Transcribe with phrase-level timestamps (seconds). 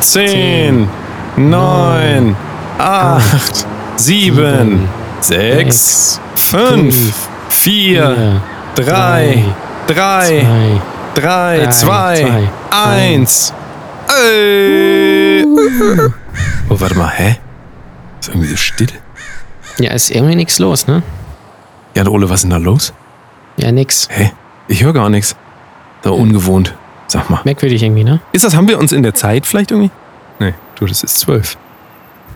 [0.00, 0.88] 10,
[1.36, 2.36] 9,
[2.78, 4.88] 8, 7,
[5.20, 8.42] 6, 5, 4,
[8.74, 9.44] 3,
[9.86, 10.80] 3,
[11.14, 13.54] 3, 2, 1.
[16.68, 17.36] Oh, warte mal, hä?
[18.20, 18.88] Ist irgendwie so still.
[19.78, 21.02] Ja, ist irgendwie nichts los, ne?
[21.94, 22.92] Ja, Ole, was ist denn da los?
[23.56, 24.08] Ja, nix.
[24.10, 24.32] Hä?
[24.68, 25.36] Ich höre gar nichts.
[26.04, 26.74] So ungewohnt.
[27.08, 27.40] Sag mal.
[27.44, 28.20] Merkwürdig irgendwie, ne?
[28.32, 29.90] Ist das, haben wir uns in der Zeit vielleicht irgendwie?
[30.38, 31.56] Nee, du, das ist 12.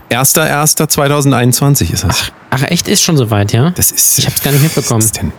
[0.09, 2.31] 1.1.2021 ist das.
[2.49, 2.87] Ach, echt?
[2.87, 3.69] Ist schon soweit, ja?
[3.71, 4.19] Das ist.
[4.19, 4.99] Ich hab's gar nicht mitbekommen.
[4.99, 5.31] Was ist denn?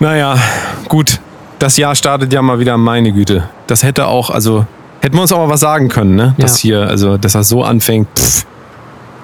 [0.00, 0.36] Naja,
[0.88, 1.20] gut.
[1.58, 3.48] Das Jahr startet ja mal wieder, meine Güte.
[3.66, 4.66] Das hätte auch, also,
[5.00, 6.34] hätten wir uns auch mal was sagen können, ne?
[6.38, 6.42] Ja.
[6.42, 8.08] Dass hier, also, dass das so anfängt.
[8.18, 8.46] Pff,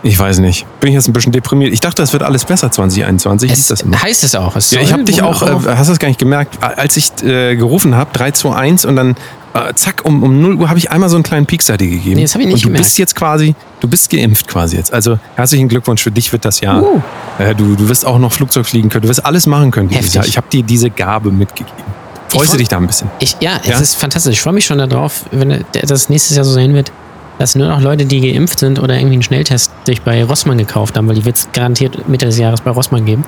[0.02, 0.66] ich weiß nicht.
[0.80, 1.72] Bin ich jetzt ein bisschen deprimiert.
[1.72, 3.50] Ich dachte, das wird alles besser 2021.
[3.50, 4.00] Hieß Es das immer.
[4.02, 4.54] heißt es auch.
[4.56, 5.46] Es Ja, ich habe dich auch, äh,
[5.76, 8.96] hast du das gar nicht gemerkt, als ich äh, gerufen habe, 3, 2, 1 und
[8.96, 9.16] dann
[9.54, 12.16] äh, zack, um, um 0 Uhr habe ich einmal so einen kleinen Piekser dir gegeben.
[12.16, 12.84] Nee, das hab ich nicht Und du gemerkt.
[12.84, 14.92] bist jetzt quasi, du bist geimpft quasi jetzt.
[14.92, 16.82] Also herzlichen Glückwunsch, für dich wird das Jahr.
[16.82, 17.00] Uh.
[17.38, 20.04] Äh, du, du wirst auch noch Flugzeug fliegen können, du wirst alles machen können dieses
[20.04, 20.14] Heftig.
[20.14, 20.26] Jahr.
[20.26, 21.72] Ich habe dir diese Gabe mitgegeben.
[22.28, 23.08] Freust freu- du dich da ein bisschen?
[23.18, 23.74] Ich, ja, Ja?
[23.74, 24.34] es ist fantastisch.
[24.34, 26.92] Ich freue mich schon darauf, wenn das nächstes Jahr so sein wird,
[27.38, 30.96] dass nur noch Leute, die geimpft sind oder irgendwie einen Schnelltest sich bei Rossmann gekauft
[30.96, 33.24] haben, weil die wird es garantiert Mitte des Jahres bei Rossmann geben.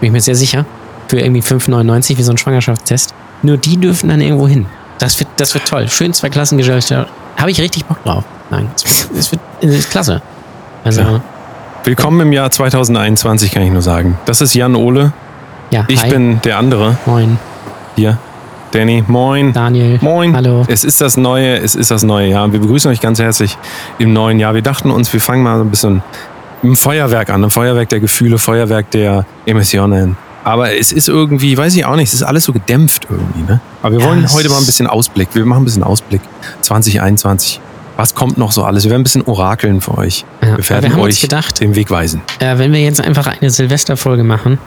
[0.00, 0.64] Bin ich mir sehr sicher.
[1.08, 3.14] Für irgendwie 5,99 wie so ein Schwangerschaftstest.
[3.42, 4.66] Nur die dürfen dann irgendwo hin.
[4.98, 5.88] Das wird, das wird toll.
[5.88, 7.10] Schön zwei Klassengesellschaft.
[7.36, 8.24] Habe ich richtig Bock drauf.
[8.50, 10.20] Nein, es wird es ist klasse.
[10.84, 11.20] Also, Ja.
[11.84, 14.18] Willkommen im Jahr 2021, kann ich nur sagen.
[14.26, 15.12] Das ist Jan Ole.
[15.70, 16.10] ja, Ich hi.
[16.10, 16.96] bin der andere.
[17.06, 17.38] Moin,
[17.96, 18.18] Hier.
[18.70, 19.52] Danny, moin.
[19.52, 19.98] Daniel.
[20.02, 20.34] Moin.
[20.36, 20.64] Hallo.
[20.68, 22.52] Es ist das neue, es ist das neue Jahr.
[22.52, 23.56] Wir begrüßen euch ganz herzlich
[23.98, 24.54] im neuen Jahr.
[24.54, 26.02] Wir dachten uns, wir fangen mal so ein bisschen
[26.62, 27.44] im Feuerwerk an.
[27.44, 30.16] Ein Feuerwerk der Gefühle, Feuerwerk der Emotionen.
[30.44, 33.42] Aber es ist irgendwie, weiß ich auch nicht, es ist alles so gedämpft irgendwie.
[33.50, 33.60] Ne?
[33.82, 35.28] Aber wir wollen heute mal ein bisschen Ausblick.
[35.32, 36.20] Wir machen ein bisschen Ausblick
[36.60, 37.60] 2021.
[37.96, 38.84] Was kommt noch so alles?
[38.84, 40.24] Wir werden ein bisschen orakeln für euch.
[40.42, 42.22] Ja, wir werden wir euch gedacht- den Weg weisen.
[42.38, 44.58] Äh, wenn wir jetzt einfach eine Silvesterfolge machen,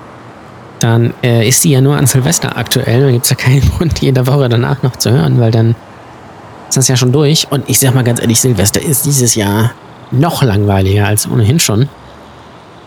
[0.83, 3.01] dann äh, ist die ja nur an Silvester aktuell.
[3.01, 5.75] Dann gibt es ja keinen Grund, jede Woche danach noch zu hören, weil dann
[6.69, 7.47] ist das ja schon durch.
[7.49, 9.71] Und ich sag mal ganz ehrlich, Silvester ist dieses Jahr
[10.11, 11.89] noch langweiliger als ohnehin schon.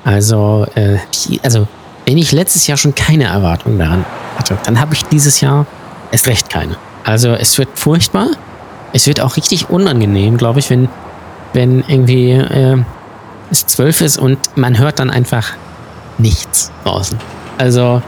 [0.05, 0.99] Also, äh,
[1.43, 1.67] also
[2.07, 4.05] wenn ich letztes Jahr schon keine Erwartung daran
[4.37, 5.67] hatte, dann habe ich dieses Jahr
[6.13, 6.77] erst recht keine.
[7.05, 8.29] Also es wird furchtbar.
[8.93, 10.89] Es wird auch richtig unangenehm, glaube ich, wenn,
[11.53, 12.79] wenn irgendwie äh,
[13.51, 15.53] es zwölf ist und man hört dann einfach
[16.19, 17.19] nichts draußen.
[17.59, 18.03] Also,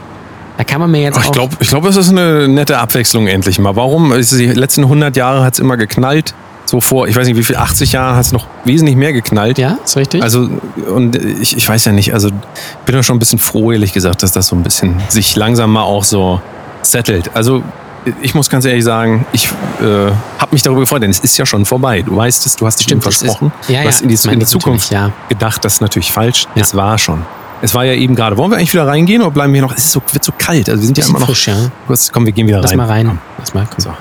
[0.57, 3.27] da kann man mir jetzt Ach, ich glaube, ich glaub, das ist eine nette Abwechslung
[3.27, 3.75] endlich mal.
[3.75, 4.13] Warum?
[4.13, 6.33] Die letzten 100 Jahre hat es immer geknallt.
[6.65, 9.57] So vor, ich weiß nicht wie viel, 80 Jahren hat es noch wesentlich mehr geknallt.
[9.57, 10.21] ja, ist richtig.
[10.21, 10.49] Also,
[10.93, 12.29] und ich, ich weiß ja nicht, also
[12.85, 15.71] bin da schon ein bisschen froh, ehrlich gesagt, dass das so ein bisschen sich langsam
[15.71, 16.41] mal auch so
[16.81, 17.31] settelt.
[17.35, 17.63] Also,
[18.21, 19.45] ich muss ganz ehrlich sagen, ich
[19.81, 22.01] äh, habe mich darüber gefreut, denn es ist ja schon vorbei.
[22.01, 23.51] Du weißt es, du hast es Stimmt, es ist- versprochen.
[23.69, 26.47] ja, du hast ja, in die, in die Zukunft natürlich, gedacht, das ist natürlich falsch.
[26.55, 26.63] Ja.
[26.63, 27.25] Es war schon.
[27.61, 28.37] Es war ja eben gerade.
[28.37, 29.73] Wollen wir eigentlich wieder reingehen oder bleiben wir noch?
[29.75, 30.69] Es ist so, wird so kalt.
[30.69, 31.27] Also wir sind ja immer noch.
[31.27, 31.71] frisch, ja.
[31.87, 32.77] Kurz, komm, wir gehen wieder Lass rein.
[32.77, 33.07] mal rein.
[33.07, 33.19] Komm.
[33.39, 33.67] Lass mal.
[33.69, 33.79] Komm.
[33.79, 33.93] So.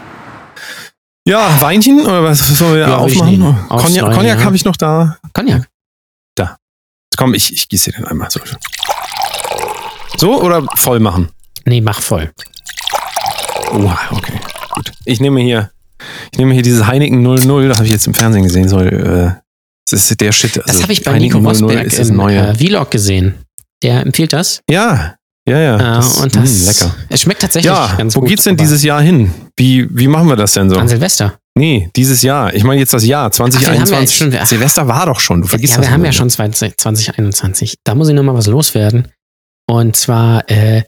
[1.27, 3.57] Ja, Weinchen oder was sollen wir Ja, aufmachen?
[3.69, 4.45] Cognac, ja.
[4.45, 5.17] habe ich noch da.
[5.33, 5.69] Cognac.
[7.17, 8.31] Komm, ich, ich gieße den einmal.
[8.31, 8.41] So.
[10.19, 11.31] so oder voll machen?
[11.65, 12.31] Nee, mach voll.
[13.73, 14.39] Oha, okay.
[14.71, 14.93] Gut.
[15.07, 15.71] Ich nehme hier,
[16.31, 19.41] ich nehme hier dieses Heineken 00, das habe ich jetzt im Fernsehen gesehen, soll, äh,
[19.91, 20.57] das ist der Shit.
[20.59, 22.49] Das also habe ich bei Heineken Nico 00 Rosberg ist das im neue.
[22.49, 23.35] äh, Vlog gesehen.
[23.83, 24.61] Der empfiehlt das.
[24.71, 25.17] ja,
[25.49, 25.77] ja, ja.
[25.77, 26.97] Äh, das, und mh, das, lecker.
[27.09, 28.29] Es schmeckt tatsächlich Ja, ganz wo gut.
[28.31, 29.31] geht's denn dieses Jahr hin?
[29.57, 30.77] Wie, wie machen wir das denn so?
[30.77, 31.39] An Silvester.
[31.57, 32.53] Nee, dieses Jahr.
[32.53, 34.17] Ich meine jetzt das Jahr Ach, wir haben ja 2021.
[34.17, 34.47] schon- ach.
[34.47, 35.43] Silvester war doch schon.
[35.43, 37.77] Du vergisst ja, das wir haben ja schon 20, 2021.
[37.85, 39.09] Da muss ich noch mal was loswerden.
[39.69, 40.83] Und zwar, äh,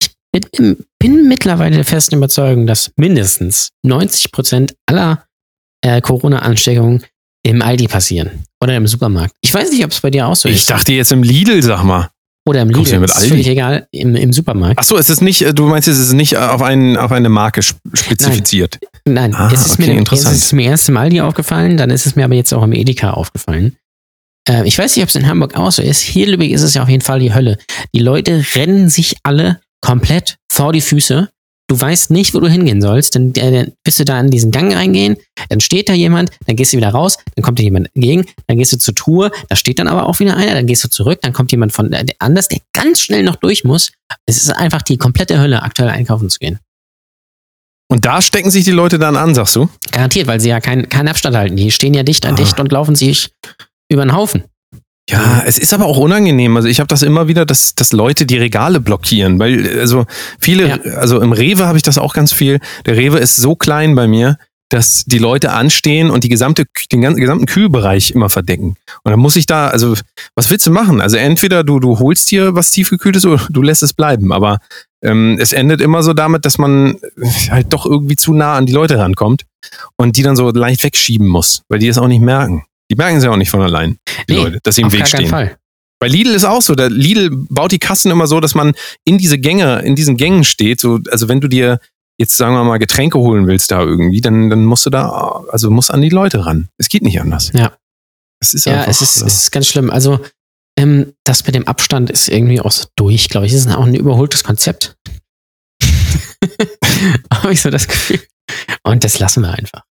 [0.00, 0.10] ich
[0.52, 5.24] bin, bin mittlerweile der festen Überzeugung, dass mindestens 90 Prozent aller
[5.84, 7.04] äh, Corona-Ansteckungen
[7.44, 9.34] im Aldi passieren oder im Supermarkt.
[9.40, 10.70] Ich weiß nicht, ob es bei dir auch so Ich ist.
[10.70, 12.10] dachte jetzt im Lidl, sag mal.
[12.48, 13.04] Oder im Lidl.
[13.04, 13.86] ist völlig egal.
[13.92, 14.78] Im, Im Supermarkt.
[14.80, 17.28] Ach so, es ist nicht, äh, du meinst, es ist nicht auf, einen, auf eine
[17.28, 18.78] Marke sp- spezifiziert.
[19.04, 22.06] Nein, Ah, es, ist okay, mir, es ist mir erst im Aldi aufgefallen, dann ist
[22.06, 23.76] es mir aber jetzt auch im Edeka aufgefallen.
[24.48, 26.00] Äh, ich weiß nicht, ob es in Hamburg auch so ist.
[26.00, 27.58] Hier in Lübeck ist es ja auf jeden Fall die Hölle.
[27.94, 31.28] Die Leute rennen sich alle komplett vor die Füße.
[31.70, 33.14] Du weißt nicht, wo du hingehen sollst.
[33.14, 35.16] Dann, äh, bist du da in diesen Gang reingehen,
[35.50, 38.56] dann steht da jemand, dann gehst du wieder raus, dann kommt dir jemand entgegen, dann
[38.56, 41.20] gehst du zur Truhe, da steht dann aber auch wieder einer, dann gehst du zurück,
[41.20, 43.92] dann kommt jemand von äh, der anders, der ganz schnell noch durch muss.
[44.24, 46.58] Es ist einfach die komplette Hölle, aktuell einkaufen zu gehen.
[47.90, 49.68] Und da stecken sich die Leute dann an, sagst du?
[49.92, 51.56] Garantiert, weil sie ja keinen keinen Abstand halten.
[51.56, 52.36] Die stehen ja dicht an Ah.
[52.36, 53.30] dicht und laufen sich
[53.90, 54.44] über den Haufen.
[55.08, 56.54] Ja, es ist aber auch unangenehm.
[56.56, 60.04] Also ich habe das immer wieder, dass, dass Leute die Regale blockieren, weil also
[60.38, 60.76] viele, Ja.
[60.96, 62.60] also im Rewe habe ich das auch ganz viel.
[62.84, 64.36] Der Rewe ist so klein bei mir.
[64.70, 68.76] dass die Leute anstehen und die gesamte, den ganzen, gesamten Kühlbereich immer verdecken.
[69.02, 69.94] Und dann muss ich da, also,
[70.34, 71.00] was willst du machen?
[71.00, 74.30] Also entweder du, du holst dir was tiefgekühltes oder du lässt es bleiben.
[74.30, 74.58] Aber
[75.02, 76.96] ähm, es endet immer so damit, dass man
[77.50, 79.44] halt doch irgendwie zu nah an die Leute rankommt
[79.96, 82.64] und die dann so leicht wegschieben muss, weil die es auch nicht merken.
[82.90, 83.98] Die merken es ja auch nicht von allein,
[84.28, 85.28] die nee, Leute, dass sie im Weg stehen.
[85.28, 85.56] Fall.
[86.00, 86.74] Bei Lidl ist auch so.
[86.74, 88.72] Der Lidl baut die Kassen immer so, dass man
[89.04, 90.80] in diese Gänge, in diesen Gängen steht.
[90.80, 91.80] So, also wenn du dir
[92.18, 95.70] jetzt sagen wir mal Getränke holen willst da irgendwie, dann, dann musst du da, also
[95.70, 96.68] musst an die Leute ran.
[96.76, 97.52] Es geht nicht anders.
[97.54, 97.76] Ja.
[98.40, 99.90] Es ist ja, einfach, es ist, es ist ganz schlimm.
[99.90, 100.20] Also
[100.78, 103.52] ähm, das mit dem Abstand ist irgendwie auch so durch, glaube ich.
[103.52, 104.96] Es ist auch ein überholtes Konzept.
[107.32, 108.20] Habe ich so das Gefühl.
[108.82, 109.84] Und das lassen wir einfach.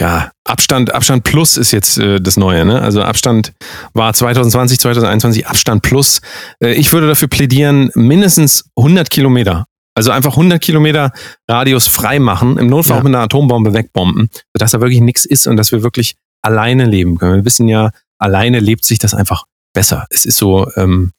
[0.00, 2.82] Ja, Abstand, Abstand Plus ist jetzt äh, das Neue, ne?
[2.82, 3.54] Also Abstand
[3.94, 6.20] war 2020, 2021 Abstand Plus.
[6.62, 9.66] Äh, ich würde dafür plädieren, mindestens 100 Kilometer.
[9.94, 11.12] Also einfach 100 Kilometer
[11.48, 13.00] Radius frei machen, im Notfall ja.
[13.00, 16.84] auch mit einer Atombombe wegbomben, sodass da wirklich nichts ist und dass wir wirklich alleine
[16.84, 17.36] leben können.
[17.36, 20.06] Wir wissen ja, alleine lebt sich das einfach besser.
[20.10, 21.12] Es ist so, ähm,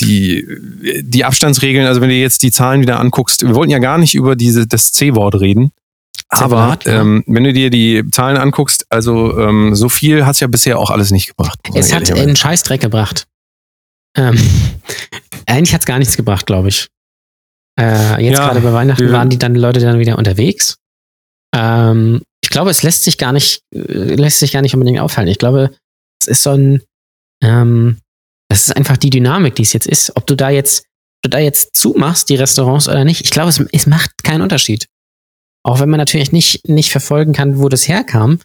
[0.00, 0.46] die,
[1.02, 4.14] die Abstandsregeln, also wenn du jetzt die Zahlen wieder anguckst, wir wollten ja gar nicht
[4.14, 5.72] über diese, das C-Wort reden.
[6.28, 10.46] Aber ähm, wenn du dir die Zahlen anguckst, also ähm, so viel hat es ja
[10.46, 11.58] bisher auch alles nicht gebracht.
[11.74, 13.26] Es hat einen Scheißdreck gebracht.
[14.16, 14.38] Ähm,
[15.46, 16.88] eigentlich hat es gar nichts gebracht, glaube ich.
[17.78, 20.76] Äh, jetzt ja, gerade bei Weihnachten waren die dann Leute dann wieder unterwegs.
[21.54, 25.30] Ähm, ich glaube, es lässt sich gar nicht, äh, lässt sich gar nicht unbedingt aufhalten.
[25.30, 25.74] Ich glaube,
[26.20, 26.82] es ist so ein,
[27.42, 27.98] ähm,
[28.48, 30.16] das ist einfach die Dynamik, die es jetzt ist.
[30.16, 30.84] Ob du da jetzt,
[31.22, 34.86] du da jetzt zumachst, die Restaurants oder nicht, ich glaube, es, es macht keinen Unterschied.
[35.64, 38.38] Auch wenn man natürlich nicht, nicht verfolgen kann, wo das herkam.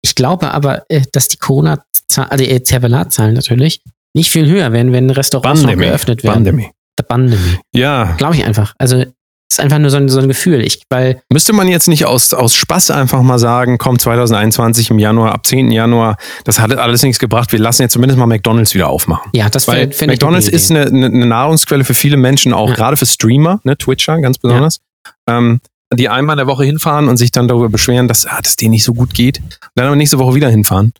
[0.00, 3.82] Ich glaube aber, äh, dass die Corona-Zahlen, also die Zervelatzahlen natürlich,
[4.14, 5.86] nicht viel höher werden, wenn Restaurants Pandemie.
[5.86, 6.44] geöffnet werden.
[6.44, 6.70] Pandemie.
[6.98, 7.58] The Pandemie.
[7.74, 8.14] Ja.
[8.16, 8.74] Glaube ich einfach.
[8.78, 9.04] Also
[9.52, 10.64] ist einfach nur so ein, so ein Gefühl.
[10.64, 14.98] Ich, weil Müsste man jetzt nicht aus, aus Spaß einfach mal sagen, komm 2021 im
[14.98, 15.70] Januar, ab 10.
[15.70, 19.30] Januar, das hat alles nichts gebracht, wir lassen jetzt zumindest mal McDonalds wieder aufmachen.
[19.34, 22.74] Ja, das Weil find, McDonalds ist eine, eine, Nahrungsquelle für viele Menschen, auch ja.
[22.74, 24.80] gerade für Streamer, ne, Twitcher ganz besonders.
[25.28, 25.38] Ja.
[25.38, 25.60] Ähm,
[25.94, 28.72] die einmal in der Woche hinfahren und sich dann darüber beschweren, dass ah, das denen
[28.72, 29.42] nicht so gut geht,
[29.74, 30.92] dann aber nächste Woche wieder hinfahren.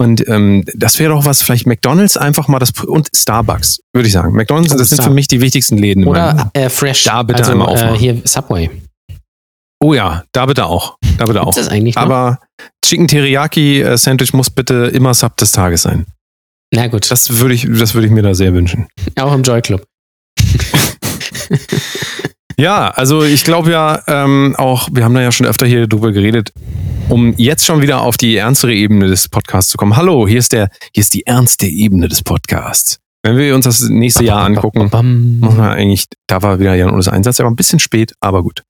[0.00, 4.12] Und ähm, das wäre doch was, vielleicht McDonalds einfach mal das und Starbucks, würde ich
[4.12, 4.32] sagen.
[4.32, 6.06] McDonalds, das sind für mich die wichtigsten Läden.
[6.06, 7.04] Oder äh, Fresh.
[7.04, 7.96] Da bitte also, einmal aufmachen.
[7.96, 8.70] Äh, hier Subway.
[9.80, 10.98] Oh ja, da bitte auch.
[11.18, 11.54] Da bitte auch.
[11.54, 12.02] Das eigentlich noch?
[12.02, 12.38] Aber
[12.84, 16.06] Chicken Teriyaki äh, Sandwich muss bitte immer Sub des Tages sein.
[16.72, 17.10] Na gut.
[17.10, 18.86] Das würde ich, das würde ich mir da sehr wünschen.
[19.18, 19.84] Auch im Joy Club.
[22.60, 26.10] Ja, also ich glaube ja ähm, auch, wir haben da ja schon öfter hier drüber
[26.10, 26.52] geredet,
[27.08, 29.96] um jetzt schon wieder auf die ernstere Ebene des Podcasts zu kommen.
[29.96, 32.98] Hallo, hier ist der, hier ist die ernste Ebene des Podcasts.
[33.22, 34.90] Wenn wir uns das nächste Jahr angucken,
[35.40, 38.42] muss man eigentlich, da war wieder Jan Ulis Einsatz, der war ein bisschen spät, aber
[38.42, 38.64] gut.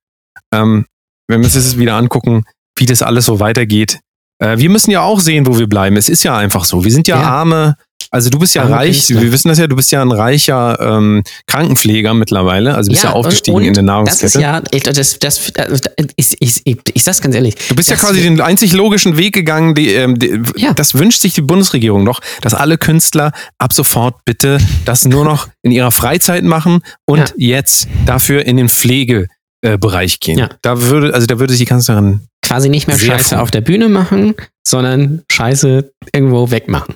[0.52, 0.84] Ähm,
[1.26, 2.44] wenn wir uns das wieder angucken,
[2.76, 4.00] wie das alles so weitergeht,
[4.38, 5.96] äh, wir müssen ja auch sehen, wo wir bleiben.
[5.96, 6.84] Es ist ja einfach so.
[6.84, 7.26] Wir sind ja, ja.
[7.26, 7.76] arme,
[8.10, 11.22] also du bist ja reich, wir wissen das ja, du bist ja ein reicher ähm,
[11.46, 14.22] Krankenpfleger mittlerweile, also bist ja, ja aufgestiegen in der Nahrungskette.
[14.22, 15.82] Das ist ja, ich, das, das, das,
[16.16, 17.54] ich, ich, ich, ich sag's ganz ehrlich.
[17.68, 20.72] Du bist ja quasi den einzig logischen Weg gegangen, die, ähm, die, ja.
[20.72, 25.48] das wünscht sich die Bundesregierung noch, dass alle Künstler ab sofort bitte das nur noch
[25.62, 27.26] in ihrer Freizeit machen und ja.
[27.36, 30.38] jetzt dafür in den Pflegebereich gehen.
[30.38, 30.48] Ja.
[30.62, 33.90] Da würde, also da würde sich die Kanzlerin quasi nicht mehr Scheiße auf der Bühne
[33.90, 34.34] machen,
[34.66, 36.94] sondern Scheiße irgendwo wegmachen.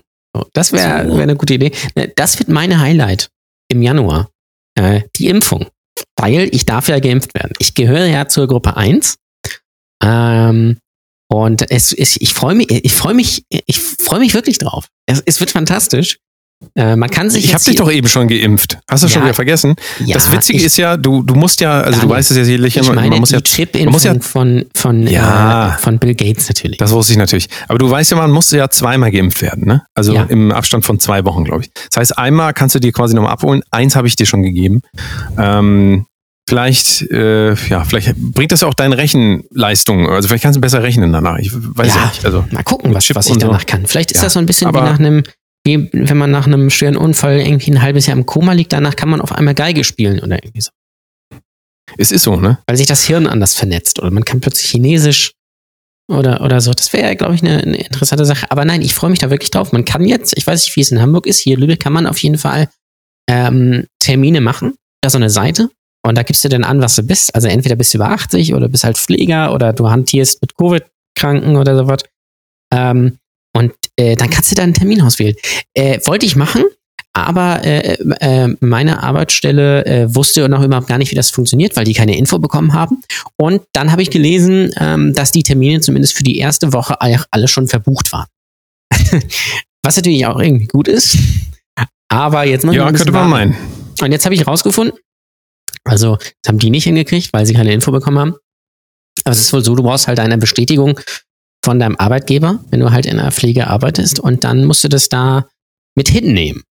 [0.52, 1.72] Das wäre wär eine gute Idee.
[1.94, 3.28] Ne, das wird meine Highlight
[3.68, 4.30] im Januar.
[4.74, 5.66] Äh, die Impfung.
[6.16, 7.52] Weil ich darf ja geimpft werden.
[7.58, 9.16] Ich gehöre ja zur Gruppe 1.
[10.02, 10.78] Ähm,
[11.28, 14.88] und es, es, ich freue mich, ich freue mich, ich freue mich wirklich drauf.
[15.06, 16.18] Es, es wird fantastisch.
[16.74, 17.44] Äh, man kann sich.
[17.44, 18.78] Ich habe dich doch eben schon geimpft.
[18.88, 19.74] Hast du ja, schon wieder vergessen?
[20.04, 22.44] Ja, das Witzige ich, ist ja, du, du musst ja, also du weißt es ja
[22.44, 26.14] sicherlich ich meine, man muss die ja, Chip-Impfung ja, von, von, ja, äh, von Bill
[26.14, 26.78] Gates natürlich.
[26.78, 27.48] Das wusste ich natürlich.
[27.68, 29.82] Aber du weißt ja, man muss ja zweimal geimpft werden, ne?
[29.94, 30.24] Also ja.
[30.24, 31.70] im Abstand von zwei Wochen, glaube ich.
[31.90, 33.62] Das heißt, einmal kannst du dir quasi nochmal abholen.
[33.70, 34.80] Eins habe ich dir schon gegeben.
[35.38, 36.06] Ähm,
[36.48, 40.08] vielleicht, äh, ja, vielleicht bringt das ja auch deine Rechenleistung.
[40.08, 41.38] Also vielleicht kannst du besser rechnen danach.
[41.38, 42.24] Ich weiß ja, nicht.
[42.24, 43.66] Also, mal gucken, was, was ich danach so.
[43.66, 43.86] kann.
[43.86, 45.22] Vielleicht ist ja, das so ein bisschen wie nach einem
[45.64, 49.08] wenn man nach einem schweren Unfall irgendwie ein halbes Jahr im Koma liegt, danach kann
[49.08, 50.70] man auf einmal Geige spielen oder irgendwie so.
[51.98, 52.58] Es ist so, ne?
[52.66, 55.32] Weil sich das Hirn anders vernetzt oder man kann plötzlich Chinesisch
[56.10, 56.72] oder, oder so.
[56.72, 58.50] Das wäre, glaube ich, eine, eine, interessante Sache.
[58.50, 59.72] Aber nein, ich freue mich da wirklich drauf.
[59.72, 61.92] Man kann jetzt, ich weiß nicht, wie es in Hamburg ist, hier in Lübeck kann
[61.92, 62.68] man auf jeden Fall
[63.28, 64.74] ähm, Termine machen.
[65.00, 65.70] Da ist so eine Seite
[66.04, 67.34] und da gibst du dann an, was du bist.
[67.34, 71.56] Also entweder bist du über 80 oder bist halt Pfleger oder du hantierst mit Covid-Kranken
[71.56, 72.02] oder sowas.
[72.72, 73.18] Ähm,
[73.54, 75.34] und äh, dann kannst du da einen Termin auswählen.
[75.74, 76.64] Äh, wollte ich machen,
[77.14, 81.84] aber äh, äh, meine Arbeitsstelle äh, wusste noch überhaupt gar nicht, wie das funktioniert, weil
[81.84, 83.02] die keine Info bekommen haben.
[83.36, 87.48] Und dann habe ich gelesen, ähm, dass die Termine zumindest für die erste Woche alle
[87.48, 88.28] schon verbucht waren.
[89.82, 91.18] Was natürlich auch irgendwie gut ist.
[92.08, 93.56] Aber jetzt muss Ja, könnte man meinen.
[94.00, 94.98] Und jetzt habe ich rausgefunden,
[95.84, 98.34] also das haben die nicht hingekriegt, weil sie keine Info bekommen haben.
[99.24, 100.98] Aber es ist wohl so, du brauchst halt eine Bestätigung
[101.64, 105.08] von deinem Arbeitgeber, wenn du halt in der Pflege arbeitest und dann musst du das
[105.08, 105.46] da
[105.94, 106.62] mit hinnehmen.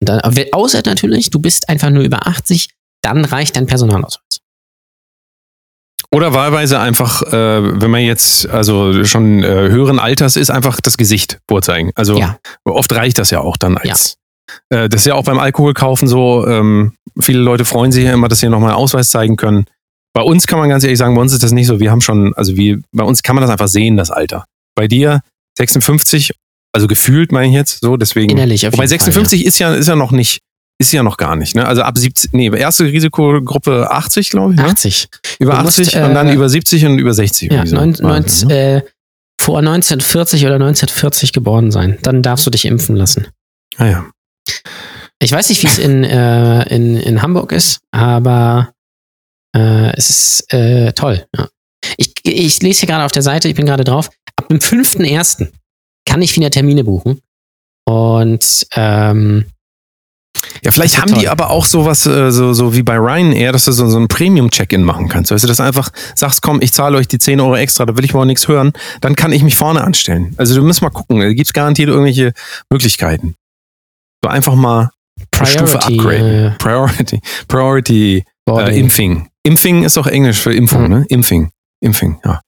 [0.00, 0.20] Dann,
[0.52, 2.68] außer natürlich, du bist einfach nur über 80,
[3.02, 4.40] dann reicht dein Personalausweis.
[6.10, 7.32] Oder wahlweise einfach, äh,
[7.80, 11.90] wenn man jetzt also schon äh, höheren Alters ist, einfach das Gesicht vorzeigen.
[11.94, 12.38] Also ja.
[12.64, 14.18] oft reicht das ja auch dann als.
[14.70, 14.84] Ja.
[14.84, 16.46] Äh, das ist ja auch beim Alkoholkaufen so.
[16.46, 19.64] Ähm, viele Leute freuen sich ja immer, dass sie nochmal einen Ausweis zeigen können.
[20.14, 21.80] Bei uns kann man ganz ehrlich sagen, bei uns ist das nicht so.
[21.80, 24.44] Wir haben schon, also wie, bei uns kann man das einfach sehen, das Alter.
[24.74, 25.22] Bei dir
[25.58, 26.32] 56,
[26.72, 28.30] also gefühlt meine ich jetzt so, deswegen.
[28.30, 29.48] Innerlich, auf Wobei 56 Fall, ja.
[29.48, 30.40] ist ja, ist ja noch nicht,
[30.78, 31.66] ist ja noch gar nicht, ne?
[31.66, 34.60] Also ab 70, nee, erste Risikogruppe 80, glaube ich.
[34.60, 34.66] Ne?
[34.66, 35.08] 80.
[35.38, 37.52] Über du 80 musst, und dann äh, über 70 und über 60.
[37.52, 37.76] Ja, so.
[37.76, 38.54] 9, 9, ne?
[38.54, 38.82] äh,
[39.40, 41.98] vor 1940 oder 1940 geboren sein.
[42.02, 43.28] Dann darfst du dich impfen lassen.
[43.76, 44.10] Ah ja.
[45.20, 48.71] Ich weiß nicht, wie es in, äh, in, in Hamburg ist, aber
[49.54, 51.26] äh, es ist äh, toll.
[51.36, 51.48] Ja.
[51.96, 54.10] Ich, ich lese hier gerade auf der Seite, ich bin gerade drauf.
[54.36, 55.48] Ab dem 5.1.
[56.06, 57.20] kann ich wieder Termine buchen.
[57.84, 59.46] Und ähm,
[60.62, 61.20] ja, vielleicht haben toll.
[61.20, 64.08] die aber auch sowas, äh, so, so wie bei Ryanair, dass du so, so ein
[64.08, 65.30] Premium-Check-In machen kannst.
[65.30, 67.96] Weißt du, dass du einfach sagst, komm, ich zahle euch die 10 Euro extra, da
[67.96, 70.34] will ich mal nichts hören, dann kann ich mich vorne anstellen.
[70.38, 72.32] Also du musst mal gucken, da gibt es garantiert irgendwelche
[72.70, 73.34] Möglichkeiten.
[74.24, 74.90] So einfach mal
[75.32, 76.44] Priority, Stufe upgraden.
[76.44, 79.28] Äh, Priority, Priority äh, Impfing.
[79.42, 80.88] Impfing ist auch Englisch für Impfung, mhm.
[80.88, 81.06] ne?
[81.08, 81.50] Impfing.
[81.80, 82.40] Impfing, ja.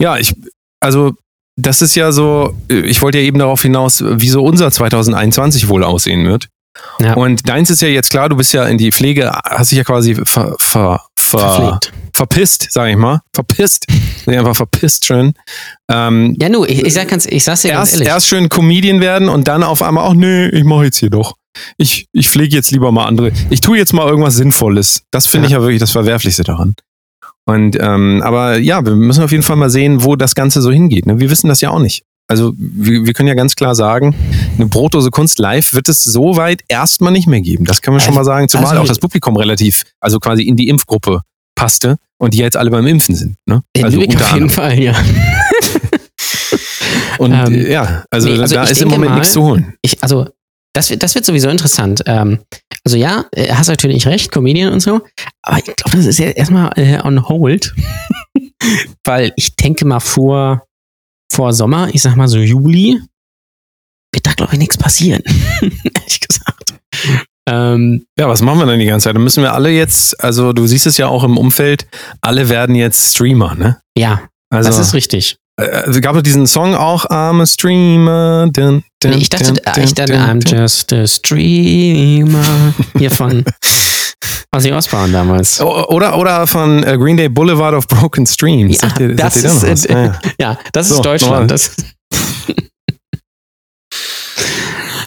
[0.00, 0.34] Ja, ich,
[0.80, 1.14] also,
[1.56, 5.82] das ist ja so, ich wollte ja eben darauf hinaus, wie so unser 2021 wohl
[5.82, 6.48] aussehen wird.
[7.00, 7.14] Ja.
[7.14, 9.84] Und deins ist ja jetzt klar, du bist ja in die Pflege, hast dich ja
[9.84, 11.80] quasi ver, ver, ver,
[12.12, 13.20] verpisst, sag ich mal.
[13.34, 13.86] Verpisst.
[14.26, 15.32] einfach verpisst schön.
[15.90, 18.08] Ähm, ja, nu, ich, ich, sag ganz, ich sag's dir erst, ganz ehrlich.
[18.08, 21.34] Erst schön Comedian werden und dann auf einmal, ach nee, ich mache jetzt hier doch
[21.76, 23.32] ich, ich pflege jetzt lieber mal andere.
[23.50, 25.02] Ich tue jetzt mal irgendwas Sinnvolles.
[25.10, 25.48] Das finde ja.
[25.48, 26.74] ich ja wirklich das Verwerflichste daran.
[27.46, 30.70] Und ähm, aber ja, wir müssen auf jeden Fall mal sehen, wo das Ganze so
[30.70, 31.06] hingeht.
[31.06, 31.18] Ne?
[31.18, 32.02] Wir wissen das ja auch nicht.
[32.30, 34.14] Also wir, wir können ja ganz klar sagen,
[34.56, 37.64] eine Brotdose Kunst live wird es so weit erstmal nicht mehr geben.
[37.64, 40.56] Das können wir schon mal sagen, zumal also, auch das Publikum relativ, also quasi in
[40.56, 41.22] die Impfgruppe
[41.54, 43.36] passte und die jetzt alle beim Impfen sind.
[43.46, 43.62] Ne?
[43.82, 44.94] Also auf jeden Fall, ja.
[47.18, 49.74] und ähm, ja, also, nee, also da ist im Moment mal, nichts zu holen.
[49.80, 50.28] Ich, also
[50.78, 52.02] das wird, das wird sowieso interessant.
[52.06, 52.38] Ähm,
[52.84, 55.00] also ja, äh, hast natürlich recht, Comedian und so.
[55.42, 57.74] Aber ich glaube, das ist ja erstmal äh, on hold.
[59.04, 60.64] Weil ich denke mal vor,
[61.32, 63.00] vor Sommer, ich sag mal so Juli,
[64.12, 65.22] wird da, glaube ich, nichts passieren.
[65.60, 66.74] Ehrlich gesagt.
[67.48, 69.16] Ähm, ja, was machen wir denn die ganze Zeit?
[69.16, 71.88] Dann müssen wir alle jetzt, also du siehst es ja auch im Umfeld,
[72.20, 73.80] alle werden jetzt Streamer, ne?
[73.96, 75.38] Ja, also, das ist richtig.
[75.58, 78.48] Also gab es diesen Song auch, I'm a Streamer.
[78.52, 82.74] Dun, dun, nee, ich dachte, dun, ich dachte I'm just a Streamer.
[82.96, 83.44] Hier von
[84.56, 85.60] Ozzy Osbourne damals.
[85.60, 88.80] Oder, oder von äh, Green Day Boulevard of Broken Streams.
[88.80, 90.20] Ja, ihr, das, ist, äh, ja.
[90.40, 90.58] ja.
[90.72, 91.50] das ist so, Deutschland.
[91.50, 91.72] Das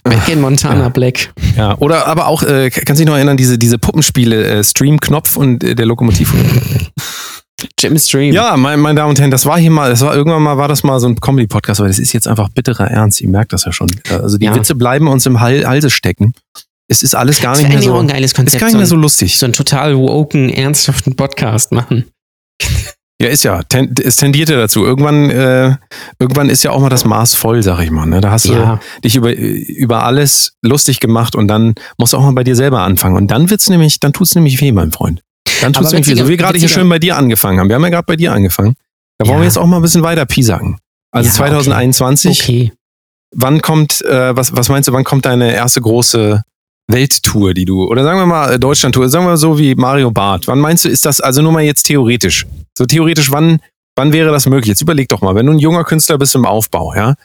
[0.28, 0.90] in Montana ja.
[0.90, 1.34] Black.
[1.56, 5.38] Ja, oder aber auch, äh, kannst du dich noch erinnern, diese, diese Puppenspiele, äh, Stream-Knopf
[5.38, 6.34] und äh, der Lokomotiv.
[7.80, 8.34] Jim Stream.
[8.34, 10.68] Ja, meine mein Damen und Herren, das war hier mal, das war irgendwann mal war
[10.68, 13.22] das mal so ein Comedy-Podcast, aber das ist jetzt einfach bitterer Ernst.
[13.22, 13.90] Ihr merkt das ja schon.
[14.10, 14.56] Also die ja.
[14.56, 16.34] Witze bleiben uns im Halse stecken.
[16.88, 17.98] Es ist alles gar nicht mehr so.
[17.98, 19.40] Ein geiles Konzept, ist gar nicht mehr so lustig.
[19.40, 22.06] So einen total woken, ernsthaften Podcast machen.
[23.22, 23.62] Ja, ist ja.
[23.62, 24.84] Ten, es tendiert ja dazu.
[24.84, 25.76] Irgendwann, äh,
[26.20, 28.08] irgendwann ist ja auch mal das Maß voll, sag ich mal.
[28.08, 28.20] Ne?
[28.20, 28.80] Da hast ja.
[28.96, 32.56] du dich über, über alles lustig gemacht und dann musst du auch mal bei dir
[32.56, 33.16] selber anfangen.
[33.16, 35.22] Und dann wird's nämlich, dann tut's nämlich weh, mein Freund.
[35.62, 37.70] Dann tut es irgendwie so, wie wir gerade hier schön bei dir angefangen haben.
[37.70, 38.76] Wir haben ja gerade bei dir angefangen.
[39.20, 40.78] Da wollen wir jetzt auch mal ein bisschen weiter piesacken.
[41.12, 42.42] Also ja, 2021.
[42.42, 42.42] Okay.
[42.42, 42.78] okay.
[43.34, 46.42] Wann kommt, äh, was, was meinst du, wann kommt deine erste große
[46.88, 50.48] Welttour, die du, oder sagen wir mal äh, Deutschlandtour, sagen wir so wie Mario Barth.
[50.48, 52.46] Wann meinst du, ist das, also nur mal jetzt theoretisch?
[52.78, 53.60] So theoretisch, wann,
[53.96, 54.68] wann wäre das möglich?
[54.68, 57.16] Jetzt überleg doch mal, wenn du ein junger Künstler bist im Aufbau, ja,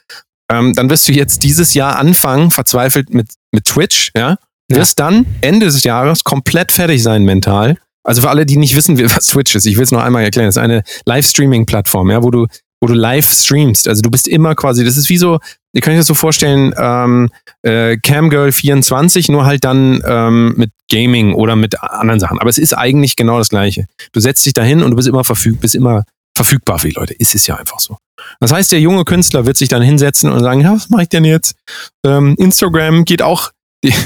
[0.53, 4.37] ähm, dann wirst du jetzt dieses Jahr anfangen, verzweifelt mit, mit Twitch, ja,
[4.69, 5.07] wirst ja.
[5.07, 7.77] dann Ende des Jahres komplett fertig sein mental
[8.07, 10.47] also für alle, die nicht wissen, was Twitch ist, ich will es noch einmal erklären.
[10.47, 12.47] Das ist eine Live-Streaming-Plattform, ja, wo du,
[12.81, 13.89] wo du live streamst.
[13.89, 15.41] Also du bist immer quasi, das ist wie so,
[15.73, 17.31] ihr könnt euch das so vorstellen, ähm,
[17.63, 22.39] äh, Camgirl 24, nur halt dann ähm, mit Gaming oder mit anderen Sachen.
[22.39, 23.87] Aber es ist eigentlich genau das Gleiche.
[24.13, 26.05] Du setzt dich dahin und du bist immer verfügbar, bist immer
[26.37, 27.15] verfügbar für die Leute.
[27.15, 27.97] Ist es ja einfach so.
[28.41, 31.09] Das heißt, der junge Künstler wird sich dann hinsetzen und sagen, ja, was mache ich
[31.09, 31.57] denn jetzt?
[32.05, 33.51] Ähm, Instagram geht auch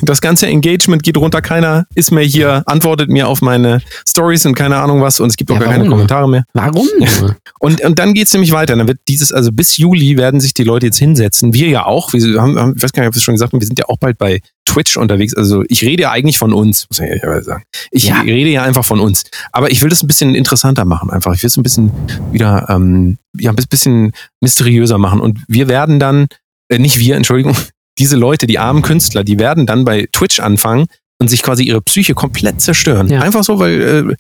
[0.03, 4.55] das ganze Engagement geht runter, keiner ist mehr hier, antwortet mir auf meine Stories und
[4.55, 5.93] keine Ahnung was und es gibt auch Ja, gar keine nur?
[5.93, 6.45] Kommentare mehr.
[6.53, 6.87] Warum?
[6.99, 7.37] nur?
[7.63, 8.75] Und, und dann geht's nämlich weiter.
[8.75, 11.53] Dann wird dieses, also bis Juli werden sich die Leute jetzt hinsetzen.
[11.53, 12.15] Wir ja auch.
[12.15, 13.79] Wir haben, haben ich weiß gar nicht, ob wir es schon gesagt haben, wir sind
[13.79, 15.35] ja auch bald bei Twitch unterwegs.
[15.35, 17.65] Also ich rede ja eigentlich von uns, muss ich ehrlicherweise sagen.
[17.91, 18.23] Ich Ja.
[18.23, 19.25] rede ja einfach von uns.
[19.53, 21.35] Aber ich will das ein bisschen interessanter machen einfach.
[21.35, 21.91] Ich will es ein bisschen
[22.33, 25.21] wieder, ähm, ja, ein bisschen mysteriöser machen.
[25.21, 26.29] Und wir werden dann,
[26.71, 27.55] äh, nicht wir, Entschuldigung,
[28.01, 30.87] diese Leute, die armen Künstler, die werden dann bei Twitch anfangen
[31.21, 33.09] und sich quasi ihre Psyche komplett zerstören.
[33.09, 33.21] Ja.
[33.21, 34.17] Einfach so, weil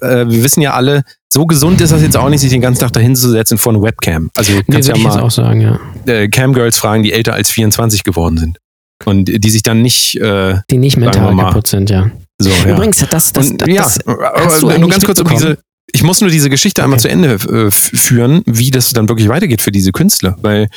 [0.00, 2.60] äh, äh, wir wissen ja alle, so gesund ist das jetzt auch nicht, sich den
[2.60, 4.30] ganzen Tag dahin zu setzen vor einer Webcam.
[4.36, 5.80] Also du Nee, kannst ja mal auch sagen, ja.
[6.06, 8.58] äh, Camgirls fragen, die älter als 24 geworden sind.
[9.04, 11.46] Und die sich dann nicht äh, Die nicht mental mal.
[11.46, 12.10] kaputt sind, ja.
[12.40, 12.50] so.
[12.50, 12.74] Ja.
[12.76, 15.58] Übrigens, das, das, und, das, ja, das aber hast du nur ganz kurz um diese.
[15.92, 17.08] Ich muss nur diese Geschichte einmal Okay.
[17.08, 20.36] zu Ende äh, führen, wie das dann wirklich weitergeht für diese Künstler.
[20.40, 20.68] Weil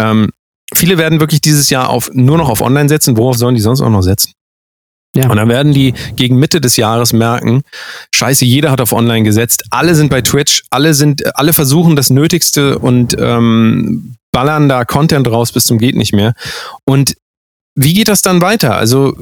[0.00, 0.30] ähm,
[0.74, 3.16] viele werden wirklich dieses Jahr auf nur noch auf Online setzen.
[3.16, 4.32] Worauf sollen die sonst auch noch setzen?
[5.14, 5.28] Ja.
[5.28, 7.62] Und dann werden die gegen Mitte des Jahres merken,
[8.14, 12.10] scheiße, jeder hat auf Online gesetzt, alle sind bei Twitch, alle sind, alle versuchen das
[12.10, 16.34] Nötigste und ähm, ballern da Content raus bis zum geht nicht mehr.
[16.84, 17.16] Und
[17.74, 18.76] wie geht das dann weiter?
[18.76, 19.16] Also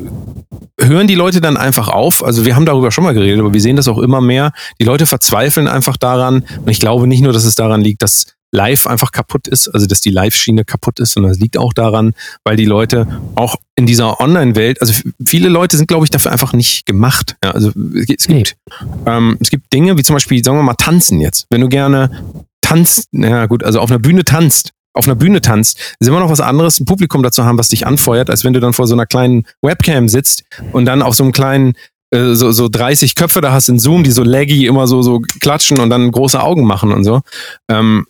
[0.80, 2.24] hören die Leute dann einfach auf?
[2.24, 4.52] Also wir haben darüber schon mal geredet, aber wir sehen das auch immer mehr.
[4.80, 6.44] Die Leute verzweifeln einfach daran.
[6.58, 9.86] Und ich glaube nicht nur, dass es daran liegt, dass Live einfach kaputt ist, also
[9.86, 12.14] dass die Live-Schiene kaputt ist, sondern es liegt auch daran,
[12.44, 14.92] weil die Leute auch in dieser Online-Welt, also
[15.24, 17.36] viele Leute sind, glaube ich, dafür einfach nicht gemacht.
[17.44, 18.44] Ja, also es gibt, Nee.
[19.06, 21.46] ähm, es gibt Dinge, wie zum Beispiel, sagen wir mal, tanzen jetzt.
[21.50, 22.10] Wenn du gerne
[22.60, 26.30] tanzt, na gut, also auf einer Bühne tanzt, auf einer Bühne tanzt, ist immer noch
[26.30, 28.94] was anderes, ein Publikum dazu haben, was dich anfeuert, als wenn du dann vor so
[28.94, 31.74] einer kleinen Webcam sitzt und dann auf so einem kleinen
[32.10, 35.20] äh, so, so 30 Köpfe da hast in Zoom, die so laggy immer so, so
[35.20, 37.20] klatschen und dann große Augen machen und so.
[37.70, 38.06] Ähm,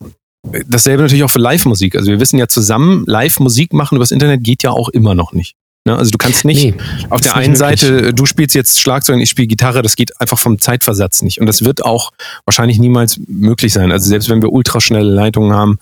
[0.66, 1.96] dasselbe natürlich auch für Live-Musik.
[1.96, 5.56] Also wir wissen ja zusammen, Live-Musik machen übers Internet geht ja auch immer noch nicht.
[5.84, 5.96] Ne?
[5.96, 6.74] Also du kannst nicht Nee,
[7.10, 7.58] auf der nicht einen möglich.
[7.58, 11.40] Seite, du spielst jetzt Schlagzeug und ich spiele Gitarre, das geht einfach vom Zeitversatz nicht.
[11.40, 12.12] Und das wird auch
[12.44, 13.90] wahrscheinlich niemals möglich sein.
[13.90, 15.78] Also selbst wenn wir ultraschnelle Leitungen haben,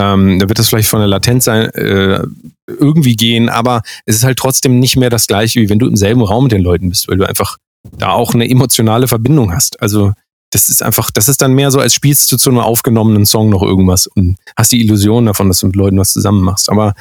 [0.00, 2.22] ähm, da wird das vielleicht von der Latenz sein, äh,
[2.66, 5.96] irgendwie gehen, aber es ist halt trotzdem nicht mehr das gleiche, wie wenn du im
[5.96, 7.56] selben Raum mit den Leuten bist, weil du einfach
[7.98, 9.82] da auch eine emotionale Verbindung hast.
[9.82, 10.12] Also
[10.50, 13.50] das ist einfach, das ist dann mehr so, als spielst du zu einem aufgenommenen Song
[13.50, 16.70] noch irgendwas und hast die Illusion davon, dass du mit Leuten was zusammen machst.
[16.70, 16.94] Aber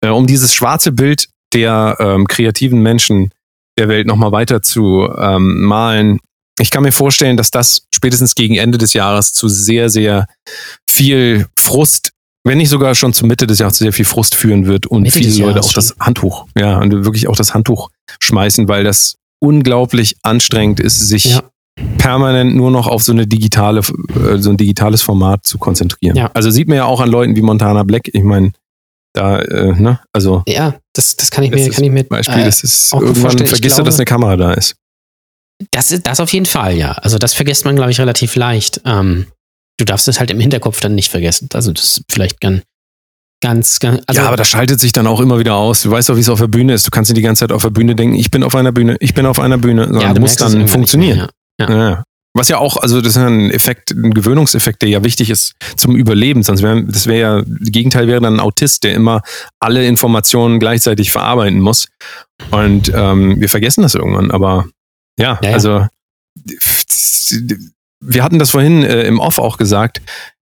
[0.00, 3.30] äh, um dieses schwarze Bild der ähm, kreativen Menschen
[3.78, 6.18] der Welt nochmal weiter zu ähm, malen,
[6.60, 10.26] ich kann mir vorstellen, dass das spätestens gegen Ende des Jahres zu sehr, sehr
[10.88, 12.12] viel Frust,
[12.44, 15.02] wenn nicht sogar schon zur Mitte des Jahres zu sehr viel Frust führen wird und
[15.02, 17.88] Mitte viele Leute auch das Handtuch, ja, und wirklich auch das Handtuch
[18.20, 21.42] schmeißen, weil das unglaublich anstrengend ist, sich Ja.
[21.98, 26.16] Permanent nur noch auf so eine digitale, äh, so ein digitales Format zu konzentrieren.
[26.16, 26.30] Ja.
[26.34, 28.08] Also sieht man ja auch an Leuten wie Montana Black.
[28.12, 28.52] Ich meine,
[29.14, 32.44] da, äh, ne, also Ja, das, das kann ich mir, kann ich mir Beispiel, äh,
[32.44, 34.76] das ist irgendwann vergisst du, glaube- dass eine Kamera da ist.
[35.70, 36.92] Das ist das auf jeden Fall, ja.
[36.92, 38.80] Also das vergisst man, glaube ich, relativ leicht.
[38.84, 39.26] Ähm,
[39.78, 41.48] du darfst es halt im Hinterkopf dann nicht vergessen.
[41.54, 42.62] Also das ist vielleicht ganz,
[43.42, 45.82] ganz, ganz also ja, aber das schaltet sich dann auch immer wieder aus.
[45.82, 46.86] Du weißt doch, wie es auf der Bühne ist.
[46.86, 48.96] Du kannst dir die ganze Zeit auf der Bühne denken, ich bin auf einer Bühne,
[49.00, 49.88] ich bin auf einer Bühne.
[50.00, 51.18] Ja, du musst dann funktionieren.
[51.18, 51.70] mehr, ja.
[51.70, 52.04] Ja.
[52.34, 55.52] Was ja auch, also das ist ja ein Effekt, ein Gewöhnungseffekt, der ja wichtig ist
[55.76, 56.42] zum Überleben.
[56.42, 59.20] Sonst wäre, das wäre ja, das Gegenteil wäre dann ein Autist, der immer
[59.60, 61.88] alle Informationen gleichzeitig verarbeiten muss.
[62.50, 64.30] Und ähm, wir vergessen das irgendwann.
[64.30, 64.66] Aber
[65.18, 65.54] ja, Ja, ja.
[65.54, 65.86] also
[68.00, 70.00] wir hatten das vorhin äh, im Off auch gesagt.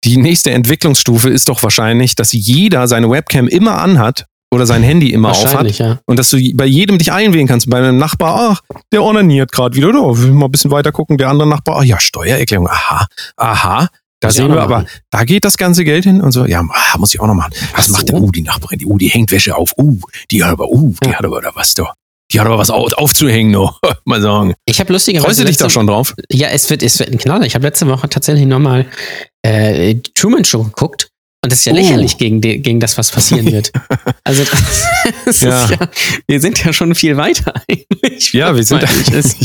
[0.04, 5.12] Die nächste Entwicklungsstufe ist doch wahrscheinlich, dass jeder seine Webcam immer anhat oder sein Handy
[5.14, 6.00] immer aufhat Wahrscheinlich, ja.
[6.06, 7.70] und dass du bei jedem dich einwählen kannst.
[7.70, 8.62] Bei einem Nachbar, ach,
[8.92, 9.92] der onaniert gerade wieder.
[9.94, 11.18] Da will ich mal ein bisschen weiter gucken.
[11.18, 12.68] Der andere Nachbar, ach ja, Steuererklärung.
[12.68, 13.88] Aha, aha.
[14.20, 16.46] Da Muss sehen wir aber, da geht das ganze Geld hin und so.
[16.46, 17.54] Ja, ah, muss ich auch noch machen.
[17.76, 18.14] Was Ach macht so.
[18.14, 18.24] denn?
[18.24, 19.74] Uh, die Nachbarin, die, uh, die hängt Wäsche auf.
[19.78, 19.98] Uh,
[20.30, 21.16] die hat aber, uh, die Ja.
[21.18, 21.94] hat aber da was da.
[22.32, 23.80] Die hat aber was au- aufzuhängen noch.
[24.06, 24.54] mal sagen.
[24.66, 25.26] Ich habe lustigerweise.
[25.28, 26.14] Freust du dich da schon drauf?
[26.30, 27.46] Ja, es wird, es wird ein Knaller.
[27.48, 28.86] Ich habe letzte Woche tatsächlich nochmal
[29.42, 31.10] äh, Truman Show geguckt.
[31.44, 31.76] Und das ist ja Oh.
[31.76, 33.72] lächerlich gegen, die, gegen das, was passieren wird.
[34.24, 34.44] Also,
[35.26, 35.64] das Ja.
[35.66, 35.78] ist ja,
[36.28, 38.32] wir sind ja schon viel weiter eigentlich.
[38.34, 39.36] Ja, wir sind Weil ich- Es,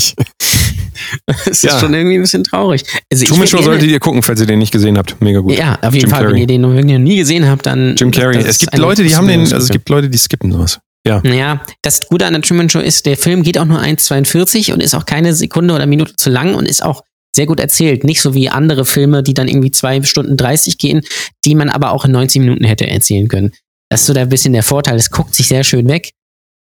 [1.27, 1.81] es ist Ja.
[1.81, 2.85] schon irgendwie ein bisschen traurig.
[3.11, 5.21] Also Truman Show solltet ihr gucken, falls ihr den nicht gesehen habt.
[5.23, 5.57] Mega gut.
[5.57, 6.21] Ja, auf jeden Jim Fall.
[6.25, 6.41] Wenn Carrey.
[6.43, 7.97] ihr den noch nie gesehen habt, dann.
[7.97, 8.35] Jim Carrey.
[8.37, 10.79] das Es ist gibt Leute, die haben den, also es gibt Leute, die skippen sowas.
[11.07, 11.23] Ja.
[11.25, 14.83] Ja, das Gute an der Truman Show ist, der Film geht auch nur 1,42 und
[14.83, 17.03] ist auch keine Sekunde oder Minute zu lang und ist auch
[17.37, 18.03] sehr gut erzählt.
[18.03, 21.03] Nicht so wie andere Filme, die dann irgendwie zwei Stunden 30 gehen,
[21.45, 23.53] die man aber auch in 90 Minuten hätte erzählen können.
[23.89, 24.97] Das ist so da ein bisschen der Vorteil.
[24.97, 26.11] Es guckt sich sehr schön weg.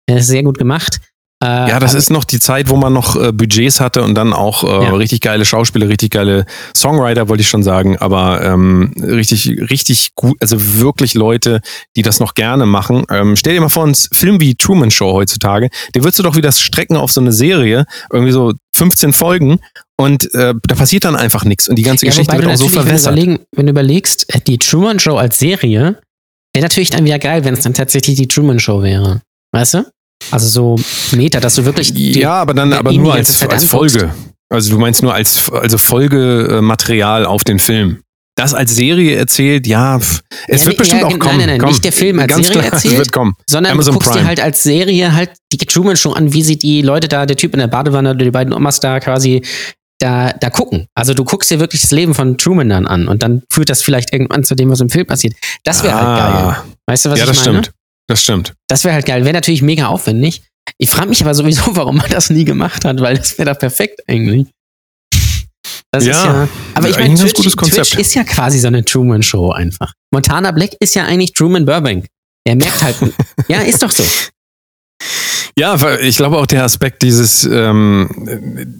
[0.06, 1.00] Es ist sehr gut gemacht.
[1.44, 4.32] Äh, ja, das ist noch die Zeit, wo man noch äh, Budgets hatte und dann
[4.32, 4.94] auch äh, ja.
[4.94, 10.36] richtig geile Schauspieler, richtig geile Songwriter, wollte ich schon sagen, aber ähm, richtig, richtig gut,
[10.40, 11.60] also wirklich Leute,
[11.94, 13.04] die das noch gerne machen.
[13.10, 16.36] Ähm, stell dir mal vor, ein Film wie Truman Show heutzutage, den würdest du doch
[16.36, 19.60] wieder strecken auf so eine Serie, irgendwie so 15 Folgen
[19.98, 22.68] und äh, da passiert dann einfach nichts und die ganze ja, Geschichte wird auch so
[22.68, 23.14] verwässert.
[23.14, 25.98] Wenn du, wenn du überlegst, äh, die Truman Show als Serie
[26.54, 29.20] wäre natürlich dann wieder geil, wenn es dann tatsächlich die Truman Show wäre.
[29.52, 29.84] Weißt du?
[30.30, 31.94] Also so Meter, dass du wirklich.
[31.94, 34.12] Die, ja, aber dann aber nur als, als Folge.
[34.48, 38.00] Also du meinst nur als also Folgematerial auf den Film.
[38.36, 40.20] Das als Serie erzählt, ja, es
[40.60, 41.38] ja, wird bestimmt ja, auch kommen.
[41.38, 43.34] Nein, nein, nein, nicht der Film als Ganz Serie klar, erzählt, wird kommen.
[43.48, 44.22] sondern Amazon du guckst Prime.
[44.22, 47.36] dir halt als Serie halt die Truman schon an, wie sie die Leute da, der
[47.36, 49.42] Typ in der Badewanne oder die beiden Omas da quasi
[49.98, 50.86] da, da gucken.
[50.94, 53.82] Also du guckst dir wirklich das Leben von Truman dann an und dann führt das
[53.82, 55.34] vielleicht irgendwann zu dem, was im Film passiert.
[55.64, 56.64] Das wäre halt ah, halt geil.
[56.86, 57.46] Weißt du, was ja, ich meine?
[57.46, 57.75] Ja, das stimmt.
[58.08, 58.54] Das stimmt.
[58.68, 59.24] Das wäre halt geil.
[59.24, 60.42] Wäre natürlich mega aufwendig.
[60.78, 63.54] Ich frage mich aber sowieso, warum man das nie gemacht hat, weil das wäre da
[63.54, 64.46] perfekt eigentlich.
[65.90, 66.48] Das ja, ist ja.
[66.74, 69.92] Aber ich meine, Twitch, Twitch ist ja quasi so eine Truman-Show einfach.
[70.12, 72.06] Montana Black ist ja eigentlich Truman Burbank.
[72.44, 72.96] Er merkt halt.
[73.48, 74.04] ja, ist doch so.
[75.58, 78.10] Ja, ich glaube auch der Aspekt dieses, ähm,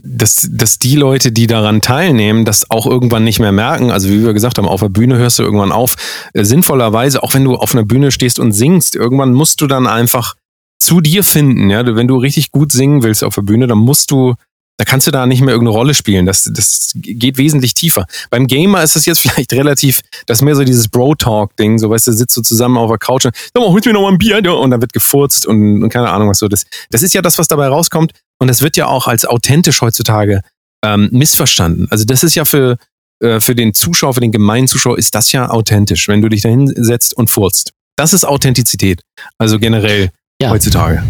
[0.05, 3.91] dass, dass die Leute, die daran teilnehmen, das auch irgendwann nicht mehr merken.
[3.91, 5.97] Also wie wir gesagt haben, auf der Bühne hörst du irgendwann auf.
[6.35, 9.87] Äh, sinnvollerweise, auch wenn du auf einer Bühne stehst und singst, irgendwann musst du dann
[9.87, 10.35] einfach
[10.79, 11.71] zu dir finden.
[11.71, 14.35] Ja, wenn du richtig gut singen willst auf der Bühne, dann musst du
[14.79, 16.27] da kannst du da nicht mehr irgendeine Rolle spielen.
[16.27, 18.07] Das, das geht wesentlich tiefer.
[18.31, 22.09] Beim Gamer ist das jetzt vielleicht relativ, das ist mehr so dieses Bro-Talk-Ding, so weißt
[22.09, 24.19] du, sitzt du zusammen auf der Couch und sag mal, holst mir noch mal ein
[24.19, 26.49] Bier, und dann wird gefurzt und, und, keine Ahnung was so.
[26.49, 29.81] Das, das ist ja das, was dabei rauskommt und das wird ja auch als authentisch
[29.81, 30.43] heutzutage
[30.85, 31.89] ähm, missverstanden.
[31.91, 32.77] Also das ist ja für,
[33.21, 36.43] äh, für den Zuschauer, für den gemeinen Zuschauer ist das ja authentisch, wenn du dich
[36.43, 37.73] da hinsetzt und furzt.
[37.97, 39.01] Das ist Authentizität.
[39.39, 40.11] Also generell
[40.41, 40.51] ja.
[40.51, 41.03] heutzutage.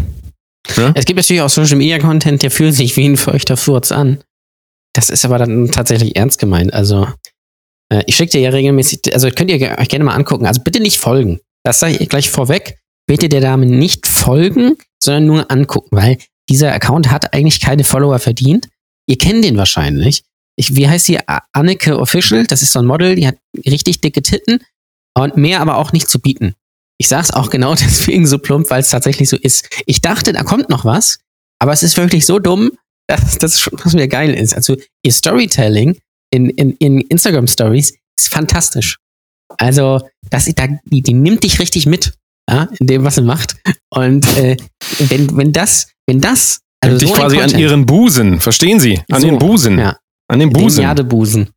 [0.75, 0.91] Ja?
[0.95, 4.23] Es gibt natürlich auch Social Media Content, der fühlt sich wie ein feuchter Furz an.
[4.93, 6.73] Das ist aber dann tatsächlich ernst gemeint.
[6.73, 7.07] Also,
[7.89, 10.45] äh, ich schicke dir ja regelmäßig, also könnt ihr euch gerne mal angucken.
[10.45, 11.39] Also bitte nicht folgen.
[11.63, 12.79] Das sage ich gleich vorweg.
[13.05, 16.17] Bitte der Dame nicht folgen, sondern nur angucken, weil
[16.49, 18.67] dieser Account hat eigentlich keine Follower verdient.
[19.07, 20.23] Ihr kennt den wahrscheinlich.
[20.57, 21.19] Ich, wie heißt sie?
[21.53, 22.45] Anneke Official.
[22.47, 24.59] Das ist so ein Model, die hat richtig dicke Titten
[25.13, 26.55] und mehr aber auch nicht zu bieten.
[26.99, 29.69] Ich sag's auch genau deswegen so plump, weil es tatsächlich so ist.
[29.85, 31.19] Ich dachte, da kommt noch was,
[31.59, 32.71] aber es ist wirklich so dumm,
[33.07, 34.53] dass das schon was wieder geil ist.
[34.53, 35.97] Also ihr Storytelling
[36.31, 38.97] in, in, in Instagram Stories ist fantastisch.
[39.57, 42.13] Also, das, da, die, die nimmt dich richtig mit,
[42.49, 43.55] ja, in dem, was sie macht.
[43.89, 44.57] Und äh,
[44.99, 48.79] wenn, wenn das, wenn das, also nimmt so dich quasi Content, an ihren Busen, verstehen
[48.79, 49.01] Sie?
[49.09, 49.79] An so, den Busen.
[49.79, 49.97] Ja.
[50.27, 50.79] An den Busen.
[50.79, 51.49] Den Jadebusen.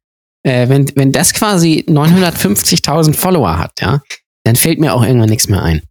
[0.43, 4.01] Äh, wenn, wenn das quasi 950.000 Follower hat, ja,
[4.45, 5.83] dann fällt mir auch irgendwann nichts mehr ein.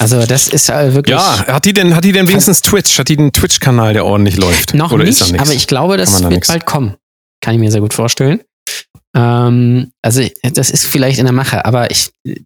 [0.00, 1.16] Also das ist äh, wirklich.
[1.16, 2.98] Ja, hat die denn, hat die denn wenigstens Twitch?
[2.98, 4.74] Hat die einen Twitch-Kanal, der ordentlich läuft?
[4.74, 6.48] Noch Oder nicht, aber ich glaube, das da wird nix?
[6.48, 6.96] bald kommen.
[7.40, 8.40] Kann ich mir sehr gut vorstellen.
[9.16, 12.36] Ähm, also das ist vielleicht in der Mache, aber ich, äh,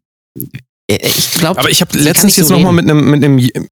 [0.88, 1.60] ich glaube.
[1.60, 3.68] Aber ich habe letztens jetzt so nochmal mit einem, mit einem,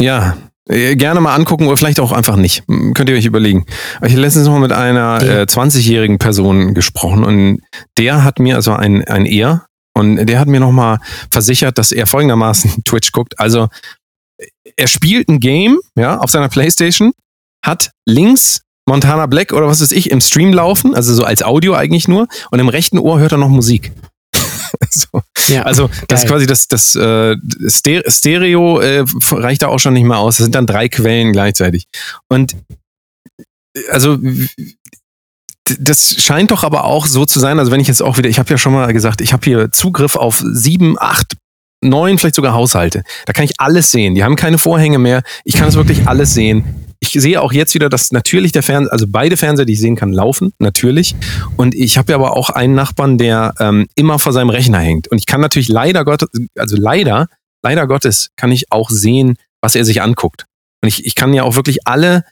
[0.00, 0.36] ja,
[0.68, 2.64] gerne mal angucken oder vielleicht auch einfach nicht.
[2.66, 3.66] Könnt ihr euch überlegen.
[4.02, 7.60] Ich habe letztens noch mit einer äh, 20-jährigen Person gesprochen und
[7.98, 10.98] der hat mir, also ein, ein Er, und der hat mir nochmal
[11.30, 13.38] versichert, dass er folgendermaßen Twitch guckt.
[13.38, 13.68] Also
[14.76, 17.12] er spielt ein Game, ja, auf seiner Playstation,
[17.64, 21.74] hat links Montana Black oder was weiß ich im Stream laufen, also so als Audio
[21.74, 23.92] eigentlich nur, und im rechten Ohr hört er noch Musik.
[25.00, 25.22] So.
[25.48, 27.36] ja, also das ist quasi das, das äh,
[27.68, 30.36] Stereo äh, reicht da auch schon nicht mehr aus.
[30.36, 31.86] Das sind dann drei Quellen gleichzeitig.
[32.28, 32.56] Und
[33.90, 34.18] also
[35.78, 38.38] das scheint doch aber auch so zu sein, also wenn ich jetzt auch wieder, ich
[38.38, 41.36] habe ja schon mal gesagt, ich habe hier Zugriff auf sieben, acht,
[41.82, 43.02] neun, vielleicht sogar Haushalte.
[43.26, 44.14] Da kann ich alles sehen.
[44.14, 45.22] Die haben keine Vorhänge mehr.
[45.44, 48.92] Ich kann es wirklich alles sehen ich sehe auch jetzt wieder, dass natürlich der Fernseher,
[48.92, 51.14] also beide Fernseher, die ich sehen kann, laufen, natürlich.
[51.56, 55.08] Und ich habe ja aber auch einen Nachbarn, der ähm, immer vor seinem Rechner hängt.
[55.08, 57.28] Und ich kann natürlich leider Gottes, also leider,
[57.62, 60.46] leider Gottes, kann ich auch sehen, was er sich anguckt.
[60.82, 62.24] Und ich, ich kann ja auch wirklich alle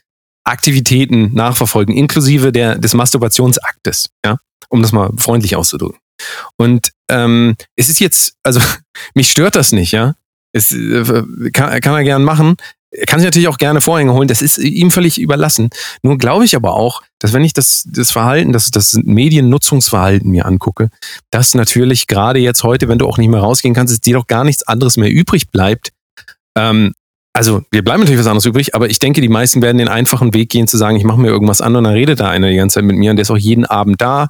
[0.43, 4.37] Aktivitäten nachverfolgen, inklusive der, des Masturbationsaktes, ja,
[4.69, 5.99] um das mal freundlich auszudrücken.
[6.57, 8.61] Und ähm, es ist jetzt, also
[9.15, 10.15] mich stört das nicht, ja.
[10.53, 11.03] Es äh,
[11.51, 12.55] kann, kann er gern machen.
[12.91, 15.69] Er kann sich natürlich auch gerne Vorhänge holen, das ist ihm völlig überlassen.
[16.01, 20.45] Nur glaube ich aber auch, dass wenn ich das, das Verhalten, das, das Mediennutzungsverhalten mir
[20.45, 20.89] angucke,
[21.29, 24.27] dass natürlich gerade jetzt heute, wenn du auch nicht mehr rausgehen kannst, es dir doch
[24.27, 25.91] gar nichts anderes mehr übrig bleibt.
[26.57, 26.93] Ähm,
[27.35, 30.33] also wir bleiben natürlich was anderes übrig, aber ich denke, die meisten werden den einfachen
[30.33, 32.55] Weg gehen zu sagen, ich mache mir irgendwas an und dann redet da einer die
[32.55, 34.29] ganze Zeit mit mir und der ist auch jeden Abend da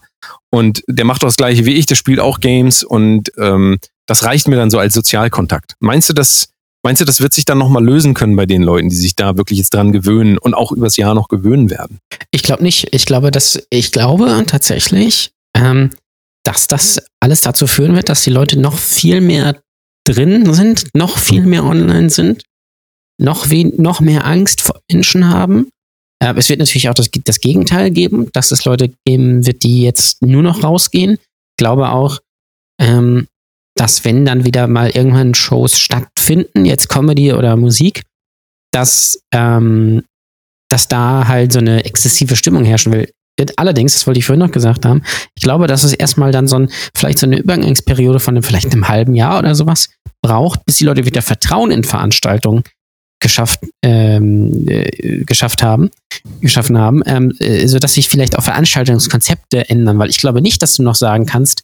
[0.49, 4.23] und der macht doch das gleiche wie ich, der spielt auch Games und ähm, das
[4.23, 5.75] reicht mir dann so als Sozialkontakt.
[5.79, 6.49] Meinst du, dass
[6.85, 9.37] Meinst du, das wird sich dann nochmal lösen können bei den Leuten, die sich da
[9.37, 11.97] wirklich jetzt dran gewöhnen und auch übers Jahr noch gewöhnen werden?
[12.29, 12.93] Ich glaube nicht.
[12.93, 15.89] Ich glaube, dass, ich glaube tatsächlich, ähm,
[16.43, 19.59] dass das alles dazu führen wird, dass die Leute noch viel mehr
[20.03, 22.43] drin sind, noch viel mehr online sind,
[23.19, 25.69] noch, we noch mehr Angst vor Menschen haben.
[26.23, 29.81] Äh, es wird natürlich auch das, das Gegenteil geben, dass es Leute geben wird, die
[29.81, 31.13] jetzt nur noch rausgehen.
[31.13, 32.19] Ich glaube auch,
[32.79, 33.25] ähm,
[33.75, 38.03] dass wenn dann wieder mal irgendwann Shows stattfinden, jetzt Comedy oder Musik,
[38.71, 40.03] dass, ähm,
[40.69, 43.09] dass da halt so eine exzessive Stimmung herrschen will.
[43.57, 45.03] Allerdings, das wollte ich vorhin noch gesagt haben,
[45.35, 48.71] ich glaube, dass es erstmal dann so ein, vielleicht so eine Übergangsperiode von einem, vielleicht
[48.71, 49.89] einem halben Jahr oder sowas
[50.21, 52.63] braucht, bis die Leute wieder Vertrauen in Veranstaltungen
[53.19, 55.89] geschafft, ähm, äh, geschafft haben,
[56.41, 60.75] geschaffen haben, ähm, äh, sodass sich vielleicht auch Veranstaltungskonzepte ändern, weil ich glaube nicht, dass
[60.75, 61.63] du noch sagen kannst,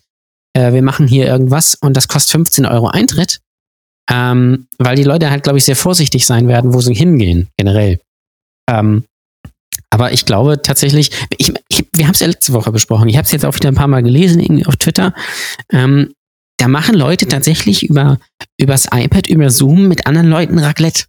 [0.53, 3.39] äh, wir machen hier irgendwas und das kostet 15 Euro Eintritt,
[4.09, 7.99] ähm, weil die Leute halt, glaube ich, sehr vorsichtig sein werden, wo sie hingehen, generell.
[8.69, 9.05] Ähm,
[9.89, 13.25] aber ich glaube tatsächlich, ich, ich, wir haben es ja letzte Woche besprochen, ich habe
[13.25, 15.13] es jetzt auch wieder ein paar Mal gelesen, irgendwie auf Twitter.
[15.71, 16.13] Ähm,
[16.57, 18.19] da machen Leute tatsächlich über
[18.57, 21.05] übers iPad, über Zoom mit anderen Leuten Raclette.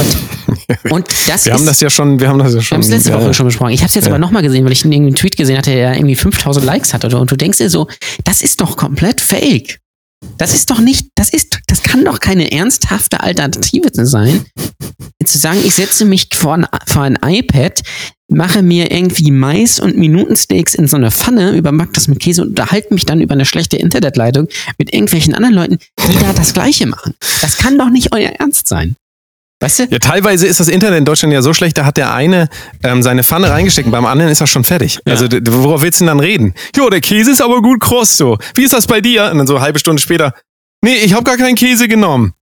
[0.00, 2.78] Und, und das wir ist, haben das ja schon, wir haben das ja schon.
[2.78, 3.72] Wir haben es letzte Woche schon besprochen.
[3.72, 4.10] Ich habe es jetzt ja.
[4.10, 7.16] aber nochmal gesehen, weil ich einen Tweet gesehen hatte, der irgendwie 5000 Likes hatte.
[7.16, 7.88] Und du denkst dir so,
[8.24, 9.80] das ist doch komplett fake.
[10.36, 14.44] Das ist doch nicht, das ist, das kann doch keine ernsthafte Alternative sein.
[15.24, 17.82] Zu sagen, ich setze mich vor ein, vor ein iPad,
[18.28, 22.48] mache mir irgendwie Mais und Minutensteaks in so eine Pfanne, überback das mit Käse und
[22.48, 26.86] unterhalte mich dann über eine schlechte Internetleitung mit irgendwelchen anderen Leuten, die da das Gleiche
[26.86, 27.14] machen.
[27.40, 28.96] Das kann doch nicht euer Ernst sein.
[29.62, 29.84] Weißt du?
[29.90, 32.48] Ja, teilweise ist das Internet in Deutschland ja so schlecht, da hat der eine
[32.82, 35.00] ähm, seine Pfanne reingesteckt und beim anderen ist er schon fertig.
[35.04, 35.12] Ja.
[35.12, 36.54] Also worauf willst du denn dann reden?
[36.74, 38.38] Jo, der Käse ist aber gut kross so.
[38.54, 39.30] Wie ist das bei dir?
[39.30, 40.32] Und dann so eine halbe Stunde später,
[40.82, 42.32] nee, ich habe gar keinen Käse genommen.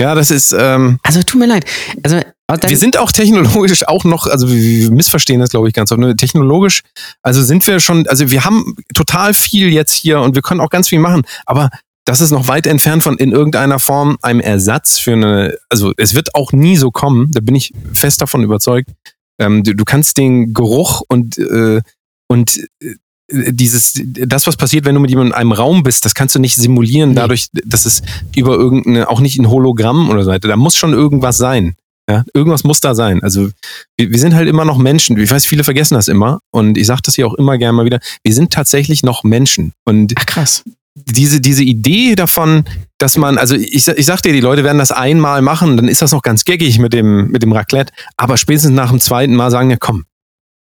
[0.00, 0.52] Ja, das ist.
[0.52, 1.64] Ähm, also tut mir leid.
[2.02, 2.20] Also
[2.66, 6.00] wir sind auch technologisch auch noch, also wir missverstehen das, glaube ich, ganz oft.
[6.00, 6.16] Ne?
[6.16, 6.82] Technologisch,
[7.22, 10.70] also sind wir schon, also wir haben total viel jetzt hier und wir können auch
[10.70, 11.70] ganz viel machen, aber
[12.10, 16.12] das ist noch weit entfernt von in irgendeiner Form einem Ersatz für eine, also es
[16.12, 18.90] wird auch nie so kommen, da bin ich fest davon überzeugt.
[19.38, 21.80] Ähm, du, du, kannst den Geruch und, äh,
[22.26, 26.14] und äh, dieses, das, was passiert, wenn du mit jemandem in einem Raum bist, das
[26.14, 28.02] kannst du nicht simulieren, dadurch, dass es
[28.34, 31.76] über irgendeine, auch nicht ein Hologramm oder so weiter, da muss schon irgendwas sein.
[32.10, 33.22] Ja, irgendwas muss da sein.
[33.22, 33.50] Also
[33.96, 35.16] wir, wir, sind halt immer noch Menschen.
[35.16, 37.84] Ich weiß, viele vergessen das immer und ich sage das hier auch immer gerne mal
[37.84, 38.00] wieder.
[38.24, 39.74] Wir sind tatsächlich noch Menschen.
[39.84, 42.64] Und Ach, krass diese, diese Idee davon,
[42.98, 46.02] dass man, also ich, ich sag dir, die Leute werden das einmal machen, dann ist
[46.02, 49.50] das noch ganz geckig mit dem, mit dem Raclette, aber spätestens nach dem zweiten Mal
[49.50, 50.04] sagen ja, komm,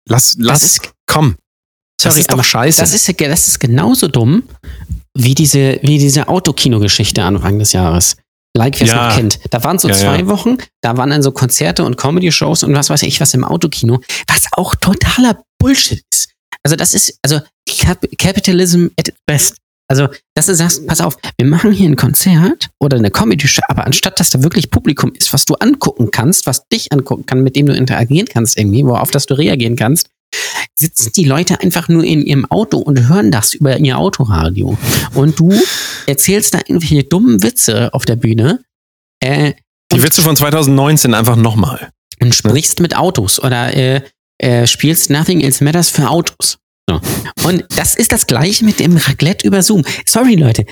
[0.08, 1.36] lass, lass, ist, komm.
[2.00, 2.80] Sorry, das ist doch scheiße.
[2.80, 4.44] Das ist, das ist genauso dumm
[5.14, 8.16] wie diese, wie diese Autokino-Geschichte Anfang des Jahres.
[8.56, 9.08] Like, wer es ja.
[9.08, 9.40] noch kennt.
[9.50, 10.26] Da waren so ja, zwei ja.
[10.26, 14.00] Wochen, da waren dann so Konzerte und Comedy-Shows und was weiß ich was im Autokino,
[14.26, 16.30] was auch totaler Bullshit ist.
[16.62, 17.40] Also das ist, also
[18.18, 19.56] Capitalism at best.
[19.88, 23.86] Also, dass du sagst, pass auf, wir machen hier ein Konzert oder eine Comedy-Show, aber
[23.86, 27.56] anstatt dass da wirklich Publikum ist, was du angucken kannst, was dich angucken kann, mit
[27.56, 30.10] dem du interagieren kannst irgendwie, worauf das du reagieren kannst,
[30.74, 34.76] sitzen die Leute einfach nur in ihrem Auto und hören das über ihr Autoradio.
[35.14, 35.52] Und du
[36.06, 38.62] erzählst da irgendwelche dummen Witze auf der Bühne.
[39.20, 39.54] Äh,
[39.90, 41.88] die Witze von 2019 einfach nochmal.
[42.20, 44.02] Und sprichst mit Autos oder äh,
[44.38, 46.58] äh, spielst Nothing Else Matters für Autos.
[46.88, 47.00] So.
[47.46, 49.84] Und das ist das gleiche mit dem Raclette über Zoom.
[50.06, 50.64] Sorry, Leute.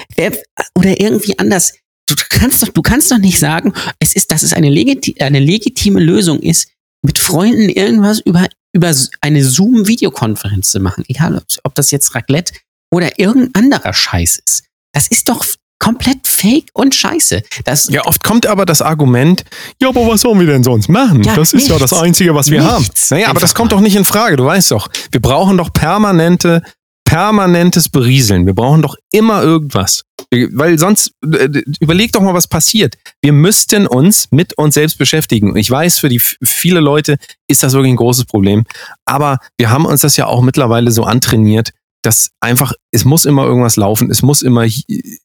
[0.74, 1.74] Oder irgendwie anders.
[2.08, 5.40] Du kannst doch, du kannst doch nicht sagen, es ist, dass es eine, legiti eine
[5.40, 6.68] legitime Lösung ist,
[7.02, 11.04] mit Freunden irgendwas über, über eine Zoom-Videokonferenz zu machen.
[11.08, 12.54] Egal, ob, ob das jetzt Raclette
[12.90, 14.64] oder irgendein anderer Scheiß ist.
[14.92, 15.44] Das ist doch
[15.78, 17.42] komplett fake und scheiße.
[17.64, 19.44] Das ja, oft kommt aber das Argument,
[19.80, 21.22] ja, aber was sollen wir denn sonst machen?
[21.22, 23.10] Ja, das ist nichts, ja das Einzige, was wir nichts.
[23.10, 23.18] haben.
[23.18, 24.88] Naja, aber das kommt doch nicht in Frage, du weißt doch.
[25.10, 26.62] Wir brauchen doch permanente,
[27.04, 28.46] permanentes Berieseln.
[28.46, 30.02] Wir brauchen doch immer irgendwas.
[30.30, 31.48] Weil sonst, äh,
[31.80, 32.96] überleg doch mal, was passiert.
[33.22, 35.56] Wir müssten uns mit uns selbst beschäftigen.
[35.56, 37.16] Ich weiß, für die viele Leute
[37.48, 38.64] ist das wirklich ein großes Problem.
[39.04, 41.70] Aber wir haben uns das ja auch mittlerweile so antrainiert,
[42.06, 44.64] dass einfach, es muss immer irgendwas laufen, es muss immer,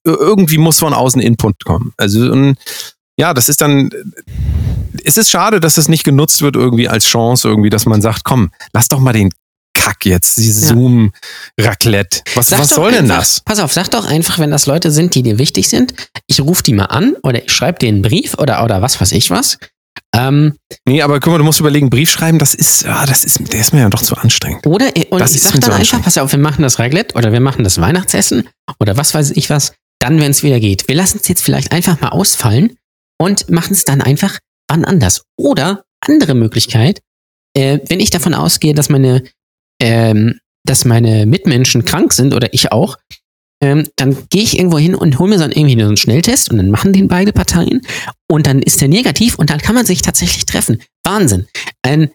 [0.03, 1.93] irgendwie muss von außen Input kommen.
[1.97, 2.57] Also, und,
[3.17, 3.91] ja, das ist dann,
[5.03, 8.23] es ist schade, dass es nicht genutzt wird irgendwie als Chance irgendwie, dass man sagt,
[8.23, 9.31] komm, lass doch mal den
[9.75, 10.67] Kack jetzt, diese ja.
[10.73, 12.21] Zoom-Raclette.
[12.33, 13.41] Was, was soll denn das?
[13.41, 15.93] Pass auf, sag doch einfach, wenn das Leute sind, die dir wichtig sind,
[16.25, 19.11] ich rufe die mal an oder ich schreibe denen einen Brief oder, oder was weiß
[19.11, 19.59] ich was
[20.13, 23.51] ähm, nee, aber guck mal, du musst überlegen, Brief schreiben, das ist, ja, das ist,
[23.53, 24.65] der ist mir ja doch zu anstrengend.
[24.67, 27.39] Oder und das ich sag dann einfach, pass auf, wir machen das Raclette oder wir
[27.39, 28.47] machen das Weihnachtsessen
[28.79, 30.87] oder was weiß ich was, dann, wenn es wieder geht.
[30.87, 32.77] Wir lassen es jetzt vielleicht einfach mal ausfallen
[33.19, 35.23] und machen es dann einfach wann anders.
[35.37, 37.01] Oder andere Möglichkeit,
[37.55, 39.23] äh, wenn ich davon ausgehe, dass meine,
[39.81, 42.97] ähm, dass meine Mitmenschen krank sind oder ich auch,
[43.61, 46.49] ähm, dann gehe ich irgendwo hin und hole mir so einen, irgendwie so einen Schnelltest
[46.49, 47.81] und dann machen den beide Parteien
[48.29, 50.81] und dann ist der negativ und dann kann man sich tatsächlich treffen.
[51.05, 51.47] Wahnsinn.
[51.85, 52.09] Ähm,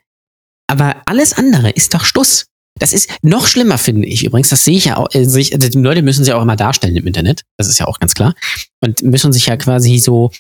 [0.69, 2.47] aber alles andere ist doch Stuss.
[2.79, 4.51] Das ist noch schlimmer, finde ich übrigens.
[4.51, 5.09] Das sehe ich ja auch.
[5.15, 7.43] Äh, sich, also die Leute müssen sich auch immer darstellen im Internet.
[7.57, 8.35] Das ist ja auch ganz klar.
[8.81, 10.31] Und müssen sich ja quasi so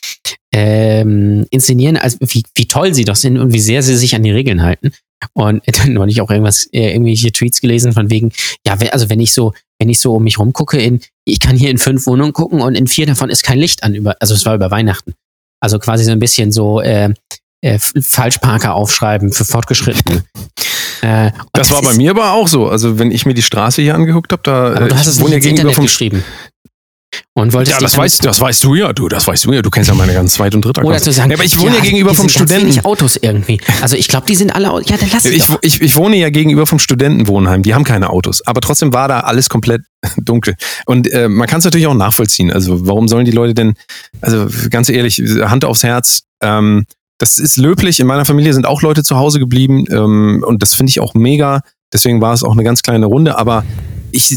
[0.52, 4.22] ähm, inszenieren, als wie, wie toll sie doch sind und wie sehr sie sich an
[4.22, 4.92] die Regeln halten.
[5.32, 8.32] Und dann habe ich auch irgendwas, äh, irgendwelche Tweets gelesen von wegen,
[8.66, 11.70] ja, also wenn ich so, wenn ich so um mich rumgucke, in, ich kann hier
[11.70, 14.44] in fünf Wohnungen gucken und in vier davon ist kein Licht an über, also es
[14.46, 15.14] war über Weihnachten.
[15.60, 17.12] Also quasi so ein bisschen so äh,
[17.62, 20.24] äh, Falschparker aufschreiben für Fortgeschrittene.
[21.02, 22.68] Äh, das, war bei mir aber auch so.
[22.68, 25.30] Also wenn ich mir die Straße hier angeguckt habe, da aber du hast es nicht
[25.30, 26.24] ja gegenüber vom geschrieben.
[27.34, 29.62] Und wolltest ja, das weißt, das weißt du ja, du, das weißt du ja.
[29.62, 30.84] Du kennst ja meine ganzen Zweit- und Dritter.
[30.84, 32.68] Oder zu sagen, ja, aber ich wohne ja, ja gegenüber vom Studenten.
[32.68, 33.60] Ich Autos irgendwie.
[33.82, 34.68] Also ich glaube, die sind alle.
[34.86, 35.58] Ja, dann lass ich, doch.
[35.62, 37.62] ich, ich wohne ja gegenüber vom Studentenwohnheim.
[37.62, 39.82] Die haben keine Autos, aber trotzdem war da alles komplett
[40.16, 40.54] dunkel.
[40.86, 42.50] Und äh, man kann es natürlich auch nachvollziehen.
[42.50, 43.74] Also warum sollen die Leute denn?
[44.20, 46.22] Also ganz ehrlich, Hand aufs Herz.
[46.42, 46.86] Ähm,
[47.18, 48.00] das ist löblich.
[48.00, 51.14] In meiner Familie sind auch Leute zu Hause geblieben ähm, und das finde ich auch
[51.14, 51.62] mega.
[51.92, 53.38] Deswegen war es auch eine ganz kleine Runde.
[53.38, 53.64] Aber
[54.12, 54.28] ich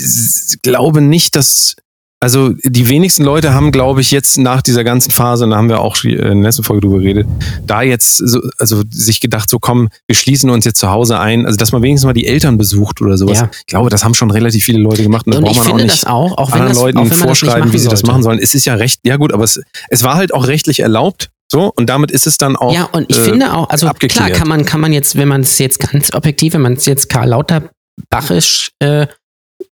[0.62, 1.76] glaube nicht, dass
[2.22, 5.80] also die wenigsten Leute haben, glaube ich, jetzt nach dieser ganzen Phase, da haben wir
[5.80, 7.28] auch in der letzten Folge drüber geredet,
[7.66, 11.46] da jetzt so, also sich gedacht, so komm, wir schließen uns jetzt zu Hause ein,
[11.46, 13.40] also dass man wenigstens mal die Eltern besucht oder sowas.
[13.40, 13.50] Ja.
[13.54, 16.08] Ich glaube, das haben schon relativ viele Leute gemacht und da braucht man auch nicht
[16.08, 18.40] auch, auch anderen das, Leuten vorschreiben, wie sie das machen sollen.
[18.40, 21.72] Es ist ja recht, ja gut, aber es, es war halt auch rechtlich erlaubt, so,
[21.76, 22.74] und damit ist es dann auch.
[22.74, 24.28] Ja, und ich äh, finde auch, also abgeklärt.
[24.28, 26.86] klar kann man, kann man jetzt, wenn man es jetzt ganz objektiv, wenn man es
[26.86, 29.08] jetzt Karl Lauterbachisch äh,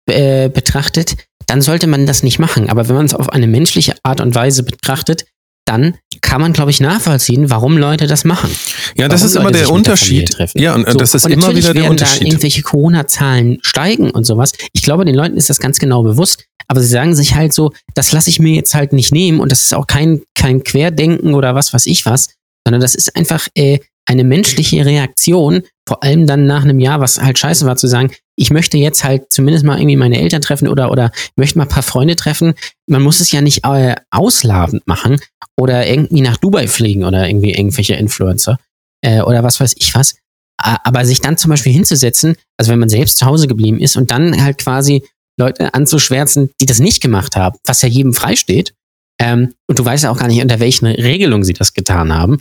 [0.07, 2.69] äh, betrachtet, dann sollte man das nicht machen.
[2.69, 5.25] Aber wenn man es auf eine menschliche Art und Weise betrachtet,
[5.67, 8.51] dann kann man, glaube ich, nachvollziehen, warum Leute das machen.
[8.97, 10.39] Ja, das ist immer der Unterschied.
[10.39, 12.23] Der ja, und so, das ist immer wieder der Unterschied.
[12.23, 14.53] Da irgendwelche Corona-Zahlen steigen und sowas.
[14.73, 16.45] Ich glaube, den Leuten ist das ganz genau bewusst.
[16.69, 19.53] Aber sie sagen sich halt so, das lasse ich mir jetzt halt nicht nehmen und
[19.53, 22.31] das ist auch kein, kein Querdenken oder was weiß ich was,
[22.67, 27.21] sondern das ist einfach äh, eine menschliche Reaktion, vor allem dann nach einem Jahr, was
[27.21, 30.69] halt scheiße war, zu sagen, ich möchte jetzt halt zumindest mal irgendwie meine Eltern treffen
[30.69, 32.55] oder, oder möchte mal ein paar Freunde treffen.
[32.87, 35.21] Man muss es ja nicht äh, ausladend machen
[35.57, 38.59] oder irgendwie nach Dubai fliegen oder irgendwie irgendwelche Influencer
[39.03, 40.17] äh, oder was weiß ich was.
[40.57, 44.11] Aber sich dann zum Beispiel hinzusetzen, also wenn man selbst zu Hause geblieben ist und
[44.11, 45.03] dann halt quasi
[45.37, 48.73] Leute anzuschwärzen, die das nicht gemacht haben, was ja jedem freisteht.
[49.21, 52.41] Ähm, und du weißt ja auch gar nicht, unter welchen Regelungen sie das getan haben.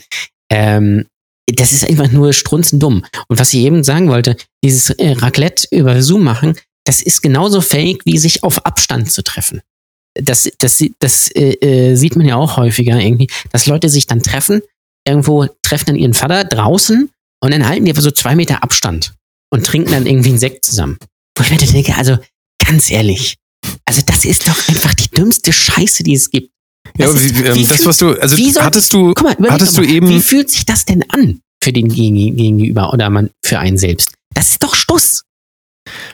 [0.51, 1.05] Ähm,
[1.55, 3.05] das ist einfach nur strunzendumm.
[3.27, 7.61] Und was ich eben sagen wollte, dieses äh, Raclette über Zoom machen, das ist genauso
[7.61, 9.61] fake, wie sich auf Abstand zu treffen.
[10.15, 14.21] Das, das, das äh, äh, sieht man ja auch häufiger irgendwie, dass Leute sich dann
[14.21, 14.61] treffen,
[15.07, 17.09] irgendwo treffen dann ihren Vater draußen
[17.41, 19.13] und dann halten die einfach so zwei Meter Abstand
[19.51, 20.97] und trinken dann irgendwie einen Sekt zusammen.
[21.37, 22.17] Wo ich mir denke, also
[22.65, 23.35] ganz ehrlich,
[23.85, 26.52] also das ist doch einfach die dümmste Scheiße, die es gibt.
[26.97, 30.09] Ja, aber wie, ähm, das, was du, also hattest du, mal, hattest du eben.
[30.09, 34.13] Wie fühlt sich das denn an für den Gegenüber oder man für einen selbst?
[34.33, 35.23] Das ist doch Stuss.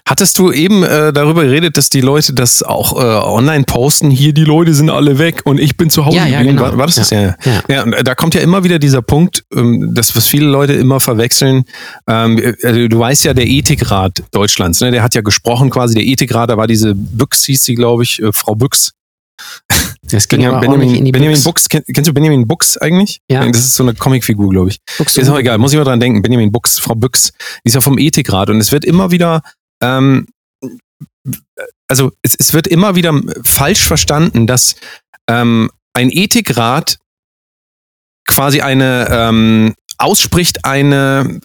[0.08, 4.10] Hattest du eben äh, darüber geredet, dass die Leute das auch äh, online posten?
[4.10, 6.18] Hier, die Leute sind alle weg und ich bin zu Hause.
[6.18, 6.62] Ja, ja, genau.
[6.62, 7.02] war, war, das ja.
[7.04, 7.12] das?
[7.12, 7.64] Ja, ja.
[7.76, 7.84] ja.
[7.84, 11.66] und da kommt ja immer wieder dieser Punkt, ähm, das, was viele Leute immer verwechseln.
[12.08, 16.04] Ähm, also du weißt ja, der Ethikrat Deutschlands, ne, der hat ja gesprochen quasi, der
[16.04, 18.94] Ethikrat, da war diese Büchs, hieß sie, glaube ich, äh, Frau Büchs,
[20.04, 21.70] das ging Benjamin, aber Benjamin, in Benjamin Books.
[21.70, 23.22] Kenn, kennst du Benjamin Books eigentlich?
[23.30, 23.46] Ja.
[23.48, 24.80] Das ist so eine Comicfigur, glaube ich.
[24.98, 26.22] Books ist auch egal, muss ich mal dran denken.
[26.22, 27.32] Benjamin Books, Frau Büchs,
[27.64, 29.42] die ist ja vom Ethikrat und es wird immer wieder,
[29.82, 30.28] ähm,
[31.88, 34.76] also es, es wird immer wieder falsch verstanden, dass
[35.28, 36.98] ähm, ein Ethikrat
[38.28, 41.42] quasi eine ähm, ausspricht eine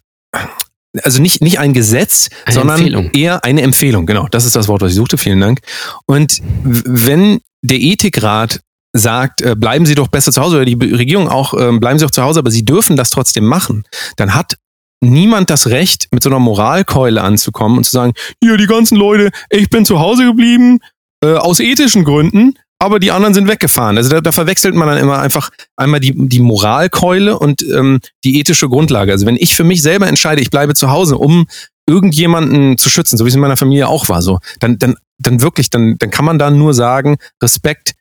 [1.03, 3.11] also nicht, nicht ein Gesetz, eine sondern Empfehlung.
[3.13, 4.07] eher eine Empfehlung.
[4.07, 5.19] Genau, das ist das Wort, was ich suchte.
[5.19, 5.61] Vielen Dank.
[6.07, 8.61] Und wenn der Ethikrat
[8.93, 12.05] sagt, äh, bleiben Sie doch besser zu Hause oder die Regierung auch, äh, bleiben Sie
[12.05, 13.85] doch zu Hause, aber Sie dürfen das trotzdem machen,
[14.17, 14.57] dann hat
[15.01, 19.31] niemand das Recht, mit so einer Moralkeule anzukommen und zu sagen, hier die ganzen Leute,
[19.51, 20.79] ich bin zu Hause geblieben,
[21.23, 23.97] äh, aus ethischen Gründen, aber die anderen sind weggefahren.
[23.97, 28.39] Also da, da verwechselt man dann immer einfach einmal die, die Moralkeule und ähm, die
[28.39, 29.13] ethische Grundlage.
[29.13, 31.47] Also wenn ich für mich selber entscheide, ich bleibe zu Hause, um
[31.87, 35.43] irgendjemanden zu schützen, so wie es in meiner Familie auch war, so, dann, dann, dann
[35.43, 37.95] wirklich, dann, dann kann man da nur sagen, Respekt,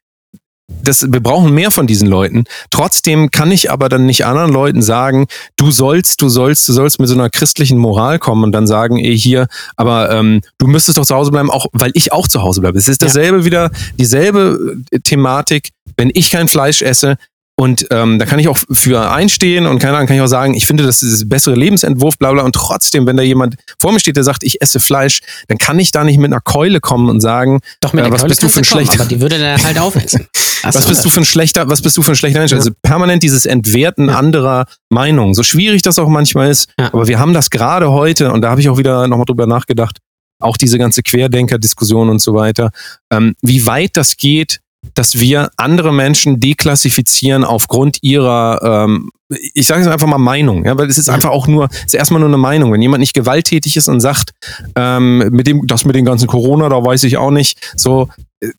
[0.82, 2.46] das, wir brauchen mehr von diesen Leuten.
[2.70, 5.28] Trotzdem kann ich aber dann nicht anderen Leuten sagen,
[5.58, 8.98] du sollst, du sollst, du sollst mit so einer christlichen Moral kommen und dann sagen,
[8.98, 12.42] ey, hier, aber ähm, du müsstest doch zu Hause bleiben, auch weil ich auch zu
[12.42, 12.78] Hause bleibe.
[12.78, 13.46] Es ist dasselbe ja.
[13.46, 15.70] wieder, dieselbe äh, Thematik.
[15.98, 17.18] Wenn ich kein Fleisch esse,
[17.56, 20.56] Und ähm, da kann ich auch für einstehen und keine Ahnung, kann ich auch sagen,
[20.56, 22.44] ich finde, das ist der bessere Lebensentwurf, bla bla.
[22.44, 25.78] Und trotzdem, wenn da jemand vor mir steht, der sagt, ich esse Fleisch, dann kann
[25.78, 28.44] ich da nicht mit einer Keule kommen und sagen, Doch, mit äh, was Keule bist
[28.44, 30.28] du für ein schlechter Aber die würde der halt aufessen.
[30.64, 32.54] Was bist du für ein schlechter, was bist du für ein schlechter Mensch?
[32.54, 32.58] Ja.
[32.58, 34.18] Also permanent dieses Entwerten Ja.
[34.18, 35.34] anderer Meinungen.
[35.34, 36.70] So schwierig das auch manchmal ist.
[36.80, 36.86] Ja.
[36.86, 39.98] Aber wir haben das gerade heute, und da habe ich auch wieder nochmal drüber nachgedacht,
[40.40, 42.72] auch diese ganze Querdenker-Diskussion und so weiter,
[43.12, 44.62] ähm, wie weit das geht,
[44.96, 49.10] dass wir andere Menschen deklassifizieren aufgrund ihrer, ähm,
[49.54, 51.16] ich sage es einfach mal Meinung, ja, weil es ist Ja.
[51.16, 52.72] einfach auch nur, es ist erstmal nur eine Meinung.
[52.72, 54.32] Wenn jemand nicht gewalttätig ist und sagt,
[54.76, 58.10] ähm, mit dem, das mit den ganzen Corona, da weiß ich auch nicht, so,
[58.42, 58.50] äh,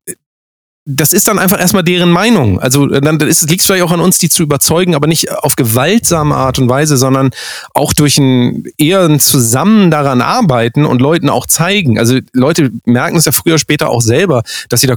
[0.87, 2.59] das ist dann einfach erstmal deren Meinung.
[2.59, 5.55] Also äh, dann liegt es vielleicht auch an uns, die zu überzeugen, aber nicht auf
[5.55, 7.31] gewaltsame Art und Weise, sondern
[7.73, 11.97] auch durch ein eher ein Zusammen daran arbeiten und Leuten auch zeigen.
[11.97, 14.95] Also Leute merken es ja früher später auch selber, dass sie da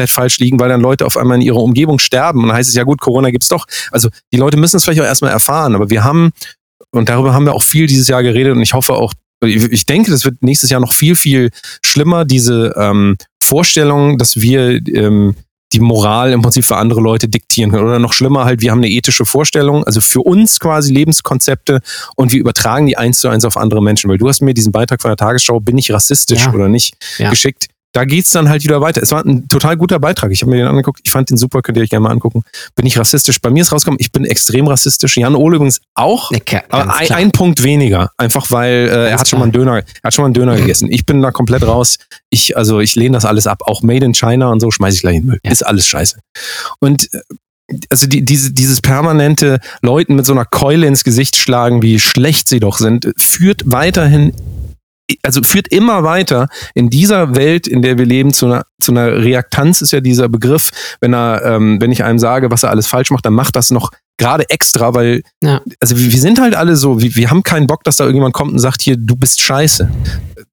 [0.00, 2.40] komplett falsch liegen, weil dann Leute auf einmal in ihrer Umgebung sterben.
[2.42, 3.66] Und dann heißt es ja gut, Corona gibt's doch.
[3.90, 6.30] Also die Leute müssen es vielleicht auch erstmal erfahren, aber wir haben,
[6.90, 9.12] und darüber haben wir auch viel dieses Jahr geredet und ich hoffe auch,
[9.44, 11.50] ich ich denke, das wird nächstes Jahr noch viel, viel
[11.82, 15.34] schlimmer, diese ähm, Vorstellung, dass wir ähm,
[15.72, 17.84] die Moral im Prinzip für andere Leute diktieren können.
[17.84, 21.80] Oder noch schlimmer halt, wir haben eine ethische Vorstellung, also für uns quasi Lebenskonzepte
[22.16, 24.10] und wir übertragen die eins zu eins auf andere Menschen.
[24.10, 26.52] Weil du hast mir diesen Beitrag von der Tagesschau, bin ich rassistisch Ja.
[26.52, 27.30] oder nicht, Ja.
[27.30, 27.68] geschickt.
[27.92, 29.02] Da geht's dann halt wieder weiter.
[29.02, 30.30] Es war ein total guter Beitrag.
[30.30, 31.00] Ich habe mir den angeguckt.
[31.02, 32.42] Ich fand den super, könnt ihr euch gerne mal angucken.
[32.76, 33.40] Bin ich rassistisch?
[33.40, 35.16] Bei mir ist rausgekommen, ich bin extrem rassistisch.
[35.16, 36.30] Jan Ole übrigens auch.
[36.30, 39.78] Ja, Aber ein, ein Punkt weniger, einfach weil äh, er hat schon mal einen Döner,
[39.78, 40.90] er hat schon mal einen Döner gegessen.
[40.90, 41.98] Ich bin da komplett raus.
[42.28, 45.02] Ich also ich lehne das alles ab, auch Made in China und so schmeiße ich
[45.02, 45.40] gleich in den Müll.
[45.44, 45.50] Ja.
[45.50, 46.18] Ist alles scheiße.
[46.78, 47.20] Und äh,
[47.88, 52.48] also die, diese, dieses permanente Leuten mit so einer Keule ins Gesicht schlagen, wie schlecht
[52.48, 54.32] sie doch sind, führt weiterhin
[55.22, 59.22] also führt immer weiter in dieser Welt, in der wir leben, zu einer, zu einer
[59.22, 60.70] Reaktanz ist ja dieser Begriff.
[61.00, 63.70] Wenn er, ähm, wenn ich einem sage, was er alles falsch macht, dann macht das
[63.70, 65.60] noch gerade extra, weil Ja.
[65.80, 68.34] also wir, wir sind halt alle so, wir, wir haben keinen Bock, dass da irgendjemand
[68.34, 69.90] kommt und sagt, hier, du bist scheiße.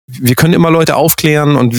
[0.08, 1.76] Wir können immer Leute aufklären und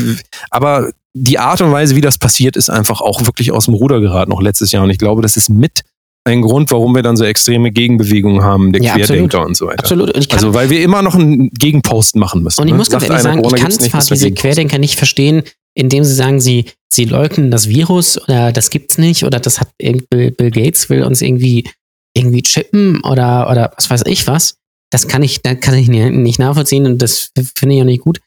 [0.51, 4.01] aber die Art und Weise, wie das passiert, ist einfach auch wirklich aus dem Ruder
[4.01, 4.85] geraten, noch letztes Jahr.
[4.85, 5.83] Und ich glaube, das ist mit
[6.25, 9.81] ein Grund, warum wir dann so extreme Gegenbewegungen haben, der Ja, Querdenker und so weiter.
[9.81, 10.15] Absolut.
[10.33, 12.61] Also, weil wir immer noch einen Gegenpost machen müssen.
[12.61, 12.79] Und ich ne?
[12.79, 14.33] muss ganz ehrlich sagen, ich kann nicht, zwar wir diese.
[14.33, 15.43] Querdenker nicht verstehen,
[15.75, 19.69] indem sie sagen, sie, sie leugnen das Virus oder das gibt's nicht oder das hat
[19.79, 21.69] Bill Gates will uns irgendwie
[22.15, 24.57] irgendwie chippen oder oder was weiß ich was.
[24.91, 28.21] Das kann ich, da kann ich nicht nachvollziehen und das finde ich auch nicht gut.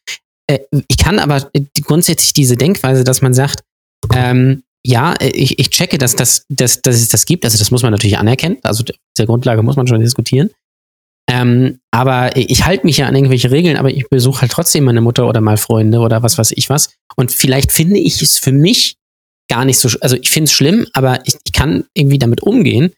[0.48, 3.62] Äh, Ich kann aber die- grundsätzlich diese Denkweise, dass man sagt,
[4.14, 7.46] ähm, ja, ich, ich checke, dass, das, dass, dass es das gibt.
[7.46, 8.58] Also das muss man natürlich anerkennen.
[8.64, 8.84] Also
[9.18, 10.50] der Grundlage muss man schon diskutieren.
[11.30, 15.02] Ähm, aber ich halte mich ja an irgendwelche Regeln, aber ich besuche halt trotzdem meine
[15.02, 16.90] Mutter oder mal Freunde oder was weiß ich was.
[17.16, 18.96] Und vielleicht finde ich es für mich
[19.50, 22.92] gar nicht so, also ich finde es schlimm, aber ich, ich kann irgendwie damit umgehen.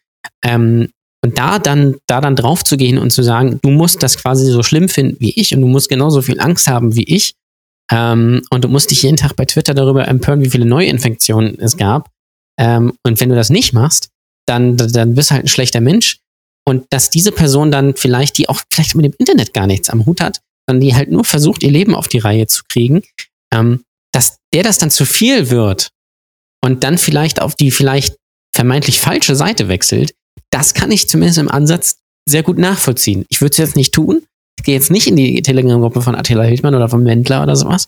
[0.44, 0.90] Ähm,
[1.24, 4.46] und da dann, da dann drauf zu gehen und zu sagen, du musst das quasi
[4.52, 7.34] so schlimm finden wie ich und du musst genauso viel Angst haben wie ich.
[7.92, 11.78] Ähm, und du musst dich jeden Tag bei Twitter darüber empören, wie viele Neuinfektionen es
[11.78, 12.10] gab.
[12.60, 14.10] Ähm, und wenn du das nicht machst,
[14.48, 16.20] dann, dann bist du halt ein schlechter Mensch.
[16.66, 20.06] Und dass diese Person dann vielleicht, die auch vielleicht mit dem Internet gar nichts am
[20.06, 23.04] Hut hat, sondern die halt nur versucht, ihr Leben auf die Reihe zu kriegen,
[23.54, 25.90] ähm, dass der das dann zu viel wird
[26.64, 28.16] und dann vielleicht auf die vielleicht
[28.56, 30.14] vermeintlich falsche Seite wechselt,
[30.52, 31.98] das kann ich zumindest im Ansatz
[32.30, 33.26] sehr gut nachvollziehen.
[33.30, 34.22] Ich würde es jetzt nicht tun.
[34.58, 37.88] Ich gehe jetzt nicht in die Telegram-Gruppe von Attila Hildmann oder von Wendler oder sowas.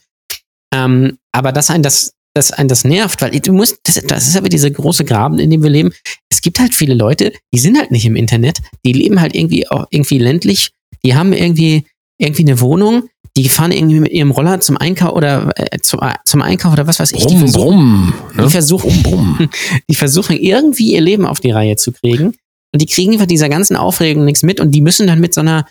[0.73, 4.35] Ähm, aber dass ein das, dass ein das nervt, weil du musst, das, das ist
[4.35, 5.93] aber diese große Graben, in dem wir leben.
[6.29, 9.69] Es gibt halt viele Leute, die sind halt nicht im Internet, die leben halt irgendwie
[9.69, 10.71] auch irgendwie ländlich,
[11.03, 11.85] die haben irgendwie
[12.17, 16.13] irgendwie eine Wohnung, die fahren irgendwie mit ihrem Roller zum Einkauf oder äh, zum, äh,
[16.25, 17.25] zum Einkauf oder was weiß ich.
[17.25, 18.13] die Brumm, versuchen, brumm.
[18.37, 18.49] die Ne?
[18.49, 19.49] versuchen, Brumm.
[19.89, 22.35] die versuchen irgendwie ihr Leben auf die Reihe zu kriegen.
[22.73, 25.41] Und die kriegen von dieser ganzen Aufregung nichts mit und die müssen dann mit so
[25.41, 25.65] einer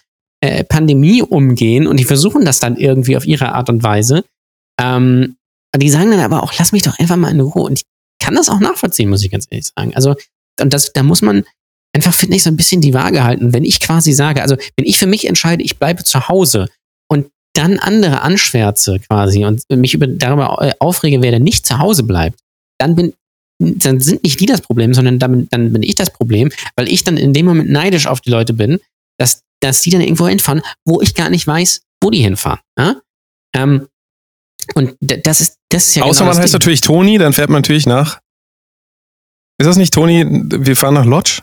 [0.44, 4.24] äh, Pandemie umgehen und die versuchen das dann irgendwie auf ihre Art und Weise.
[4.80, 5.36] Ähm,
[5.76, 7.64] die sagen dann aber auch, lass mich doch einfach mal in Ruhe.
[7.64, 7.84] Und ich
[8.20, 9.94] kann das auch nachvollziehen, muss ich ganz ehrlich sagen.
[9.94, 10.14] Also,
[10.60, 11.44] und das, da muss man
[11.92, 13.52] einfach, finde ich, so ein bisschen die Waage halten.
[13.52, 16.68] Wenn ich quasi sage, also wenn ich für mich entscheide, ich bleibe zu Hause
[17.08, 21.78] und dann andere anschwärze quasi und mich über, darüber äh, aufrege, wer denn nicht zu
[21.78, 22.38] Hause bleibt,
[22.78, 23.14] dann bin
[23.60, 27.04] dann sind nicht die das Problem, sondern dann, dann bin ich das Problem, weil ich
[27.04, 28.80] dann in dem Moment neidisch auf die Leute bin,
[29.18, 32.60] dass, dass die dann irgendwo hinfahren, wo ich gar nicht weiß, wo die hinfahren.
[32.78, 32.96] Ja?
[33.56, 33.88] Ähm,
[34.74, 36.58] und das ist, das ist ja Außer genau man heißt Ding.
[36.58, 38.20] natürlich Toni, dann fährt man natürlich nach.
[39.58, 40.24] Ist das nicht Toni?
[40.26, 41.42] Wir fahren nach Lodge?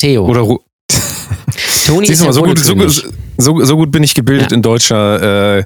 [0.00, 0.26] Theo.
[0.26, 0.58] Oder Ru
[1.86, 4.56] Toni Siehst ist du mal, so gut, so, so, so gut bin ich gebildet Ja.
[4.56, 5.64] in deutscher äh,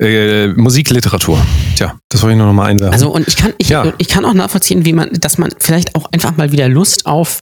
[0.00, 1.44] äh, Musikliteratur.
[1.76, 2.92] Tja, das wollte ich nur noch mal einwerfen.
[2.94, 3.92] Also und ich kann, ich, Ja.
[3.98, 7.40] ich kann auch nachvollziehen, wie man, dass man vielleicht auch einfach mal wieder Lust auf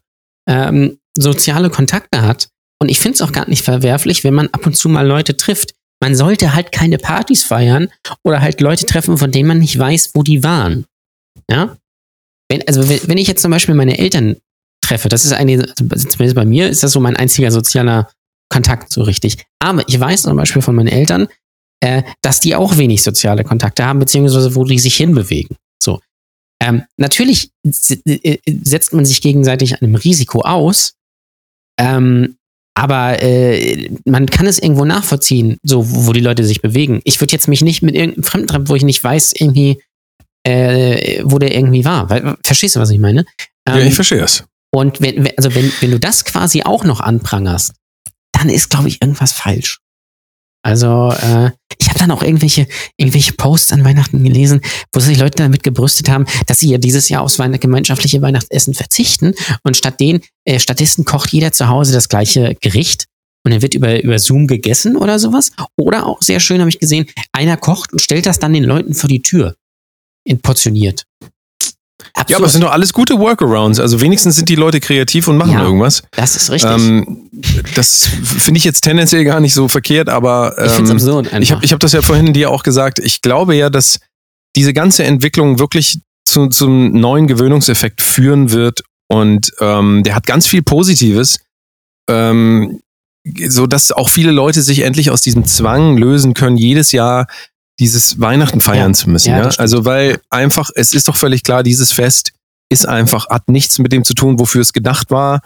[0.48, 2.48] ähm, soziale Kontakte hat.
[2.80, 5.36] Und ich finde es auch gar nicht verwerflich, wenn man ab und zu mal Leute
[5.36, 5.74] trifft.
[6.00, 7.88] Man sollte halt keine Partys feiern
[8.22, 10.86] oder halt Leute treffen, von denen man nicht weiß, wo die waren.
[11.50, 11.76] Ja?
[12.48, 14.36] Wenn, also wenn, ich jetzt zum Beispiel meine Eltern
[14.80, 18.10] treffe, das ist eine, also zumindest bei mir ist das so mein einziger sozialer
[18.48, 19.44] Kontakt so richtig.
[19.58, 21.28] Aber ich weiß zum Beispiel von meinen Eltern,
[21.80, 25.56] äh, dass die auch wenig soziale Kontakte haben, beziehungsweise wo die sich hinbewegen.
[25.82, 26.00] So.
[26.60, 27.50] Ähm, natürlich
[28.04, 30.94] äh, setzt man sich gegenseitig einem Risiko aus,
[31.78, 32.37] ähm,
[32.78, 37.00] aber äh, man kann es irgendwo nachvollziehen, so wo die Leute sich bewegen.
[37.02, 39.82] Ich würde jetzt mich nicht mit irgendeinem Fremden treffen, wo ich nicht weiß, irgendwie,
[40.44, 42.08] äh, wo der irgendwie war.
[42.08, 43.24] Weil, verstehst du, was ich meine?
[43.66, 44.44] Ähm, ja, ich ähm, verstehe es.
[44.70, 47.72] Und wenn, also wenn, wenn du das quasi auch noch anprangerst,
[48.32, 49.80] dann ist, glaube ich, irgendwas falsch.
[50.68, 52.66] Also, äh, ich habe dann auch irgendwelche,
[52.98, 54.60] irgendwelche Posts an Weihnachten gelesen,
[54.92, 58.74] wo sich Leute damit gebrüstet haben, dass sie ja dieses Jahr aufs Weihnacht gemeinschaftliche Weihnachtsessen
[58.74, 63.06] verzichten und statt den, äh, stattdessen kocht jeder zu Hause das gleiche Gericht
[63.46, 65.52] und dann wird über, über Zoom gegessen oder sowas.
[65.78, 68.92] Oder auch sehr schön habe ich gesehen, einer kocht und stellt das dann den Leuten
[68.92, 69.54] vor die Tür.
[70.42, 71.04] Portioniert.
[72.14, 72.30] Absurd.
[72.30, 73.80] Ja, aber es sind doch alles gute Workarounds.
[73.80, 76.02] Also wenigstens sind die Leute kreativ und machen ja, irgendwas.
[76.12, 76.70] Das ist richtig.
[76.70, 77.28] Ähm,
[77.74, 81.26] das finde ich jetzt tendenziell gar nicht so verkehrt, aber ähm, ich finde absurd.
[81.26, 81.40] Einfach.
[81.40, 82.98] Ich habe ich hab das ja vorhin dir auch gesagt.
[83.00, 83.98] Ich glaube ja, dass
[84.56, 90.46] diese ganze Entwicklung wirklich zu, zum neuen Gewöhnungseffekt führen wird und ähm, der hat ganz
[90.46, 91.38] viel Positives.
[92.08, 92.80] Ähm,
[93.46, 97.26] so dass auch viele Leute sich endlich aus diesem Zwang lösen können, jedes Jahr
[97.80, 98.94] dieses Weihnachten feiern ja.
[98.94, 99.30] zu müssen.
[99.30, 99.50] Ja, ja?
[99.58, 102.32] Also weil einfach, es ist doch völlig klar, dieses Fest
[102.70, 105.40] ist einfach, hat nichts mit dem zu tun, wofür es gedacht war.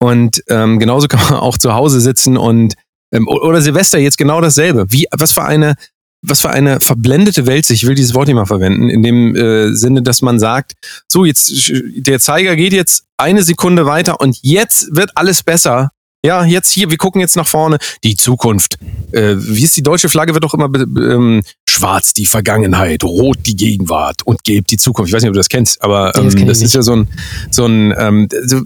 [0.00, 2.74] Und ähm, genauso kann man auch zu Hause sitzen und
[3.12, 4.86] ähm, oder Silvester jetzt genau dasselbe.
[4.90, 5.74] Wie, was für eine,
[6.22, 9.34] was für eine verblendete Welt sich, ich will dieses Wort nicht mal verwenden, in dem
[9.34, 10.74] äh, Sinne, dass man sagt,
[11.10, 15.90] so, jetzt, der Zeiger geht jetzt eine Sekunde weiter und jetzt wird alles besser.
[16.24, 17.78] Ja, jetzt hier, wir gucken jetzt nach vorne.
[18.02, 18.76] Die Zukunft.
[19.12, 20.34] Äh, wie ist die deutsche Flagge?
[20.34, 25.10] Wird doch immer ähm, schwarz die Vergangenheit, rot die Gegenwart und gelb die Zukunft.
[25.10, 27.08] Ich weiß nicht, ob du das kennst, aber ähm, das, das ist ja so ein,
[27.50, 28.62] so ein ähm, so,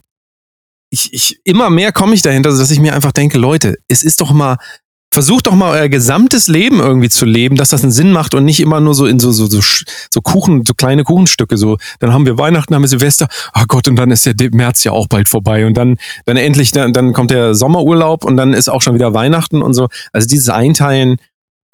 [0.89, 4.21] ich, ich, immer mehr komme ich dahinter, dass ich mir einfach denke, Leute, es ist
[4.21, 4.57] doch mal
[5.13, 8.47] versucht doch mal euer gesamtes Leben irgendwie zu leben, dass das einen Sinn macht und
[8.47, 11.59] nicht immer nur so in so, so, so, so Kuchen, so kleine Kuchenstücke.
[11.59, 14.85] So, dann haben wir Weihnachten, haben wir Silvester, oh Gott, und dann ist der März
[14.85, 15.67] ja auch bald vorbei.
[15.67, 19.13] Und dann, dann endlich, dann, dann kommt der Sommerurlaub und dann ist auch schon wieder
[19.13, 19.89] Weihnachten und so.
[20.13, 21.19] Also dieses Einteilen,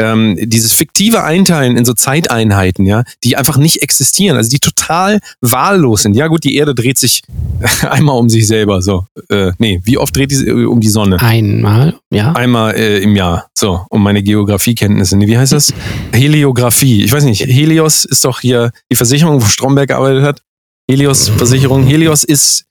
[0.00, 5.20] ähm, dieses fiktive Einteilen in so Zeiteinheiten, ja, die einfach nicht existieren, also die total
[5.40, 6.14] wahllos sind.
[6.14, 7.22] Ja gut, die Erde dreht sich
[7.82, 9.06] einmal um sich selber, so.
[9.28, 11.20] Äh, nee, wie oft dreht die äh, um die Sonne?
[11.20, 12.32] Einmal, ja.
[12.32, 15.16] Einmal äh, im Jahr, so, um meine Geografiekenntnisse.
[15.16, 15.74] Nee, wie heißt das?
[16.12, 17.02] Heliographie.
[17.04, 20.42] Ich weiß nicht, Helios ist doch hier die Versicherung, wo Stromberg gearbeitet hat.
[20.90, 21.84] Helios Versicherung.
[21.84, 22.64] Helios ist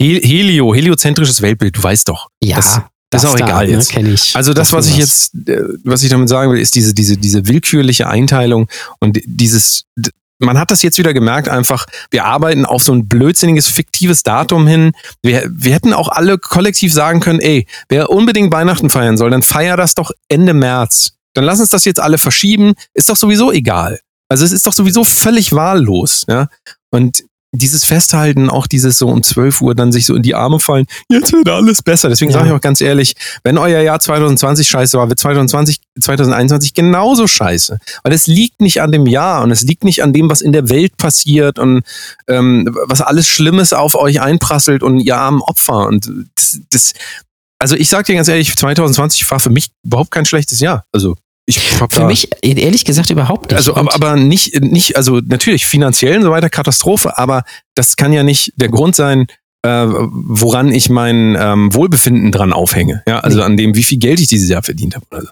[0.00, 2.28] Helio, heliozentrisches Weltbild, du weißt doch.
[2.42, 2.56] Ja.
[2.56, 2.82] Das,
[3.22, 3.94] das ist auch egal ne, jetzt.
[3.96, 4.34] Ne, ich.
[4.36, 7.46] Also das, was ich jetzt, äh, was ich damit sagen will, ist diese, diese, diese
[7.46, 8.68] willkürliche Einteilung
[9.00, 9.84] und dieses,
[10.38, 14.66] man hat das jetzt wieder gemerkt, einfach, wir arbeiten auf so ein blödsinniges, fiktives Datum
[14.66, 14.92] hin.
[15.22, 19.42] Wir, wir hätten auch alle kollektiv sagen können, ey, wer unbedingt Weihnachten feiern soll, dann
[19.42, 21.12] feier das doch Ende März.
[21.34, 22.74] Dann lass uns das jetzt alle verschieben.
[22.94, 24.00] Ist doch sowieso egal.
[24.28, 26.24] Also es ist doch sowieso völlig wahllos.
[26.28, 26.48] Ja?
[26.90, 27.24] Und
[27.56, 30.86] dieses Festhalten, auch dieses so um 12 Uhr dann sich so in die Arme fallen,
[31.08, 32.08] jetzt wird alles besser.
[32.08, 32.38] Deswegen ja.
[32.38, 37.26] sage ich auch ganz ehrlich, wenn euer Jahr 2020 scheiße war, wird 2020, 2021 genauso
[37.26, 37.78] scheiße.
[38.02, 40.52] Weil es liegt nicht an dem Jahr und es liegt nicht an dem, was in
[40.52, 41.82] der Welt passiert und
[42.28, 45.86] ähm, was alles Schlimmes auf euch einprasselt und ihr armen Opfer.
[45.86, 46.92] Und das, das
[47.58, 50.84] also ich sage dir ganz ehrlich, 2020 war für mich überhaupt kein schlechtes Jahr.
[50.92, 51.16] Also
[51.48, 53.56] Für mich ehrlich gesagt überhaupt nicht.
[53.56, 57.44] Also, aber, aber nicht, nicht, also natürlich finanziell und so weiter Katastrophe, aber
[57.74, 59.26] das kann ja nicht der Grund sein,
[59.62, 63.02] äh, woran ich mein ähm, Wohlbefinden dran aufhänge.
[63.06, 63.44] Ja, also nee.
[63.44, 65.06] an dem, wie viel Geld ich dieses Jahr verdient habe.
[65.10, 65.28] Also,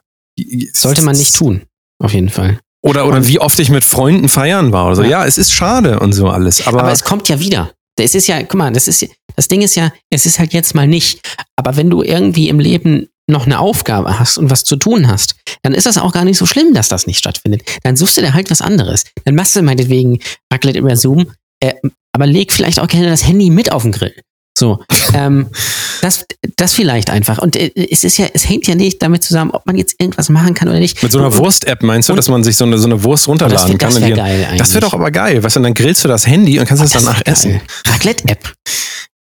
[0.73, 1.63] Sollte man nicht tun,
[1.99, 2.61] auf jeden Fall.
[2.85, 4.87] Oder, oder wie oft ich mit Freunden feiern war.
[4.87, 5.03] Oder so.
[5.03, 5.09] Ja.
[5.09, 6.67] ja, es ist schade und so alles.
[6.67, 7.73] Aber, aber es kommt ja wieder.
[7.99, 9.07] Es ist ja, guck mal, das ist,
[9.37, 11.21] das Ding ist ja, es ist halt jetzt mal nicht.
[11.57, 15.37] Aber wenn du irgendwie im Leben noch eine Aufgabe hast und was zu tun hast,
[15.63, 17.63] dann ist das auch gar nicht so schlimm, dass das nicht stattfindet.
[17.83, 19.05] Dann suchst du dir halt was anderes.
[19.25, 20.19] Dann machst du meinetwegen
[20.53, 21.75] Raclette über Zoom, äh,
[22.13, 24.15] aber leg vielleicht auch gerne das Handy mit auf den Grill.
[24.57, 25.49] So, ähm,
[26.01, 27.39] das, das vielleicht einfach.
[27.39, 30.29] Und äh, es ist ja, es hängt ja nicht damit zusammen, ob man jetzt irgendwas
[30.29, 31.03] machen kann oder nicht.
[31.03, 33.57] Mit so einer Wurst-App meinst du, dass man sich so eine, so eine Wurst runterladen
[33.57, 33.91] das wär, kann?
[33.91, 34.59] Das wäre geil eigentlich.
[34.59, 36.87] Das wäre doch aber geil, weißt du, dann grillst du das Handy und kannst oh,
[36.87, 37.61] es danach essen.
[37.87, 38.53] Raclette-App.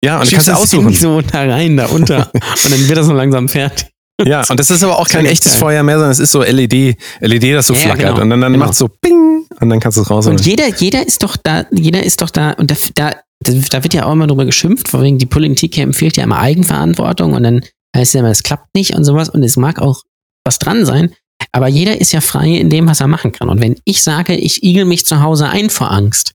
[0.04, 0.94] Ja, und du kannst es aussuchen.
[0.94, 2.32] so da rein, da unter.
[2.34, 3.88] und dann wird das so langsam fertig.
[4.26, 6.98] Ja, und das ist aber auch kein echtes Feuer mehr, sondern es ist so LED,
[7.20, 8.16] LED, das so ja, flackert.
[8.16, 8.66] Genau, und dann, dann genau.
[8.66, 10.28] macht so Ping und dann kannst du es raus.
[10.28, 13.94] Und jeder, jeder ist doch da, jeder ist doch da, und da, da da wird
[13.94, 17.62] ja auch immer drüber geschimpft, vor wegen die Politik empfiehlt ja immer Eigenverantwortung und dann
[17.96, 20.04] heißt es ja immer, es klappt nicht und sowas und es mag auch
[20.46, 21.14] was dran sein,
[21.52, 23.50] aber jeder ist ja frei in dem, was er machen kann.
[23.50, 26.34] Und wenn ich sage, ich igel mich zu Hause ein vor Angst,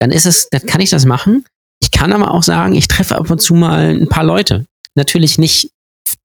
[0.00, 1.44] dann ist es, dann kann ich das machen.
[1.80, 4.66] Ich kann aber auch sagen, ich treffe ab und zu mal ein paar Leute.
[4.94, 5.70] Natürlich nicht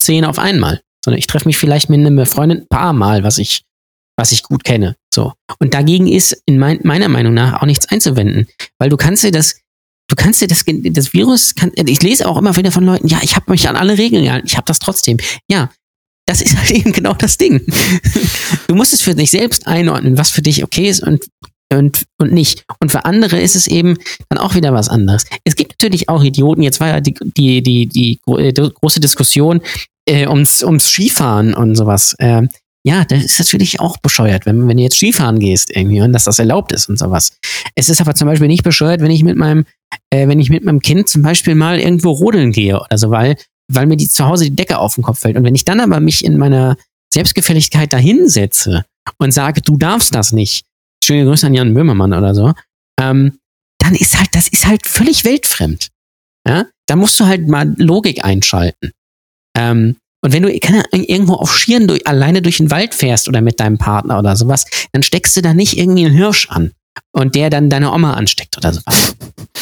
[0.04, 3.38] zehn auf einmal, sondern ich treffe mich vielleicht mit einer Freundin ein paar Mal, was
[3.38, 3.64] ich,
[4.18, 4.96] was ich gut kenne.
[5.14, 5.34] So.
[5.60, 8.48] Und dagegen ist in mein, meiner Meinung nach auch nichts einzuwenden,
[8.80, 9.56] weil du kannst dir das,
[10.10, 13.20] du kannst dir das, das Virus, kann, ich lese auch immer wieder von Leuten, ja,
[13.22, 15.18] ich habe mich an alle Regeln gehalten, ich habe das trotzdem.
[15.50, 15.70] Ja,
[16.26, 17.62] das ist halt eben genau das Ding.
[18.68, 21.26] Du musst es für dich selbst einordnen, was für dich okay ist und,
[21.72, 22.64] und, und nicht.
[22.80, 23.98] Und für andere ist es eben
[24.30, 25.26] dann auch wieder was anderes.
[25.44, 29.62] Es gibt natürlich auch Idioten, jetzt war ja die, die, die, die, die große Diskussion
[30.08, 32.16] äh, ums, ums Skifahren und sowas.
[32.20, 32.48] Äh,
[32.86, 36.26] ja, das ist natürlich auch bescheuert, wenn, wenn du jetzt Skifahren gehst irgendwie und dass
[36.26, 37.38] das erlaubt ist und sowas.
[37.76, 39.66] Es ist aber zum Beispiel nicht bescheuert, wenn ich mit meinem,
[40.10, 43.38] äh, wenn ich mit meinem Kind zum Beispiel mal irgendwo rodeln gehe oder so, weil
[43.68, 45.38] weil mir die zu Hause die Decke auf den Kopf fällt.
[45.38, 46.78] Und wenn ich dann aber mich in meiner
[47.14, 48.86] Selbstgefälligkeit dahinsetze
[49.18, 50.66] und sage, du darfst das nicht,
[51.04, 52.54] schöne Grüße an Jan Böhmermann oder so,
[53.00, 53.40] ähm,
[53.80, 55.90] dann ist halt, das ist halt völlig weltfremd.
[56.48, 58.92] Ja, da musst du halt mal Logik einschalten.
[59.58, 63.42] Ähm, und wenn du keine, irgendwo auf Schieren durch, alleine durch den Wald fährst oder
[63.42, 66.72] mit deinem Partner oder sowas, dann steckst du da nicht irgendwie einen Hirsch an
[67.12, 69.16] und der dann deine Oma ansteckt oder sowas.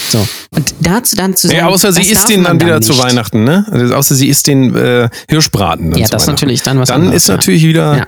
[0.09, 0.27] So.
[0.51, 3.43] Und dazu dann zu sagen, ja, außer sie isst den dann wieder dann zu Weihnachten,
[3.43, 3.65] ne?
[3.71, 5.95] Also außer sie isst den äh, Hirschbraten.
[5.95, 7.35] ja, das natürlich dann was Dann anderes, ist ja.
[7.35, 7.97] natürlich wieder.
[7.97, 8.07] Ja.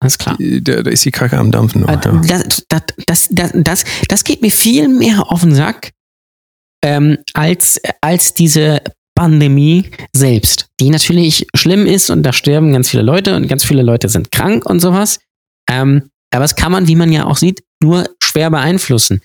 [0.00, 0.36] Alles klar.
[0.38, 1.82] Da, da ist die Kacke am Dampfen.
[1.82, 5.92] Noch, das, das, das, das, das, das geht mir viel mehr auf den Sack
[6.84, 8.82] ähm, als, als diese
[9.14, 13.82] Pandemie selbst, die natürlich schlimm ist und da sterben ganz viele Leute und ganz viele
[13.82, 15.20] Leute sind krank und sowas.
[15.70, 19.20] Ähm, aber das kann man, wie man ja auch sieht, nur schwer beeinflussen.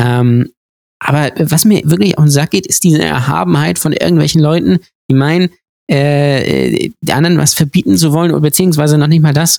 [0.00, 0.52] Ähm,
[1.00, 4.78] aber was mir wirklich auf den Sack geht, ist diese Erhabenheit von irgendwelchen Leuten,
[5.10, 5.50] die meinen,
[5.88, 9.58] äh, die anderen was verbieten zu wollen, beziehungsweise noch nicht mal das,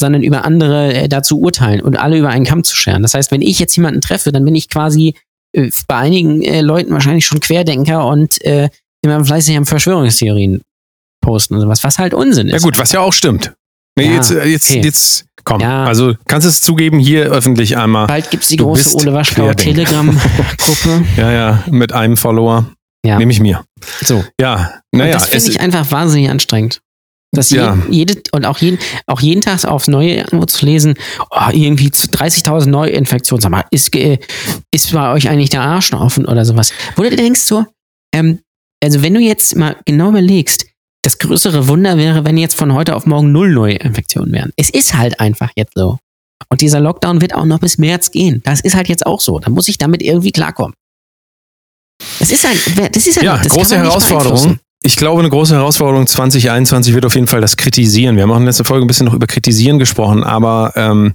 [0.00, 3.02] sondern über andere äh, dazu urteilen und alle über einen Kamm zu scheren.
[3.02, 5.14] Das heißt, wenn ich jetzt jemanden treffe, dann bin ich quasi
[5.52, 8.70] äh, bei einigen äh, Leuten wahrscheinlich schon Querdenker und äh,
[9.02, 10.62] immer fleißig am Verschwörungstheorien
[11.20, 12.54] posten und sowas, was halt Unsinn ist.
[12.54, 13.54] Ja gut, was ja auch stimmt.
[13.96, 14.80] Nee, ja, jetzt, äh, jetzt, okay.
[14.82, 15.84] jetzt Komm, ja.
[15.84, 18.06] also kannst du es zugeben, hier öffentlich einmal.
[18.06, 21.04] Bald gibt es die große Ole Waschbauer Telegram-Gruppe.
[21.16, 22.66] ja, ja, mit einem Follower.
[23.04, 23.16] Ja.
[23.16, 23.64] Nehme ich mir.
[24.04, 24.22] So.
[24.38, 25.14] Ja, naja.
[25.14, 26.80] das finde ich einfach wahnsinnig anstrengend.
[27.32, 27.78] Das ja.
[27.88, 30.94] jede, jede, und auch jeden, auch jeden Tag aufs Neue irgendwo zu lesen,
[31.30, 33.40] oh, irgendwie 30.000 Neuinfektionen.
[33.40, 36.72] Sag mal, ist, ist bei euch eigentlich der Arsch noch offen oder sowas?
[36.96, 37.64] Wo du denkst so,
[38.14, 38.40] ähm,
[38.82, 40.66] also wenn du jetzt mal genau überlegst,
[41.02, 44.52] das größere Wunder wäre, wenn jetzt von heute auf morgen null neue Infektionen wären.
[44.56, 45.98] Es ist halt einfach jetzt so.
[46.50, 48.42] Und dieser Lockdown wird auch noch bis März gehen.
[48.44, 49.38] Das ist halt jetzt auch so.
[49.38, 50.74] Da muss ich damit irgendwie klarkommen.
[52.18, 54.58] Das ist halt, das ist halt ja, das große Herausforderung.
[54.88, 58.16] Ich glaube, eine große Herausforderung 2021 wird auf jeden Fall das Kritisieren.
[58.16, 61.12] Wir haben auch in letzter Folge ein bisschen noch über Kritisieren gesprochen, aber ähm,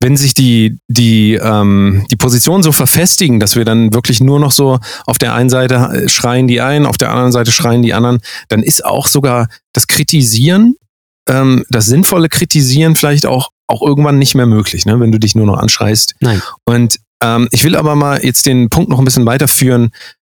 [0.00, 4.50] wenn sich die, die, ähm, die Positionen so verfestigen, dass wir dann wirklich nur noch
[4.50, 8.20] so auf der einen Seite schreien die einen, auf der anderen Seite schreien die anderen,
[8.48, 10.76] dann ist auch sogar das Kritisieren,
[11.28, 14.98] ähm, das sinnvolle Kritisieren vielleicht auch, auch irgendwann nicht mehr möglich, ne?
[15.00, 16.14] wenn du dich nur noch anschreist.
[16.20, 16.40] Nein.
[16.64, 19.90] Und ähm, ich will aber mal jetzt den Punkt noch ein bisschen weiterführen,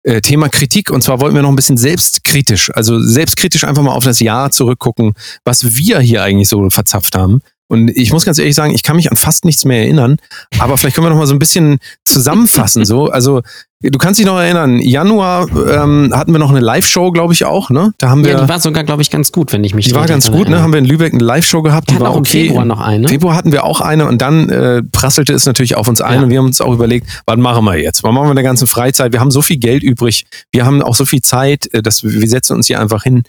[0.10, 0.89] äh, Thema Kritik.
[0.89, 4.49] Und zwar wollten wir noch ein bisschen selbstkritisch, also selbstkritisch einfach mal auf das Jahr
[4.49, 5.14] zurückgucken,
[5.45, 7.41] was wir hier eigentlich so verzapft haben.
[7.68, 10.18] Und ich muss ganz ehrlich sagen, ich kann mich an fast nichts mehr erinnern,
[10.57, 12.84] aber vielleicht können wir noch mal so ein bisschen zusammenfassen.
[12.86, 13.43] So, also
[13.82, 17.70] Du kannst dich noch erinnern, Januar ähm, hatten wir noch eine Live-Show, glaube ich auch,
[17.70, 17.94] ne?
[17.98, 18.34] Da haben wir.
[18.34, 20.50] Ja, die war sogar, glaube ich, ganz gut, wenn ich mich Die war ganz gut,
[20.50, 20.62] ne?
[20.62, 22.42] Haben wir in Lübeck eine Live-Show gehabt, die war auch okay.
[22.42, 23.08] Im Februar noch eine.
[23.08, 26.24] Februar hatten wir auch eine und dann äh, prasselte es natürlich auf uns ein ja.
[26.24, 28.04] und wir haben uns auch überlegt, was machen wir jetzt?
[28.04, 29.14] Was machen wir in der ganzen Freizeit?
[29.14, 32.12] Wir haben so viel Geld übrig, wir haben auch so viel Zeit, äh, dass wir,
[32.12, 33.24] wir setzen uns hier einfach hin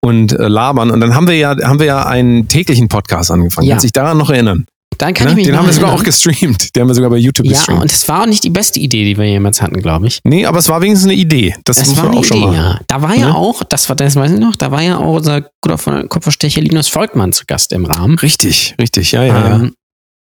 [0.00, 0.90] und äh, labern.
[0.92, 3.66] Und dann haben wir ja, haben wir ja einen täglichen Podcast angefangen.
[3.66, 3.74] Ja.
[3.74, 4.64] Kannst dich daran noch erinnern?
[4.98, 5.30] Dann kann ne?
[5.30, 6.74] ich mich Den haben wir sogar auch gestreamt.
[6.74, 7.78] Den haben wir sogar bei YouTube ja, gestreamt.
[7.78, 10.20] Ja, und es war auch nicht die beste Idee, die wir jemals hatten, glaube ich.
[10.24, 11.54] Nee, aber es war wenigstens eine Idee.
[11.64, 12.54] Das, das muss man auch Idee, schon mal.
[12.54, 12.80] Ja.
[12.86, 15.16] Da war ja, ja auch, das war das weiß ich noch, da war ja auch
[15.16, 18.18] unser guter Kopfverstecher Linus Volkmann zu Gast im Rahmen.
[18.18, 19.70] Richtig, richtig, ja, ja, ähm, ja.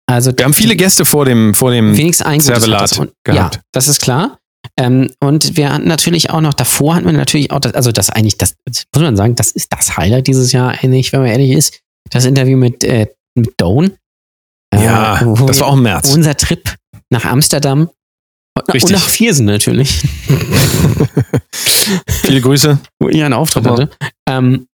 [0.09, 3.55] Also wir haben viele Gäste vor dem, vor dem wenigstens ein Servelat und, gehabt.
[3.55, 4.37] Ja, das ist klar.
[4.79, 8.09] Ähm, und wir hatten natürlich auch noch, davor hatten wir natürlich auch, das, also das
[8.09, 11.51] eigentlich, das muss man sagen, das ist das Highlight dieses Jahr eigentlich, wenn man ehrlich
[11.51, 11.79] ist,
[12.09, 13.93] das Interview mit, äh, mit Doan.
[14.73, 16.13] Ja, äh, das war auch im März.
[16.13, 16.75] Unser Trip
[17.09, 17.89] nach Amsterdam.
[18.73, 18.83] Richtig.
[18.83, 20.01] Und nach Viersen natürlich.
[22.07, 22.79] Viele Grüße.
[22.99, 23.89] Wo ich einen Auftritt hatte.
[24.27, 24.67] Ähm,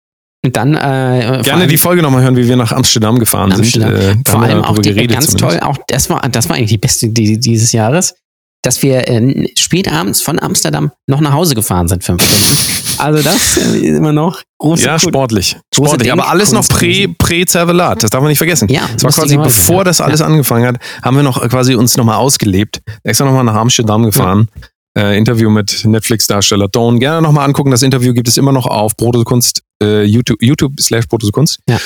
[0.45, 3.95] und dann äh, gerne die Folge nochmal hören, wie wir nach Amsterdam gefahren Amsterdam.
[3.95, 4.27] sind.
[4.27, 5.39] Äh, vor allem auch die, ganz zumindest.
[5.39, 5.59] toll.
[5.61, 8.15] Auch das war das war eigentlich die beste die, dieses Jahres.
[8.63, 12.63] Dass wir äh, spät abends von Amsterdam noch nach Hause gefahren sind, fünf Stunden.
[12.97, 15.57] Also das ist immer noch große Ja, sportlich.
[15.73, 17.43] Sportlich, aber alles noch prä, prä.
[17.43, 18.69] Das darf man nicht vergessen.
[18.69, 19.83] Ja, das war quasi bevor ja.
[19.83, 20.25] das alles ja.
[20.25, 22.81] angefangen hat, haben wir noch quasi uns nochmal ausgelebt.
[23.03, 24.47] Extra nochmal nach Amsterdam gefahren.
[24.95, 25.09] Ja.
[25.09, 26.99] Äh, Interview mit Netflix-Darsteller Dawn.
[26.99, 27.71] Gerne nochmal angucken.
[27.71, 31.59] Das Interview gibt es immer noch auf Brotekunst, äh, YouTube, YouTube slash Brotekunst.
[31.67, 31.79] Ja.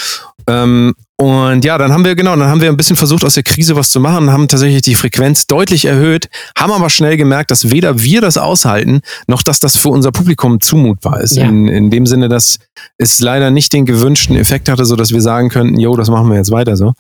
[0.48, 3.42] Ähm, und ja, dann haben wir, genau, dann haben wir ein bisschen versucht, aus der
[3.42, 7.72] Krise was zu machen, haben tatsächlich die Frequenz deutlich erhöht, haben aber schnell gemerkt, dass
[7.72, 11.36] weder wir das aushalten, noch dass das für unser Publikum zumutbar ist.
[11.36, 11.46] Ja.
[11.46, 12.60] In, in dem Sinne, dass
[13.00, 16.30] es leider nicht den gewünschten Effekt hatte, so dass wir sagen könnten, jo, das machen
[16.30, 16.94] wir jetzt weiter so.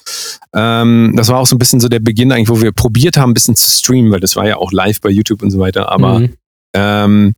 [0.51, 3.31] Ähm, das war auch so ein bisschen so der Beginn eigentlich, wo wir probiert haben,
[3.31, 5.91] ein bisschen zu streamen, weil das war ja auch live bei YouTube und so weiter,
[5.91, 6.33] aber mhm.
[6.73, 7.35] ähm,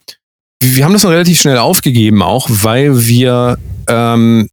[0.61, 3.57] wir haben das dann relativ schnell aufgegeben, auch weil wir
[3.87, 4.47] ähm,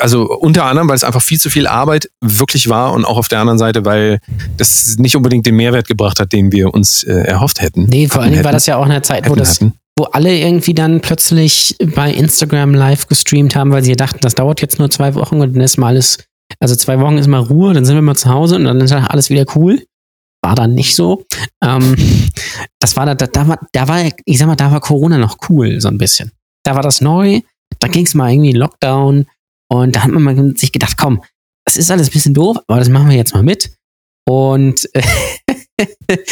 [0.00, 3.28] also unter anderem, weil es einfach viel zu viel Arbeit wirklich war und auch auf
[3.28, 4.20] der anderen Seite, weil
[4.56, 7.84] das nicht unbedingt den Mehrwert gebracht hat, den wir uns äh, erhofft hätten.
[7.84, 9.60] Nee, vor allen Dingen war das ja auch eine Zeit, wo das,
[9.96, 14.60] wo alle irgendwie dann plötzlich bei Instagram live gestreamt haben, weil sie dachten, das dauert
[14.60, 16.18] jetzt nur zwei Wochen und dann ist mal alles,
[16.58, 18.92] also zwei Wochen ist mal Ruhe, dann sind wir mal zu Hause und dann ist
[18.92, 19.84] alles wieder cool.
[20.42, 21.24] War dann nicht so.
[21.62, 21.94] Ähm,
[22.80, 25.36] das war da, da, da, war, da war, ich sag mal, da war Corona noch
[25.48, 26.32] cool, so ein bisschen.
[26.64, 27.40] Da war das neu,
[27.78, 29.26] da ging es mal irgendwie Lockdown,
[29.72, 31.22] und da hat man mal sich gedacht, komm,
[31.64, 33.70] das ist alles ein bisschen doof, aber das machen wir jetzt mal mit.
[34.28, 34.88] Und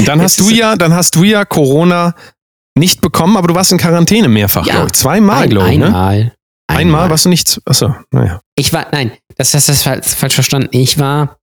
[0.05, 2.14] dann hast du ja, dann hast du ja Corona
[2.76, 4.93] nicht bekommen, aber du warst in Quarantäne mehrfach, ja, glaube ich.
[4.95, 5.78] Zweimal, ein, glaube ich.
[5.78, 5.86] Ne?
[5.86, 6.32] Einmal.
[6.70, 6.80] Einmal.
[6.80, 7.61] Einmal warst du nicht.
[7.64, 8.41] Achso, naja.
[8.57, 10.68] Ich war, nein, das, das, das ist falsch verstanden.
[10.72, 11.39] Ich war,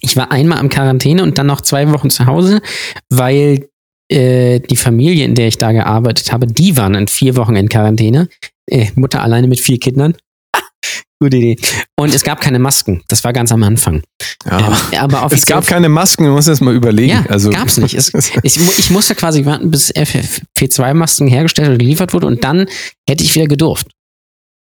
[0.00, 2.62] ich war einmal im Quarantäne und dann noch zwei Wochen zu Hause,
[3.10, 3.68] weil
[4.10, 7.68] äh, die Familie, in der ich da gearbeitet habe, die waren in vier Wochen in
[7.68, 8.28] Quarantäne.
[8.66, 10.14] Äh, Mutter alleine mit vier Kindern.
[11.20, 11.56] Gute Idee.
[11.96, 13.02] Und es gab keine Masken.
[13.08, 14.02] Das war ganz am Anfang.
[14.46, 14.58] Ja.
[14.92, 17.10] Ähm, aber es gab keine Masken, du musst das mal überlegen.
[17.10, 17.50] Ja, also.
[17.50, 17.94] nicht.
[17.94, 18.12] Es,
[18.42, 22.66] ich, ich, musste quasi warten, bis FFP2-Masken hergestellt oder geliefert wurde und dann
[23.08, 23.88] hätte ich wieder gedurft.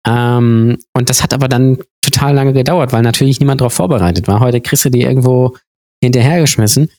[0.06, 4.40] Ähm, und das hat aber dann total lange gedauert, weil natürlich niemand darauf vorbereitet war.
[4.40, 5.56] Heute kriegst du die irgendwo
[6.02, 6.90] hinterhergeschmissen.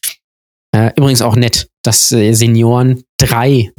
[0.76, 3.72] Äh, übrigens auch nett, dass äh, Senioren drei,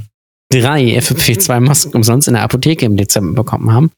[0.61, 3.91] drei FFP2-Masken umsonst in der Apotheke im Dezember bekommen haben.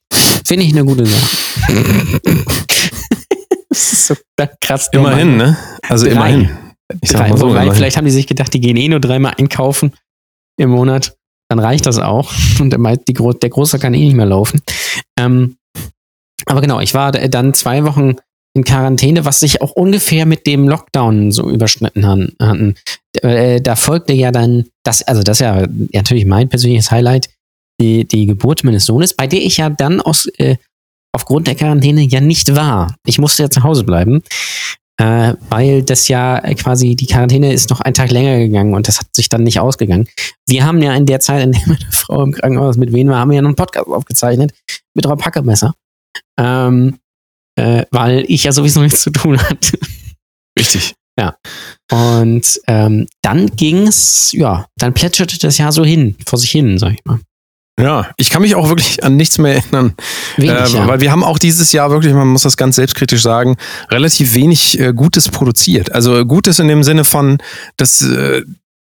[0.44, 1.36] Finde ich eine gute Sache.
[3.68, 4.14] das ist so
[4.60, 4.88] krass.
[4.92, 5.56] Immerhin, ne?
[5.88, 6.12] Also drei.
[6.12, 6.50] immerhin.
[7.00, 7.72] Ich sag mal so, immerhin.
[7.72, 9.92] Vielleicht haben die sich gedacht, die gehen eh nur dreimal einkaufen
[10.58, 11.16] im Monat.
[11.48, 12.32] Dann reicht das auch.
[12.60, 14.60] Und der, die, der Große kann eh nicht mehr laufen.
[15.18, 15.56] Ähm,
[16.44, 18.16] aber genau, ich war dann zwei Wochen
[18.54, 22.76] in Quarantäne, was sich auch ungefähr mit dem Lockdown so überschnitten hatten.
[23.22, 27.30] Äh, da folgte ja dann, das, also das ist ja natürlich mein persönliches Highlight,
[27.80, 30.56] die, die Geburt meines Sohnes, bei der ich ja dann aus, äh,
[31.12, 32.94] aufgrund der Quarantäne ja nicht war.
[33.06, 34.22] Ich musste ja zu Hause bleiben,
[34.98, 38.98] äh, weil das ja quasi, die Quarantäne ist noch einen Tag länger gegangen und das
[38.98, 40.08] hat sich dann nicht ausgegangen.
[40.46, 43.18] Wir haben ja in der Zeit, in der meine Frau im Krankenhaus mit wen war,
[43.18, 44.54] haben wir ja noch einen Podcast aufgezeichnet
[44.94, 45.74] mit Rob Hackemesser.
[46.38, 46.98] Ähm,
[47.58, 49.78] äh, weil ich ja sowieso nichts zu tun hatte.
[50.58, 50.94] Richtig.
[51.18, 51.36] Ja.
[51.90, 56.92] Und ähm, dann ging's, ja, dann plätscherte das ja so hin, vor sich hin, sag
[56.92, 57.20] ich mal.
[57.78, 59.94] Ja, ich kann mich auch wirklich an nichts mehr erinnern.
[60.38, 60.88] Wenig, äh, ja.
[60.88, 63.56] Weil wir haben auch dieses Jahr wirklich, man muss das ganz selbstkritisch sagen,
[63.90, 65.92] relativ wenig äh, Gutes produziert.
[65.92, 67.38] Also Gutes in dem Sinne von,
[67.76, 68.42] dass, äh,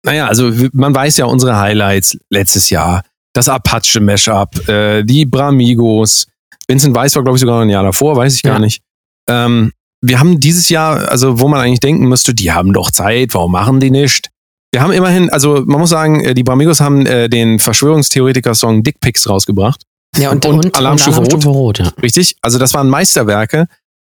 [0.04, 3.04] naja, also man weiß ja unsere Highlights letztes Jahr.
[3.34, 6.28] Das Apache-Mashup, äh, die Bramigos.
[6.68, 8.54] Vincent Weiss war, glaube ich, sogar ein Jahr davor, weiß ich ja.
[8.54, 8.82] gar nicht.
[9.28, 13.34] Ähm, wir haben dieses Jahr, also wo man eigentlich denken müsste, die haben doch Zeit,
[13.34, 14.30] warum machen die nicht?
[14.72, 19.00] Wir haben immerhin, also man muss sagen, äh, die Bramigos haben äh, den Verschwörungstheoretiker-Song Dick
[19.00, 19.84] Pics rausgebracht.
[20.18, 21.46] Ja, und, und, und Alarmstufe Rot.
[21.46, 21.92] Rot ja.
[22.02, 22.36] Richtig.
[22.42, 23.68] Also das waren Meisterwerke.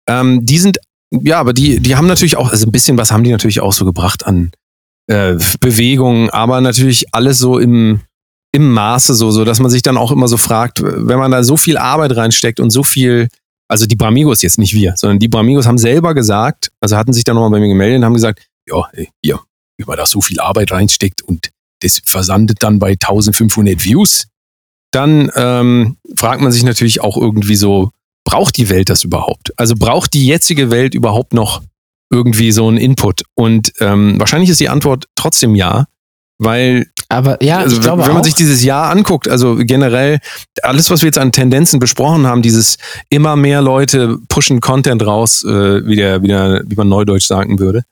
[0.07, 0.77] Ähm, die sind,
[1.11, 3.73] ja, aber die, die haben natürlich auch, also ein bisschen was haben die natürlich auch
[3.73, 4.51] so gebracht an
[5.07, 8.01] äh, Bewegungen, aber natürlich alles so im,
[8.51, 11.43] im Maße so, so, dass man sich dann auch immer so fragt, wenn man da
[11.43, 13.27] so viel Arbeit reinsteckt und so viel,
[13.67, 17.23] also die Bramigos jetzt nicht wir, sondern die Bramigos haben selber gesagt, also hatten sich
[17.23, 18.83] dann nochmal bei mir gemeldet und haben gesagt, ja,
[19.21, 19.39] hier,
[19.77, 21.49] wenn man da so viel Arbeit reinsteckt und
[21.81, 24.27] das versandet dann bei 1500 Views,
[24.91, 27.91] dann ähm, fragt man sich natürlich auch irgendwie so,
[28.23, 29.57] braucht die Welt das überhaupt?
[29.59, 31.61] Also braucht die jetzige Welt überhaupt noch
[32.09, 33.23] irgendwie so einen Input?
[33.35, 35.87] Und ähm, wahrscheinlich ist die Antwort trotzdem ja,
[36.37, 38.23] weil aber ja, also, wenn man auch.
[38.23, 40.19] sich dieses Jahr anguckt, also generell
[40.63, 42.77] alles, was wir jetzt an Tendenzen besprochen haben, dieses
[43.09, 47.59] immer mehr Leute pushen Content raus, äh, wie, der, wie, der, wie man neudeutsch sagen
[47.59, 47.83] würde.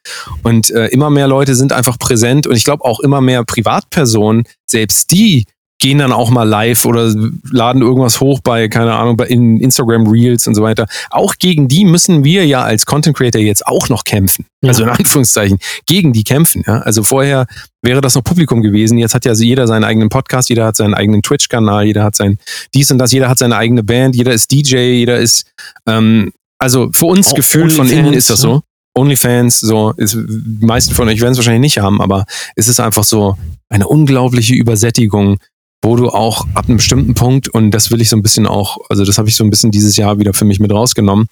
[0.42, 4.44] Und äh, immer mehr Leute sind einfach präsent und ich glaube auch immer mehr Privatpersonen,
[4.66, 5.46] selbst die
[5.84, 7.14] gehen dann auch mal live oder
[7.52, 10.88] laden irgendwas hoch bei, keine Ahnung, bei in Instagram Reels und so weiter.
[11.10, 14.46] Auch gegen die müssen wir ja als Content Creator jetzt auch noch kämpfen.
[14.62, 14.70] Ja.
[14.70, 16.64] Also in Anführungszeichen, gegen die kämpfen.
[16.66, 16.78] Ja?
[16.80, 17.48] Also vorher
[17.82, 18.98] wäre das noch Publikum gewesen.
[18.98, 22.38] Jetzt hat ja jeder seinen eigenen Podcast, jeder hat seinen eigenen Twitch-Kanal, jeder hat sein
[22.74, 25.52] dies und das, jeder hat seine eigene Band, jeder ist DJ, jeder ist,
[25.86, 28.54] ähm, also für uns auch gefühlt von innen ist das so.
[28.54, 28.62] Ne?
[28.96, 32.24] OnlyFans, so, ist, die meisten von euch werden es wahrscheinlich nicht haben, aber
[32.56, 35.40] es ist einfach so eine unglaubliche Übersättigung
[35.84, 38.78] wo du auch ab einem bestimmten Punkt, und das will ich so ein bisschen auch,
[38.90, 41.28] also das habe ich so ein bisschen dieses Jahr wieder für mich mit rausgenommen,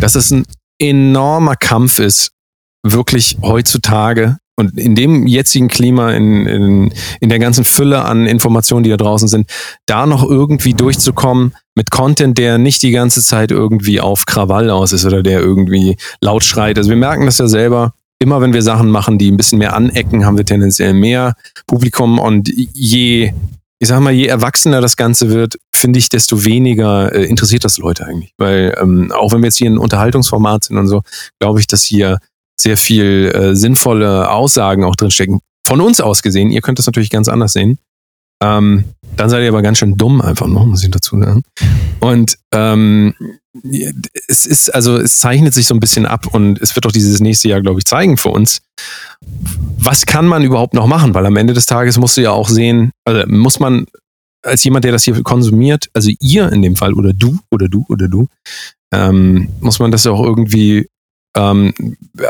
[0.00, 0.44] dass es ein
[0.78, 2.30] enormer Kampf ist,
[2.82, 8.84] wirklich heutzutage und in dem jetzigen Klima, in, in, in der ganzen Fülle an Informationen,
[8.84, 9.50] die da draußen sind,
[9.86, 14.92] da noch irgendwie durchzukommen mit Content, der nicht die ganze Zeit irgendwie auf Krawall aus
[14.92, 16.78] ist oder der irgendwie laut schreit.
[16.78, 19.74] Also wir merken das ja selber, immer wenn wir Sachen machen, die ein bisschen mehr
[19.74, 21.34] anecken, haben wir tendenziell mehr
[21.66, 23.32] Publikum und je
[23.84, 27.76] ich sag mal, je erwachsener das Ganze wird, finde ich, desto weniger äh, interessiert das
[27.76, 28.32] Leute eigentlich.
[28.38, 31.02] Weil ähm, auch wenn wir jetzt hier ein Unterhaltungsformat sind und so,
[31.38, 32.18] glaube ich, dass hier
[32.58, 35.40] sehr viel äh, sinnvolle Aussagen auch drinstecken.
[35.66, 37.78] Von uns aus gesehen, ihr könnt das natürlich ganz anders sehen.
[38.44, 38.84] Ähm,
[39.16, 41.42] dann seid ihr aber ganz schön dumm einfach noch, muss ich dazu sagen.
[42.00, 43.14] Und ähm,
[44.28, 47.20] es ist, also es zeichnet sich so ein bisschen ab und es wird auch dieses
[47.20, 48.62] nächste Jahr, glaube ich, zeigen für uns,
[49.78, 51.14] was kann man überhaupt noch machen?
[51.14, 53.86] Weil am Ende des Tages musst du ja auch sehen, also muss man
[54.42, 57.86] als jemand, der das hier konsumiert, also ihr in dem Fall oder du oder du
[57.88, 58.28] oder du,
[58.92, 60.88] ähm, muss man das ja auch irgendwie,
[61.36, 61.72] ähm,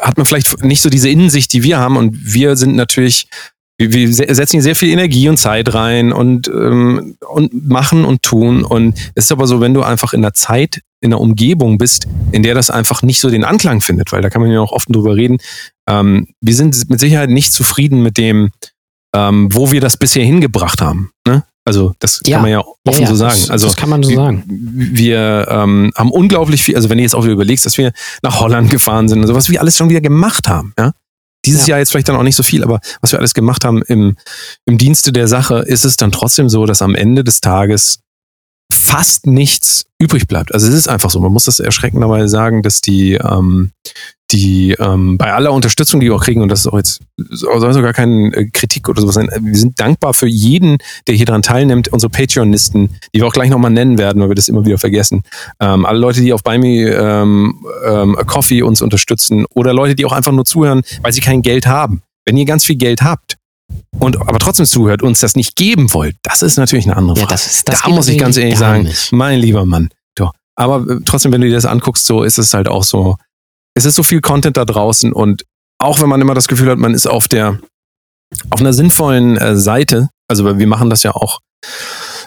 [0.03, 3.27] hat man vielleicht nicht so diese Innensicht, die wir haben und wir sind natürlich
[3.79, 8.23] wir, wir setzen hier sehr viel Energie und Zeit rein und, ähm, und machen und
[8.23, 8.65] tun.
[8.65, 12.07] Und es ist aber so, wenn du einfach in der Zeit, in der Umgebung bist,
[12.33, 14.73] in der das einfach nicht so den Anklang findet, weil da kann man ja auch
[14.73, 15.39] oft drüber reden.
[15.89, 18.51] Ähm, wir sind mit Sicherheit nicht zufrieden mit dem,
[19.15, 21.11] ähm, wo wir das bisher hingebracht haben.
[21.27, 21.45] Ne?
[21.65, 22.37] Also das ja.
[22.37, 23.37] kann man ja offen ja, ja, so sagen.
[23.41, 24.45] Das, also das kann man so wir, sagen.
[24.47, 28.39] Wir ähm, haben unglaublich viel, also wenn du jetzt auch wieder überlegst, dass wir nach
[28.39, 30.93] Holland gefahren sind und so, was wir alles schon wieder gemacht haben, ja.
[31.45, 31.73] Dieses ja.
[31.73, 34.17] Jahr jetzt vielleicht dann auch nicht so viel, aber was wir alles gemacht haben im,
[34.67, 38.01] im Dienste der Sache, ist es dann trotzdem so, dass am Ende des Tages
[38.73, 40.53] fast nichts übrig bleibt.
[40.53, 41.21] Also es ist einfach so.
[41.21, 43.73] Man muss das erschreckenderweise sagen, dass die, ähm,
[44.31, 47.73] die ähm, bei aller Unterstützung, die wir auch kriegen, und das ist auch jetzt soll
[47.73, 51.43] sogar keine äh, Kritik oder sowas sein, wir sind dankbar für jeden, der hier dran
[51.43, 54.79] teilnimmt, unsere Patreonisten, die wir auch gleich nochmal nennen werden, weil wir das immer wieder
[54.79, 55.23] vergessen.
[55.61, 60.05] Ähm, alle Leute, die auf Buy Me ähm, ähm, Coffee uns unterstützen oder Leute, die
[60.05, 62.03] auch einfach nur zuhören, weil sie kein Geld haben.
[62.25, 63.37] Wenn ihr ganz viel Geld habt,
[63.99, 67.31] und aber trotzdem zuhört, uns das nicht geben wollt, das ist natürlich eine andere Frage.
[67.31, 69.13] Ja, das ist, das da muss ich ganz ehrlich sagen, nicht.
[69.13, 69.91] mein lieber Mann.
[70.15, 70.33] Doch.
[70.57, 73.17] Aber äh, trotzdem, wenn du dir das anguckst, so ist es halt auch so,
[73.75, 75.45] es ist so viel Content da draußen und
[75.79, 77.59] auch wenn man immer das Gefühl hat, man ist auf der,
[78.51, 81.41] auf einer sinnvollen äh, Seite, also wir machen das ja auch,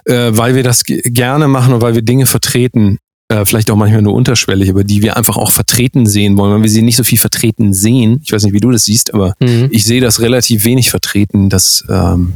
[0.06, 4.02] äh, weil wir das gerne machen und weil wir Dinge vertreten, äh, vielleicht auch manchmal
[4.02, 7.04] nur unterschwellig, aber die wir einfach auch vertreten sehen wollen, weil wir sie nicht so
[7.04, 8.22] viel vertreten sehen.
[8.24, 9.68] Ich weiß nicht, wie du das siehst, aber mhm.
[9.72, 12.34] ich sehe das relativ wenig vertreten, dass, ähm,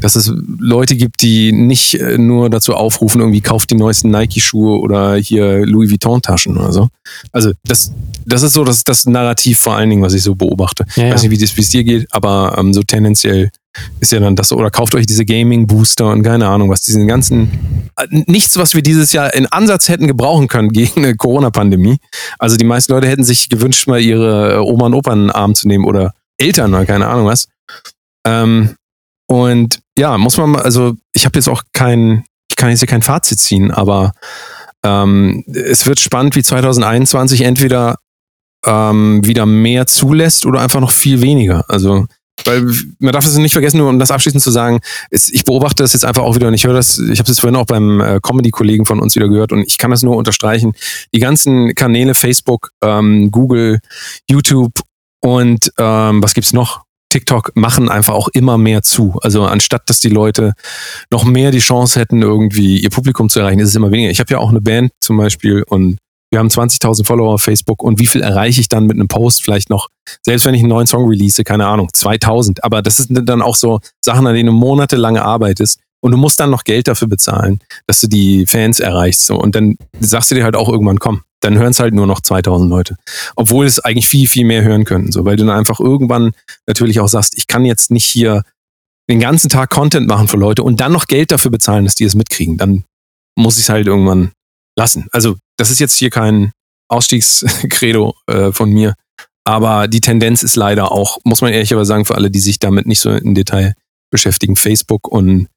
[0.00, 4.78] dass es Leute gibt, die nicht äh, nur dazu aufrufen, irgendwie kauft die neuesten Nike-Schuhe
[4.80, 6.88] oder hier Louis Vuitton-Taschen oder so.
[7.32, 7.92] Also das,
[8.26, 10.84] das ist so das, das Narrativ vor allen Dingen, was ich so beobachte.
[10.96, 13.50] Ja, ich weiß nicht, wie es dir geht, aber ähm, so tendenziell
[14.00, 17.88] ist ja dann das, oder kauft euch diese Gaming-Booster und keine Ahnung, was diesen ganzen,
[17.96, 21.98] äh, nichts, was wir dieses Jahr in Ansatz hätten gebrauchen können gegen eine Corona-Pandemie.
[22.38, 25.30] Also die meisten Leute hätten sich gewünscht, mal ihre äh, Oma und Opa in den
[25.30, 27.48] Arm zu nehmen oder Eltern oder keine Ahnung was.
[28.26, 28.74] Ähm,
[29.28, 32.88] und ja, muss man mal, also ich habe jetzt auch kein, ich kann jetzt hier
[32.88, 34.12] kein Fazit ziehen, aber
[34.84, 37.96] ähm, es wird spannend, wie 2021 entweder
[38.66, 41.64] ähm, wieder mehr zulässt oder einfach noch viel weniger.
[41.68, 42.06] Also
[42.44, 42.64] weil
[42.98, 44.80] man darf es nicht vergessen, nur um das abschließend zu sagen,
[45.10, 47.40] ist, ich beobachte das jetzt einfach auch wieder und ich höre das, ich habe es
[47.40, 50.72] vorhin auch beim äh, Comedy-Kollegen von uns wieder gehört und ich kann das nur unterstreichen.
[51.14, 53.80] Die ganzen Kanäle, Facebook, ähm, Google,
[54.28, 54.80] YouTube
[55.20, 56.82] und ähm, was gibt's noch?
[57.10, 59.18] TikTok machen einfach auch immer mehr zu.
[59.22, 60.52] Also anstatt dass die Leute
[61.10, 64.10] noch mehr die Chance hätten, irgendwie ihr Publikum zu erreichen, ist es immer weniger.
[64.10, 65.98] Ich habe ja auch eine Band zum Beispiel und
[66.30, 69.42] wir haben 20.000 Follower auf Facebook und wie viel erreiche ich dann mit einem Post
[69.42, 69.88] vielleicht noch,
[70.24, 72.62] selbst wenn ich einen neuen Song release, keine Ahnung, 2000.
[72.62, 76.40] Aber das sind dann auch so Sachen, an denen du monatelang arbeitest und du musst
[76.40, 79.26] dann noch Geld dafür bezahlen, dass du die Fans erreichst.
[79.26, 79.36] So.
[79.36, 82.20] Und dann sagst du dir halt auch irgendwann, komm, dann hören es halt nur noch
[82.20, 82.96] 2000 Leute.
[83.36, 85.12] Obwohl es eigentlich viel, viel mehr hören können.
[85.12, 86.32] So, weil du dann einfach irgendwann
[86.66, 88.42] natürlich auch sagst, ich kann jetzt nicht hier
[89.10, 92.04] den ganzen Tag Content machen für Leute und dann noch Geld dafür bezahlen, dass die
[92.04, 92.56] es mitkriegen.
[92.56, 92.84] Dann
[93.36, 94.32] muss ich es halt irgendwann
[94.78, 95.08] lassen.
[95.12, 96.52] Also das ist jetzt hier kein
[96.88, 98.94] Ausstiegskredo äh, von mir,
[99.44, 102.58] aber die Tendenz ist leider auch, muss man ehrlich aber sagen, für alle, die sich
[102.58, 103.74] damit nicht so im Detail
[104.10, 105.48] beschäftigen, Facebook und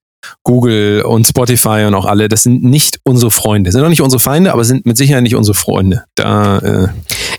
[0.44, 3.72] Google und Spotify und auch alle, das sind nicht unsere Freunde.
[3.72, 6.06] Sind auch nicht unsere Feinde, aber sind mit Sicherheit nicht unsere Freunde.
[6.16, 6.88] Da, äh,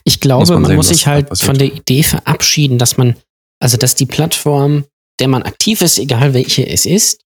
[0.05, 3.17] ich glaube, muss man, man sehen, muss sich halt von der Idee verabschieden, dass man,
[3.59, 4.85] also dass die Plattform,
[5.19, 7.21] der man aktiv ist, egal welche es ist,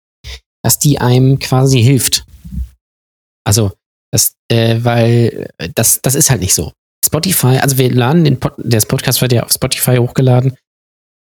[0.62, 2.24] dass die einem quasi hilft.
[3.44, 3.72] Also,
[4.12, 6.72] das, äh, weil das, das ist halt nicht so.
[7.04, 10.56] Spotify, also wir laden den Pod, der Podcast wird ja auf Spotify hochgeladen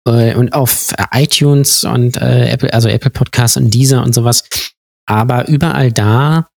[0.07, 4.45] äh, und auf iTunes und äh, Apple, also Apple Podcasts und Deezer und sowas.
[5.07, 6.49] Aber überall da,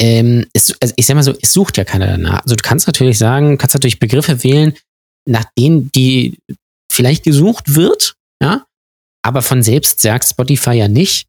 [0.00, 2.42] ähm, ist, also ich sag mal so, es sucht ja keiner danach.
[2.42, 4.74] Also du kannst natürlich sagen, kannst natürlich Begriffe wählen,
[5.28, 6.38] nach denen die
[6.90, 8.66] vielleicht gesucht wird, ja,
[9.22, 11.26] aber von selbst sagt Spotify ja nicht,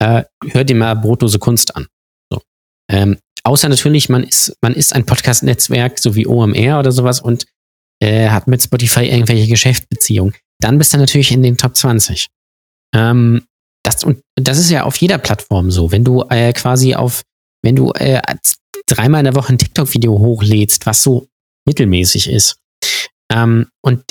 [0.00, 1.86] äh, hör dir mal brotlose Kunst an.
[2.30, 2.42] So.
[2.90, 7.46] Ähm, außer natürlich, man ist, man ist ein Podcast-Netzwerk, so wie OMR oder sowas und
[8.00, 12.28] äh, hat mit Spotify irgendwelche Geschäftsbeziehungen dann bist du natürlich in den Top 20.
[12.94, 13.46] Ähm,
[13.84, 15.92] das, und das ist ja auf jeder Plattform so.
[15.92, 17.22] Wenn du äh, quasi auf,
[17.62, 18.20] wenn du äh,
[18.86, 21.28] dreimal in der Woche ein TikTok-Video hochlädst, was so
[21.66, 22.58] mittelmäßig ist,
[23.32, 24.02] ähm, und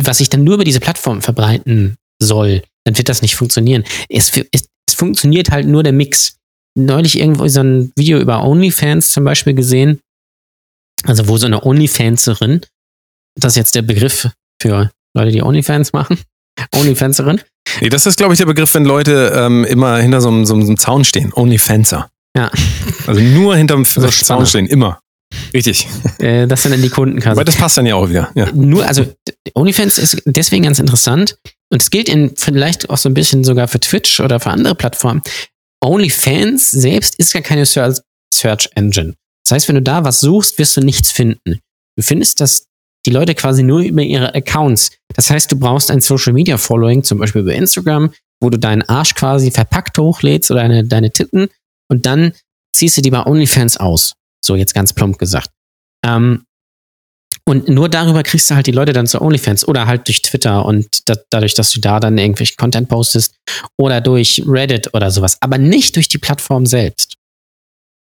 [0.00, 3.84] was sich dann nur über diese Plattform verbreiten soll, dann wird das nicht funktionieren.
[4.08, 6.36] Es, es, es funktioniert halt nur der Mix.
[6.76, 10.00] Neulich irgendwo so ein Video über OnlyFans zum Beispiel gesehen,
[11.04, 12.62] also wo so eine OnlyFanserin,
[13.38, 14.28] das ist jetzt der Begriff
[14.60, 16.18] für Leute, die OnlyFans machen.
[16.74, 17.40] OnlyFanserin.
[17.80, 20.54] Nee, das ist, glaube ich, der Begriff, wenn Leute ähm, immer hinter so einem, so
[20.54, 21.32] einem Zaun stehen.
[21.32, 22.10] OnlyFanser.
[22.36, 22.50] Ja.
[23.06, 25.00] Also nur hinterm so Zaun stehen, immer.
[25.52, 25.86] Richtig.
[26.18, 27.32] Äh, das sind dann die Kundenkasse.
[27.32, 28.30] Aber das passt dann ja auch wieder.
[28.34, 28.50] Ja.
[28.52, 29.04] Nur, also
[29.54, 31.36] OnlyFans ist deswegen ganz interessant
[31.70, 34.74] und es gilt in, vielleicht auch so ein bisschen sogar für Twitch oder für andere
[34.74, 35.22] Plattformen.
[35.84, 39.14] OnlyFans selbst ist gar keine Search Engine.
[39.44, 41.60] Das heißt, wenn du da was suchst, wirst du nichts finden.
[41.96, 42.66] Du findest das
[43.06, 44.90] die Leute quasi nur über ihre Accounts.
[45.14, 48.82] Das heißt, du brauchst ein Social Media Following, zum Beispiel über Instagram, wo du deinen
[48.82, 51.48] Arsch quasi verpackt hochlädst oder deine, deine Titten
[51.90, 52.32] und dann
[52.74, 54.14] ziehst du die bei OnlyFans aus.
[54.44, 55.50] So jetzt ganz plump gesagt.
[56.04, 56.44] Ähm,
[57.46, 60.64] und nur darüber kriegst du halt die Leute dann zu OnlyFans oder halt durch Twitter
[60.64, 63.34] und da, dadurch, dass du da dann irgendwelchen Content postest
[63.76, 67.14] oder durch Reddit oder sowas, aber nicht durch die Plattform selbst.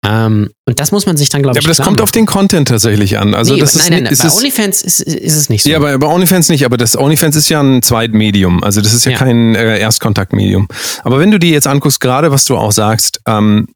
[0.07, 2.27] Ähm, und das muss man sich dann, glaube ich, Ja, aber das kommt auf den
[2.27, 3.35] Content tatsächlich an.
[3.35, 4.13] Also nee, das nein, nein, nein.
[4.13, 5.71] Ist, bei OnlyFans ist, ist, es nicht so.
[5.71, 6.65] Ja, aber bei OnlyFans nicht.
[6.65, 8.63] Aber das OnlyFans ist ja ein Zweitmedium.
[8.63, 9.19] Also das ist ja, ja.
[9.19, 10.69] kein äh, Erstkontaktmedium.
[11.03, 13.67] Aber wenn du dir jetzt anguckst, gerade was du auch sagst, ähm,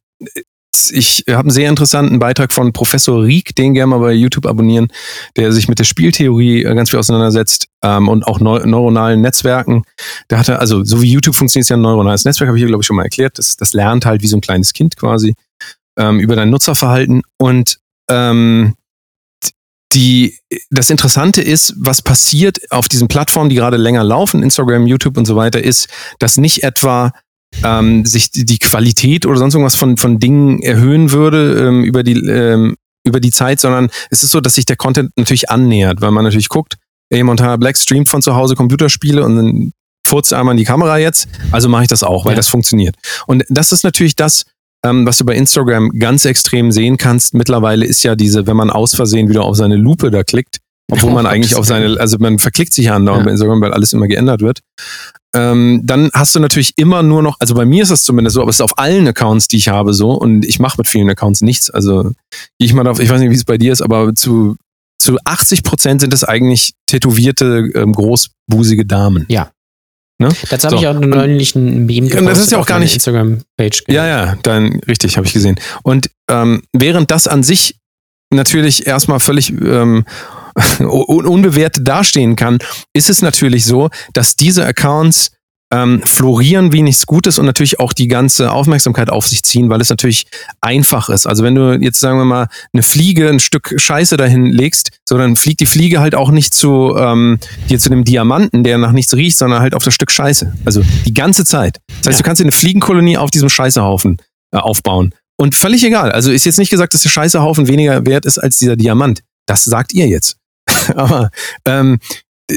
[0.93, 4.89] ich habe einen sehr interessanten Beitrag von Professor Rieck, den gerne mal bei YouTube abonnieren,
[5.37, 9.83] der sich mit der Spieltheorie äh, ganz viel auseinandersetzt ähm, und auch neu neuronalen Netzwerken.
[10.31, 12.69] Der hatte, also so wie YouTube funktioniert, ist ja ein neuronales Netzwerk, habe ich hier,
[12.69, 13.39] glaube ich, schon mal erklärt.
[13.39, 15.35] Das, das lernt halt wie so ein kleines Kind quasi
[15.99, 17.23] ähm, über dein Nutzerverhalten.
[17.37, 18.75] Und ähm,
[19.93, 20.39] die,
[20.71, 25.27] das Interessante ist, was passiert auf diesen Plattformen, die gerade länger laufen, Instagram, YouTube und
[25.27, 25.89] so weiter, ist,
[26.21, 27.13] dass nicht etwa
[27.65, 32.15] ähm, sich die Qualität oder sonst irgendwas von, von Dingen erhöhen würde ähm, über, die,
[32.15, 36.11] ähm, über die Zeit, sondern es ist so, dass sich der Content natürlich annähert, weil
[36.11, 36.77] man natürlich guckt,
[37.11, 39.73] ey, Montana Black streamt von zu Hause Computerspiele und dann
[40.05, 42.37] furzt einmal in die Kamera jetzt, also mache ich das auch, weil ja.
[42.37, 42.97] das funktioniert.
[43.27, 44.45] Und das ist natürlich das,
[44.85, 48.71] ähm, was du bei Instagram ganz extrem sehen kannst, mittlerweile ist ja diese, wenn man
[48.71, 50.59] aus Versehen wieder auf seine Lupe da klickt,
[50.91, 53.25] obwohl man eigentlich auf seine, also man verklickt sich ja andauernd ja.
[53.27, 54.61] bei Instagram, weil alles immer geändert wird.
[55.35, 58.43] Ähm, dann hast du natürlich immer nur noch, also bei mir ist das zumindest so,
[58.43, 61.09] aber es ist auf allen Accounts, die ich habe, so und ich mache mit vielen
[61.09, 61.71] Accounts nichts.
[61.71, 62.13] Also gehe
[62.59, 64.57] ich mal auf, ich weiß nicht, wie es bei dir ist, aber zu,
[64.99, 69.27] zu 80 Prozent sind es eigentlich tätowierte, ähm, großbusige Damen.
[69.29, 69.51] Ja.
[70.19, 70.29] Ne?
[70.51, 70.83] Dazu habe so.
[70.83, 72.21] ich auch neulich ein Meme gepostet.
[72.21, 73.85] Und das ist ja auch gar nicht Instagram-Page.
[73.89, 75.59] Ja, ja, dann richtig, habe ich gesehen.
[75.83, 77.77] Und ähm, während das an sich
[78.31, 80.05] natürlich erstmal völlig ähm,
[80.81, 82.59] unbewertet dastehen kann,
[82.93, 85.31] ist es natürlich so, dass diese Accounts
[85.73, 89.81] ähm, florieren wie nichts Gutes und natürlich auch die ganze Aufmerksamkeit auf sich ziehen, weil
[89.81, 90.27] es natürlich
[90.61, 91.27] einfach ist.
[91.27, 95.17] Also wenn du jetzt sagen wir mal eine Fliege, ein Stück Scheiße dahin legst, so
[95.17, 97.39] dann fliegt die Fliege halt auch nicht zu ähm,
[97.69, 100.53] dir zu dem Diamanten, der nach nichts riecht, sondern halt auf das Stück Scheiße.
[100.65, 101.79] Also die ganze Zeit.
[101.87, 102.23] Das heißt, ja.
[102.23, 104.17] du kannst dir eine Fliegenkolonie auf diesem Scheißehaufen
[104.53, 105.15] äh, aufbauen.
[105.37, 106.13] Und völlig egal.
[106.13, 109.23] Also ist jetzt nicht gesagt, dass der Scheißehaufen weniger wert ist als dieser Diamant.
[109.47, 110.40] Das sagt ihr jetzt.
[110.97, 111.31] Aber
[111.65, 111.99] ähm,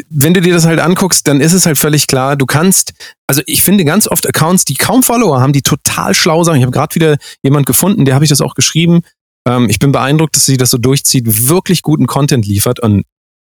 [0.09, 2.93] wenn du dir das halt anguckst, dann ist es halt völlig klar, du kannst,
[3.27, 6.57] also ich finde ganz oft Accounts, die kaum Follower haben, die total schlau sagen.
[6.57, 9.01] Ich habe gerade wieder jemand gefunden, der habe ich das auch geschrieben.
[9.47, 13.03] Ähm, ich bin beeindruckt, dass sie das so durchzieht, wirklich guten Content liefert und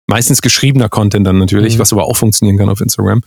[0.06, 1.80] meistens geschriebener Content dann natürlich, mhm.
[1.80, 3.22] was aber auch funktionieren kann auf Instagram.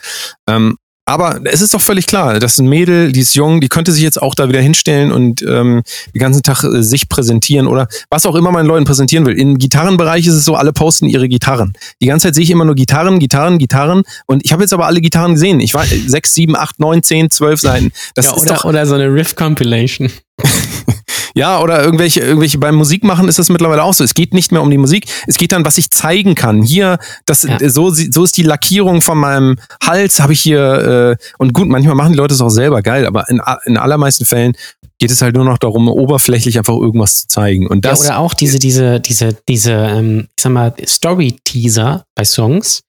[0.47, 3.91] Ähm, Aber es ist doch völlig klar, dass ein Mädel, die ist jung, die könnte
[3.91, 5.81] sich jetzt auch da wieder hinstellen und ähm,
[6.13, 9.37] den ganzen Tag äh, sich präsentieren oder was auch immer man Leuten präsentieren will.
[9.37, 11.73] Im Gitarrenbereich ist es so, alle posten ihre Gitarren.
[12.01, 14.85] Die ganze Zeit sehe ich immer nur Gitarren, Gitarren, Gitarren und ich habe jetzt aber
[14.85, 15.59] alle Gitarren gesehen.
[15.59, 17.91] Ich war sechs, sieben, acht, neun, zehn, zwölf Seiten.
[18.13, 20.11] Das ja, oder, ist doch, oder so eine Riff-Compilation.
[21.33, 24.03] Ja, oder irgendwelche, irgendwelche beim Musikmachen ist das mittlerweile auch so.
[24.03, 26.61] Es geht nicht mehr um die Musik, es geht dann, was ich zeigen kann.
[26.61, 27.57] Hier, das, ja.
[27.69, 31.95] so, so ist die Lackierung von meinem Hals, habe ich hier, äh, und gut, manchmal
[31.95, 34.53] machen die Leute es auch selber geil, aber in, in allermeisten Fällen
[34.99, 37.67] geht es halt nur noch darum, oberflächlich einfach irgendwas zu zeigen.
[37.67, 42.23] Und das, ja, oder auch diese, diese, diese, diese, ähm, ich sag mal, Story-Teaser bei
[42.23, 42.81] Songs,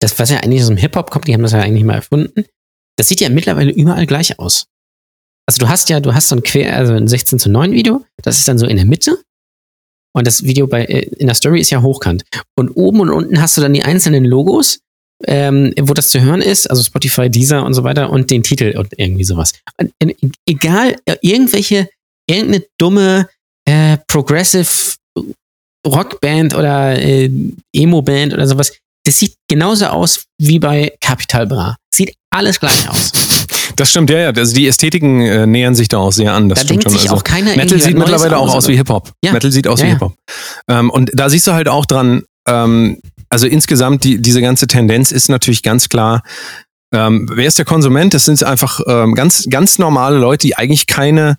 [0.00, 2.44] das, was ja eigentlich aus dem Hip-Hop kommt, die haben das ja eigentlich mal erfunden.
[2.96, 4.66] Das sieht ja mittlerweile überall gleich aus.
[5.46, 8.04] Also du hast ja, du hast so ein quer, also ein 16 zu 9 Video,
[8.22, 9.18] das ist dann so in der Mitte.
[10.12, 12.24] Und das Video bei, äh, in der Story ist ja hochkant.
[12.56, 14.80] Und oben und unten hast du dann die einzelnen Logos,
[15.24, 18.76] ähm, wo das zu hören ist, also Spotify, Deezer und so weiter und den Titel
[18.76, 19.52] und irgendwie sowas.
[19.78, 20.14] Und, äh,
[20.46, 21.88] egal, äh, irgendwelche,
[22.28, 23.28] irgendeine dumme
[23.66, 24.96] äh, Progressive
[25.86, 27.30] Rockband oder äh,
[27.72, 28.72] Emo-Band oder sowas,
[29.04, 31.76] das sieht genauso aus wie bei Capital Bra.
[31.94, 33.12] Sieht alles gleich aus.
[33.76, 34.30] Das stimmt, ja, ja.
[34.30, 36.48] Also die Ästhetiken äh, nähern sich da auch sehr an.
[36.48, 36.92] Das da stimmt denkt schon.
[36.92, 39.12] sich also auch keiner Metal sieht mittlerweile auch aus wie Hip-Hop.
[39.22, 39.32] Ja.
[39.32, 40.14] Metal sieht aus ja, wie Hip-Hop.
[40.68, 45.12] Ähm, und da siehst du halt auch dran, ähm, also insgesamt die, diese ganze Tendenz
[45.12, 46.22] ist natürlich ganz klar,
[46.94, 48.14] ähm, wer ist der Konsument?
[48.14, 51.36] Das sind einfach ähm, ganz, ganz normale Leute, die eigentlich keine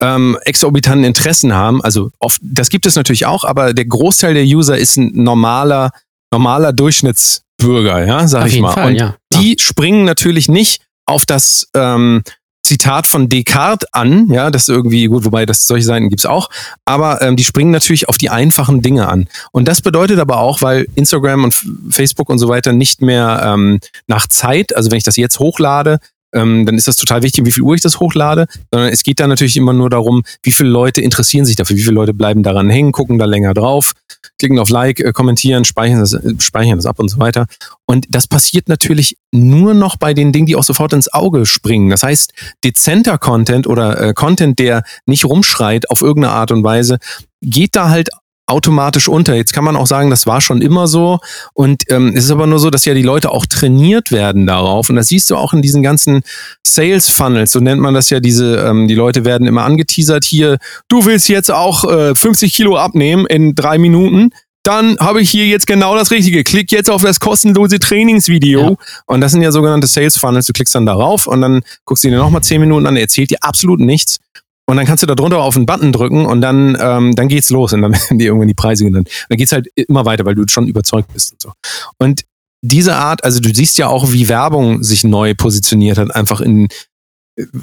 [0.00, 1.82] ähm, exorbitanten Interessen haben.
[1.82, 5.90] Also oft, das gibt es natürlich auch, aber der Großteil der User ist ein normaler,
[6.32, 8.72] normaler Durchschnittsbürger, ja, sag Auf ich mal.
[8.72, 9.16] Fall, Und ja.
[9.32, 10.82] die springen natürlich nicht
[11.12, 12.22] auf das ähm,
[12.64, 16.48] Zitat von Descartes an, ja, das irgendwie, gut, wobei das solche Seiten gibt's auch,
[16.84, 19.28] aber ähm, die springen natürlich auf die einfachen Dinge an.
[19.50, 23.80] Und das bedeutet aber auch, weil Instagram und Facebook und so weiter nicht mehr ähm,
[24.06, 25.98] nach Zeit, also wenn ich das jetzt hochlade,
[26.32, 29.20] ähm, dann ist das total wichtig, wie viel Uhr ich das hochlade, sondern es geht
[29.20, 32.42] dann natürlich immer nur darum, wie viele Leute interessieren sich dafür, wie viele Leute bleiben
[32.42, 33.92] daran hängen, gucken da länger drauf,
[34.38, 37.46] klicken auf Like, äh, kommentieren, speichern das, äh, speichern das ab und so weiter.
[37.86, 41.90] Und das passiert natürlich nur noch bei den Dingen, die auch sofort ins Auge springen.
[41.90, 42.32] Das heißt,
[42.64, 46.98] dezenter Content oder äh, Content, der nicht rumschreit auf irgendeine Art und Weise,
[47.42, 48.10] geht da halt
[48.52, 49.34] automatisch unter.
[49.34, 51.18] Jetzt kann man auch sagen, das war schon immer so.
[51.54, 54.90] Und ähm, es ist aber nur so, dass ja die Leute auch trainiert werden darauf.
[54.90, 56.22] Und das siehst du auch in diesen ganzen
[56.66, 58.20] Sales Funnels, so nennt man das ja.
[58.20, 60.58] Diese, ähm, die Leute werden immer angeteasert hier.
[60.88, 64.30] Du willst jetzt auch äh, 50 Kilo abnehmen in drei Minuten
[64.62, 66.44] dann habe ich hier jetzt genau das Richtige.
[66.44, 68.60] Klick jetzt auf das kostenlose Trainingsvideo.
[68.70, 68.76] Ja.
[69.06, 70.46] Und das sind ja sogenannte Sales Funnels.
[70.46, 72.96] Du klickst dann darauf und dann guckst du dir nochmal 10 Minuten an.
[72.96, 74.20] Er erzählt dir absolut nichts.
[74.66, 77.50] Und dann kannst du da drunter auf einen Button drücken und dann, ähm, dann geht's
[77.50, 79.08] los und dann werden dir irgendwann die Preise genannt.
[79.08, 81.52] Und dann geht's halt immer weiter, weil du schon überzeugt bist und so.
[81.98, 82.22] Und
[82.64, 86.68] diese Art, also du siehst ja auch, wie Werbung sich neu positioniert hat, einfach in,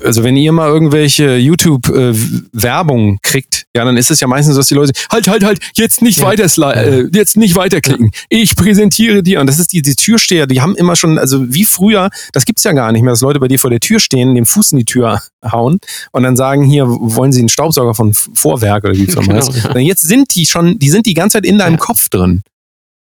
[0.03, 4.59] also wenn ihr mal irgendwelche YouTube-Werbung äh, kriegt, ja, dann ist es ja meistens so,
[4.61, 6.25] dass die Leute halt, halt, halt, jetzt nicht ja.
[6.25, 6.45] weiter,
[6.75, 8.11] äh, jetzt nicht weiterklicken.
[8.29, 9.39] Ich präsentiere dir.
[9.39, 12.63] Und das ist die, die Türsteher, die haben immer schon, also wie früher, das gibt's
[12.63, 14.79] ja gar nicht mehr, dass Leute bei dir vor der Tür stehen, den Fuß in
[14.79, 15.79] die Tür hauen
[16.11, 19.53] und dann sagen, hier wollen sie einen Staubsauger von Vorwerk oder wie es genau, heißt.
[19.53, 19.77] Ja.
[19.77, 21.79] Jetzt sind die schon, die sind die ganze Zeit in deinem ja.
[21.79, 22.41] Kopf drin.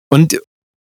[0.08, 0.40] Und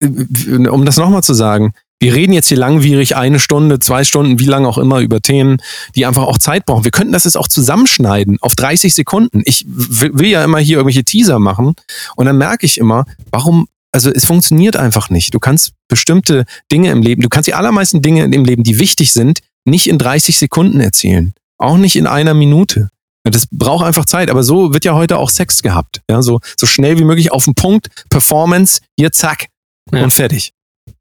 [0.01, 4.39] äh, um das nochmal zu sagen, wir reden jetzt hier langwierig eine Stunde, zwei Stunden,
[4.39, 5.58] wie lange auch immer über Themen,
[5.95, 6.84] die einfach auch Zeit brauchen.
[6.84, 9.41] Wir könnten das jetzt auch zusammenschneiden auf 30 Sekunden.
[9.45, 11.74] Ich will ja immer hier irgendwelche Teaser machen
[12.16, 15.34] und dann merke ich immer, warum, also es funktioniert einfach nicht.
[15.34, 19.12] Du kannst bestimmte Dinge im Leben, du kannst die allermeisten Dinge im Leben, die wichtig
[19.12, 21.34] sind, nicht in 30 Sekunden erzählen.
[21.58, 22.89] Auch nicht in einer Minute.
[23.24, 26.02] Das braucht einfach Zeit, aber so wird ja heute auch Sex gehabt.
[26.10, 29.48] Ja, so, so schnell wie möglich auf den Punkt, Performance, hier zack
[29.91, 30.04] ja.
[30.04, 30.54] und fertig.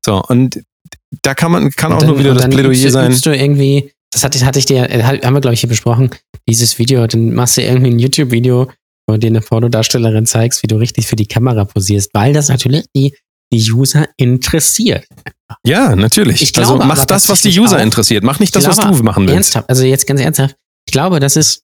[0.05, 0.61] So, und
[1.23, 3.11] da kann man, kann auch dann, nur wieder das Plädoyer übst, sein.
[3.11, 6.11] Übst du irgendwie, das hatte, hatte ich dir, haben wir glaube ich hier besprochen,
[6.49, 8.71] dieses Video, dann machst du irgendwie ein YouTube-Video,
[9.07, 12.49] wo du dir eine Pornodarstellerin zeigst, wie du richtig für die Kamera posierst, weil das
[12.49, 13.15] natürlich die,
[13.53, 15.07] die User interessiert.
[15.65, 16.43] Ja, natürlich.
[16.43, 18.25] Ich also glaube, also mach das, was die User auch, interessiert.
[18.25, 19.35] Mach nicht das, was du machen willst.
[19.35, 20.57] Ernsthaft, also jetzt ganz ernsthaft.
[20.87, 21.63] Ich glaube, dass es,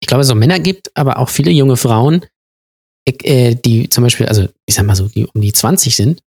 [0.00, 2.26] ich glaube, es so Männer gibt, aber auch viele junge Frauen,
[3.06, 6.20] äh, die zum Beispiel, also ich sag mal so, die um die 20 sind,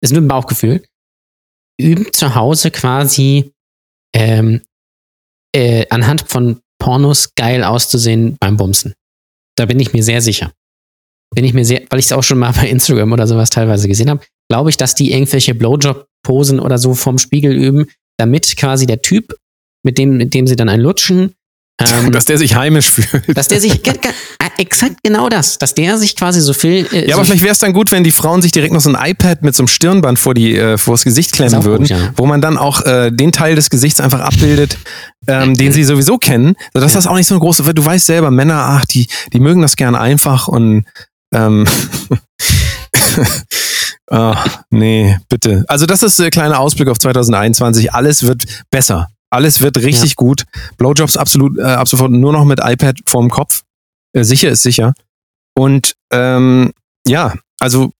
[0.00, 0.82] ist nur ein Bauchgefühl,
[1.80, 3.52] üben zu Hause quasi
[4.14, 4.62] ähm,
[5.54, 8.94] äh, anhand von Pornos geil auszusehen beim Bumsen.
[9.56, 10.52] Da bin ich mir sehr sicher.
[11.34, 13.88] Bin ich mir sehr, weil ich es auch schon mal bei Instagram oder sowas teilweise
[13.88, 17.86] gesehen habe, glaube ich, dass die irgendwelche Blowjob-Posen oder so vorm Spiegel üben,
[18.18, 19.36] damit quasi der Typ,
[19.84, 21.34] mit dem, mit dem sie dann ein Lutschen,
[21.80, 23.36] Ähm, dass der sich heimisch fühlt.
[23.36, 23.92] dass der sich äh,
[24.58, 26.86] exakt genau das, dass der sich quasi so viel.
[26.92, 28.80] Äh, Ja, so aber vielleicht wäre es dann gut, wenn die Frauen sich direkt noch
[28.80, 31.90] so ein iPad mit so einem Stirnband vor die äh, vors Gesicht klemmen würden, gut,
[31.90, 32.12] ja.
[32.16, 34.78] wo man dann auch äh, den Teil des Gesichts einfach abbildet,
[35.26, 36.98] ähm, den sie sowieso kennen, sodass Ja.
[36.98, 39.60] das auch nicht so eine große, weil du weißt selber, Männer, ach, die die mögen
[39.60, 40.84] das gern einfach und
[41.34, 41.66] ähm,
[44.10, 45.64] ah, nee, bitte.
[45.68, 47.92] Also das ist ein kleiner Ausblick auf 2021.
[47.92, 49.08] Alles wird besser.
[49.34, 50.44] Alles wird richtig gut.
[50.78, 53.62] Blowjobs absolut, äh, ab sofort nur noch mit iPad vorm Kopf.
[54.12, 54.94] Äh, sicher ist sicher.
[55.56, 56.72] Und ähm,
[57.06, 57.90] ja, also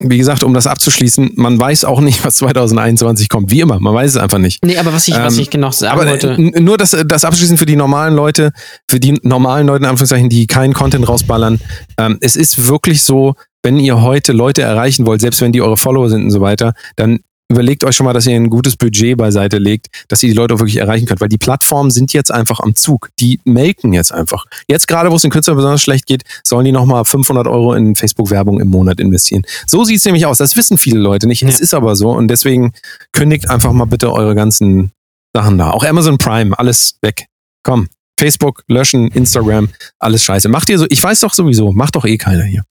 [0.00, 3.50] wie gesagt, um das abzuschließen, man weiß auch nicht, was 2021 kommt.
[3.50, 4.64] Wie immer, man weiß es einfach nicht.
[4.64, 6.30] nee, aber was ich, was Ähm, ich genau sagen Aber wollte.
[6.32, 8.52] äh, n- nur das, das abschließend für die normalen Leute,
[8.88, 11.60] für die normalen Leute, in Anführungszeichen, die keinen Content rausballern.
[11.98, 13.34] Ähm, es ist wirklich so,
[13.64, 16.74] wenn ihr heute Leute erreichen wollt, selbst wenn die eure Follower sind und so weiter,
[16.94, 17.18] dann
[17.50, 20.54] überlegt euch schon mal, dass ihr ein gutes Budget beiseite legt, dass ihr die Leute
[20.54, 23.08] auch wirklich erreichen könnt, weil die Plattformen sind jetzt einfach am Zug.
[23.20, 24.44] Die melken jetzt einfach.
[24.68, 27.94] Jetzt gerade, wo es den Künstlern besonders schlecht geht, sollen die nochmal 500 Euro in
[27.96, 29.42] Facebook-Werbung im Monat investieren.
[29.66, 30.38] So sieht es nämlich aus.
[30.38, 31.42] Das wissen viele Leute nicht.
[31.42, 31.62] Es Ja.
[31.64, 32.72] ist aber so und deswegen
[33.12, 34.92] kündigt einfach mal bitte eure ganzen
[35.34, 35.70] Sachen da.
[35.70, 37.26] Auch Amazon Prime, alles weg.
[37.62, 37.88] Komm.
[38.18, 39.68] Facebook löschen, Instagram,
[40.00, 40.48] alles scheiße.
[40.48, 42.64] Macht ihr so, ich weiß doch sowieso, macht doch eh keiner hier.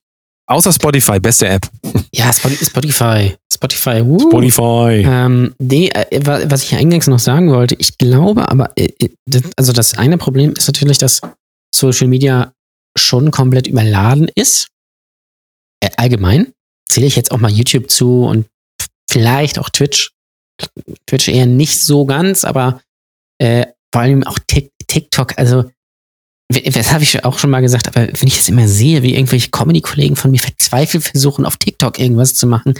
[0.49, 1.69] Außer Spotify, beste App.
[2.13, 3.35] ja, Spot- Spotify.
[3.53, 4.01] Spotify.
[4.01, 4.19] Uh.
[4.29, 5.03] Spotify.
[5.05, 9.09] Ähm, nee, äh, wa- was ich eingangs noch sagen wollte, ich glaube aber, äh, äh,
[9.29, 11.19] das- also das eine Problem ist natürlich, dass
[11.75, 12.53] Social Media
[12.97, 14.67] schon komplett überladen ist.
[15.97, 16.53] Allgemein
[16.89, 18.47] zähle ich jetzt auch mal YouTube zu und
[19.09, 20.11] vielleicht auch Twitch.
[21.07, 22.81] Twitch eher nicht so ganz, aber
[23.39, 25.69] äh, vor allem auch Tik- TikTok, also
[26.49, 29.49] das habe ich auch schon mal gesagt, aber wenn ich das immer sehe, wie irgendwelche
[29.49, 32.73] Comedy-Kollegen von mir verzweifelt versuchen, auf TikTok irgendwas zu machen,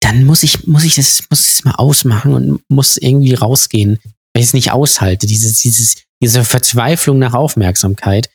[0.00, 3.98] dann muss ich, muss ich das, muss ich das mal ausmachen und muss irgendwie rausgehen,
[4.32, 8.30] weil ich es nicht aushalte, dieses, dieses, diese Verzweiflung nach Aufmerksamkeit.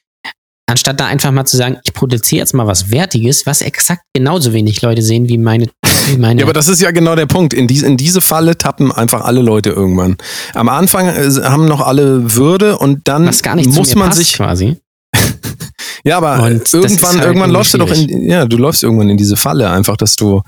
[0.69, 4.53] Anstatt da einfach mal zu sagen, ich produziere jetzt mal was Wertiges, was exakt genauso
[4.53, 5.67] wenig Leute sehen wie meine,
[6.05, 7.55] wie meine Ja, aber das ist ja genau der Punkt.
[7.55, 10.17] In, diese in diese Falle tappen einfach alle Leute irgendwann.
[10.53, 14.33] Am Anfang äh, haben noch alle Würde und dann muss man sich.
[14.33, 14.77] quasi.
[16.05, 19.17] Ja, aber Und irgendwann, halt irgendwann läufst du doch in, ja, du läufst irgendwann in
[19.17, 20.41] diese Falle einfach, dass du,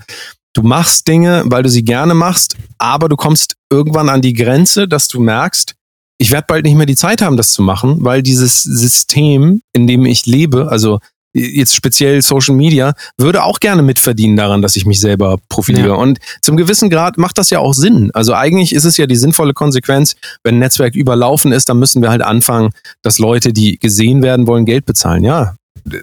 [0.54, 4.88] du machst Dinge, weil du sie gerne machst, aber du kommst irgendwann an die Grenze,
[4.88, 5.74] dass du merkst,
[6.22, 9.88] ich werde bald nicht mehr die Zeit haben, das zu machen, weil dieses System, in
[9.88, 11.00] dem ich lebe, also
[11.34, 15.88] jetzt speziell Social Media, würde auch gerne mitverdienen daran, dass ich mich selber profiliere.
[15.88, 15.94] Ja.
[15.94, 18.12] Und zum gewissen Grad macht das ja auch Sinn.
[18.14, 22.02] Also eigentlich ist es ja die sinnvolle Konsequenz, wenn ein Netzwerk überlaufen ist, dann müssen
[22.02, 22.70] wir halt anfangen,
[23.02, 25.24] dass Leute, die gesehen werden wollen, Geld bezahlen.
[25.24, 25.56] Ja,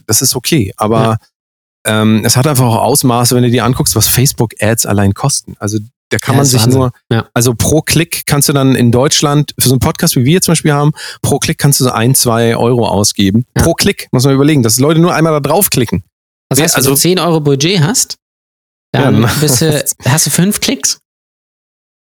[0.05, 0.73] das ist okay.
[0.75, 1.17] Aber
[1.85, 5.55] ähm, es hat einfach auch Ausmaße, wenn du dir anguckst, was Facebook-Ads allein kosten.
[5.59, 5.77] Also
[6.10, 6.80] da kann Ja, man sich Wahnsinn.
[6.80, 7.27] nur, Ja.
[7.34, 10.52] also pro Klick kannst du dann in Deutschland, für so einen Podcast wie wir zum
[10.53, 10.91] Beispiel haben,
[11.22, 13.45] pro Klick kannst du so ein, zwei Euro ausgeben.
[13.56, 13.64] Ja.
[13.64, 16.03] Pro Klick, muss man überlegen, dass Leute nur einmal da draufklicken.
[16.49, 18.18] Das heißt, wenn also- du 10 Euro Budget hast,
[18.91, 20.99] dann Ja, dann- bist du, hast du fünf Klicks.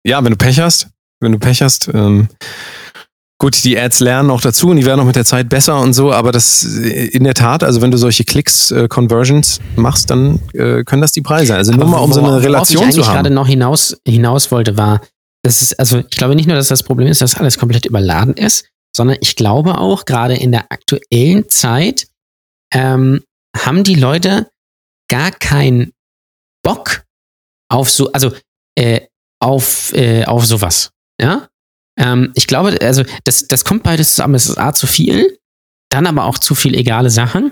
[0.03, 0.87] Ja, wenn du Pech hast,
[1.19, 2.29] wenn du Pech hast, ähm,
[3.39, 5.93] gut, die Ads lernen auch dazu und die werden auch mit der Zeit besser und
[5.93, 10.39] so, aber das in der Tat, also wenn du solche Klicks, äh, Conversions machst, dann
[10.53, 11.57] äh, können das die Preise sein.
[11.57, 13.33] Also nur Aber mal um so eine Relation ich zu eigentlich gerade haben.
[13.33, 15.01] noch hinaus, hinaus wollte, war,
[15.41, 18.33] dass es, also ich glaube nicht nur, dass das Problem ist, dass alles komplett überladen
[18.33, 22.07] ist, sondern ich glaube auch, gerade in der aktuellen Zeit
[22.73, 23.23] ähm,
[23.55, 24.49] haben die Leute
[25.09, 25.93] gar keinen
[26.61, 27.03] Bock
[27.71, 28.33] auf so, also
[28.75, 29.01] äh,
[29.39, 30.91] auf, äh, auf sowas.
[31.21, 31.47] Ja?
[31.99, 34.35] Ähm, ich glaube, also das, das kommt beides zusammen.
[34.35, 35.37] Es ist A zu viel,
[35.89, 37.51] dann aber auch zu viel egale Sachen.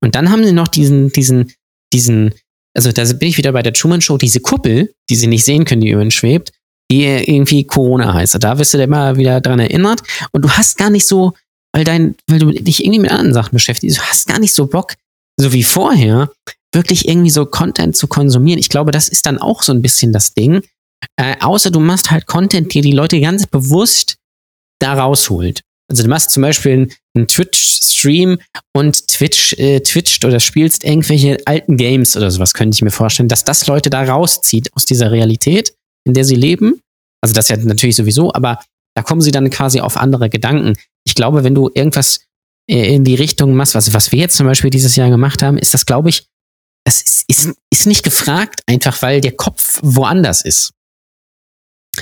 [0.00, 1.52] Und dann haben sie noch diesen, diesen,
[1.92, 2.34] diesen,
[2.74, 5.64] also da bin ich wieder bei der Truman Show, diese Kuppel, die sie nicht sehen
[5.64, 6.52] können, die über ihnen schwebt,
[6.90, 8.42] die irgendwie Corona heißt.
[8.42, 10.02] Da wirst du immer wieder dran erinnert.
[10.32, 11.34] Und du hast gar nicht so,
[11.72, 14.66] weil dein, weil du dich irgendwie mit anderen Sachen beschäftigst, du hast gar nicht so
[14.66, 14.94] Bock,
[15.38, 16.30] so wie vorher,
[16.74, 18.58] wirklich irgendwie so Content zu konsumieren.
[18.58, 20.62] Ich glaube, das ist dann auch so ein bisschen das Ding.
[21.16, 24.16] Äh, außer du machst halt Content, der die Leute ganz bewusst
[24.78, 25.62] da rausholt.
[25.90, 28.38] Also du machst zum Beispiel einen, Twitch-Stream
[28.74, 33.28] und Twitch, äh, twitcht oder spielst irgendwelche alten Games oder sowas, könnte ich mir vorstellen,
[33.28, 35.74] dass das Leute da rauszieht aus dieser Realität,
[36.04, 36.80] in der sie leben.
[37.20, 38.58] Also das ja natürlich sowieso, aber
[38.96, 40.76] da kommen sie dann quasi auf andere Gedanken.
[41.04, 42.20] Ich glaube, wenn du irgendwas
[42.68, 45.58] äh, in die Richtung machst, was, was wir jetzt zum Beispiel dieses Jahr gemacht haben,
[45.58, 46.26] ist das, glaube ich,
[46.84, 50.72] das ist, ist, ist nicht gefragt, einfach weil der Kopf woanders ist.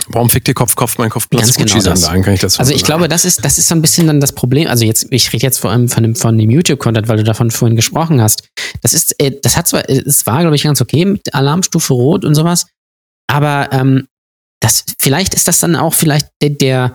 [0.09, 2.03] Warum fickt ihr Kopf, Kopf, mein Kopf, Platz, Ganz genau das.
[2.03, 4.21] sagen, kann ich dazu Also ich glaube, das ist, das ist so ein bisschen dann
[4.21, 4.69] das Problem.
[4.69, 7.51] Also jetzt, ich rede jetzt vor allem von dem, von dem YouTube-Content, weil du davon
[7.51, 8.49] vorhin gesprochen hast.
[8.83, 11.93] Das ist, äh, das hat zwar, äh, es war, glaube ich, ganz okay mit Alarmstufe
[11.93, 12.67] Rot und sowas,
[13.29, 14.07] aber ähm,
[14.61, 16.95] das, vielleicht ist das dann auch vielleicht der, der,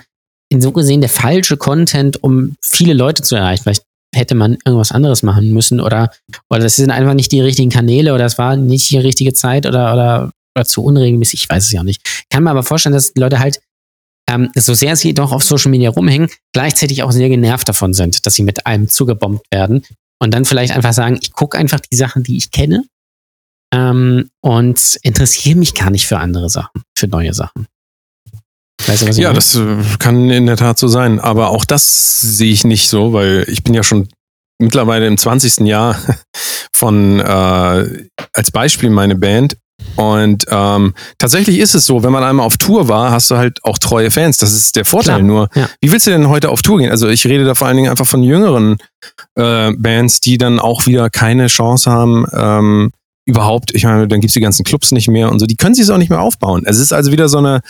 [0.58, 3.64] so gesehen der falsche Content, um viele Leute zu erreichen.
[3.64, 3.84] Vielleicht
[4.16, 6.12] hätte man irgendwas anderes machen müssen oder,
[6.50, 9.66] oder das sind einfach nicht die richtigen Kanäle oder es war nicht die richtige Zeit
[9.66, 12.26] oder, oder, oder zu unregelmäßig, ich weiß es ja nicht.
[12.30, 13.60] Kann mir aber vorstellen, dass die Leute halt,
[14.30, 18.26] ähm, so sehr sie doch auf Social Media rumhängen, gleichzeitig auch sehr genervt davon sind,
[18.26, 19.84] dass sie mit allem zugebombt werden
[20.20, 22.84] und dann vielleicht einfach sagen, ich gucke einfach die Sachen, die ich kenne
[23.74, 27.68] ähm, und interessiere mich gar nicht für andere Sachen, für neue Sachen.
[28.88, 29.36] Weißt du, ja, meine?
[29.36, 31.20] das äh, kann in der Tat so sein.
[31.20, 34.10] Aber auch das sehe ich nicht so, weil ich bin ja schon
[34.60, 35.66] mittlerweile im 20.
[35.66, 36.00] Jahr
[36.74, 39.58] von äh, als Beispiel meine Band.
[39.96, 43.64] Und ähm, tatsächlich ist es so, wenn man einmal auf Tour war, hast du halt
[43.64, 44.38] auch treue Fans.
[44.38, 45.16] Das ist der Vorteil.
[45.16, 45.70] Klar, Nur, ja.
[45.82, 46.92] wie willst du denn heute auf Tour gehen?
[46.92, 48.78] Also ich rede da vor allen Dingen einfach von jüngeren
[49.36, 52.92] äh, Bands, die dann auch wieder keine Chance haben, ähm,
[53.26, 55.84] überhaupt, ich meine, dann gibt's die ganzen Clubs nicht mehr und so, die können sich
[55.84, 56.64] es auch nicht mehr aufbauen.
[56.66, 57.62] Es ist also wieder so eine,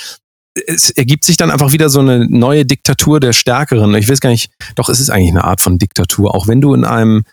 [0.68, 3.94] es ergibt sich dann einfach wieder so eine neue Diktatur der Stärkeren.
[3.96, 6.34] Ich weiß gar nicht, doch es ist eigentlich eine Art von Diktatur.
[6.34, 7.24] Auch wenn du in einem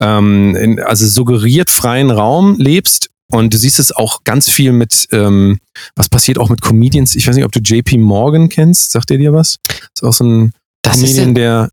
[0.00, 5.08] ähm, in, also suggeriert freien Raum lebst und du siehst es auch ganz viel mit,
[5.12, 5.58] ähm,
[5.96, 7.16] was passiert auch mit Comedians.
[7.16, 8.92] Ich weiß nicht, ob du JP Morgan kennst.
[8.92, 9.58] Sagt der dir was?
[9.66, 10.52] Das ist auch so ein
[10.82, 11.70] das Comedian, der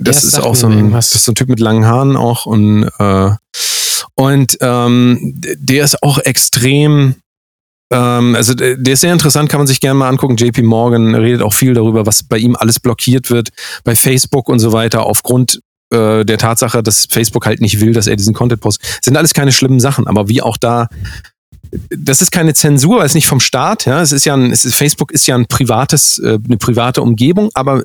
[0.00, 2.88] das ist auch so ein, das ist so ein Typ mit langen Haaren auch und
[2.98, 3.30] äh,
[4.14, 7.16] und ähm, der ist auch extrem
[7.92, 10.36] ähm, also der ist sehr interessant, kann man sich gerne mal angucken.
[10.36, 13.48] JP Morgan redet auch viel darüber, was bei ihm alles blockiert wird,
[13.82, 18.06] bei Facebook und so weiter, aufgrund äh, der Tatsache, dass Facebook halt nicht will, dass
[18.06, 18.88] er diesen Content postet.
[18.88, 20.88] Das sind alles keine schlimmen Sachen, aber wie auch da
[21.90, 24.64] das ist keine Zensur, weil es nicht vom Staat, ja, es ist ja ein, es
[24.64, 27.82] ist, Facebook ist ja ein privates, äh, eine private Umgebung, aber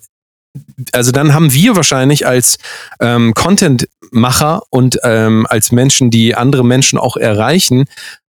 [0.92, 2.58] also dann haben wir wahrscheinlich als
[3.00, 7.86] ähm, Contentmacher und ähm, als Menschen, die andere Menschen auch erreichen,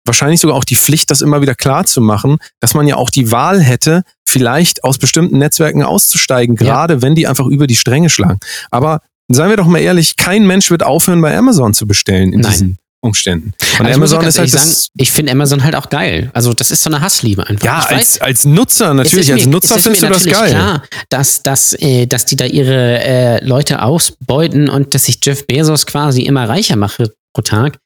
[0.04, 3.10] wahrscheinlich sogar auch die Pflicht, das immer wieder klar zu machen, dass man ja auch
[3.10, 7.02] die Wahl hätte, vielleicht aus bestimmten Netzwerken auszusteigen, gerade ja.
[7.02, 8.38] wenn die einfach über die Stränge schlagen.
[8.70, 9.00] Aber
[9.34, 12.50] seien wir doch mal ehrlich, kein Mensch wird aufhören, bei Amazon zu bestellen in Nein.
[12.50, 13.52] diesen Umständen.
[13.80, 16.30] Und also Amazon ist halt sagen, ich finde Amazon halt auch geil.
[16.34, 17.64] Also das ist so eine Hassliebe einfach.
[17.64, 19.26] Ja, als, als Nutzer natürlich.
[19.26, 20.50] Mir, als Nutzer findest du das geil.
[20.50, 25.46] Klar, dass, dass, äh, dass die da ihre äh, Leute ausbeuten und dass sich Jeff
[25.48, 26.98] Bezos quasi immer reicher macht
[27.34, 27.78] pro Tag.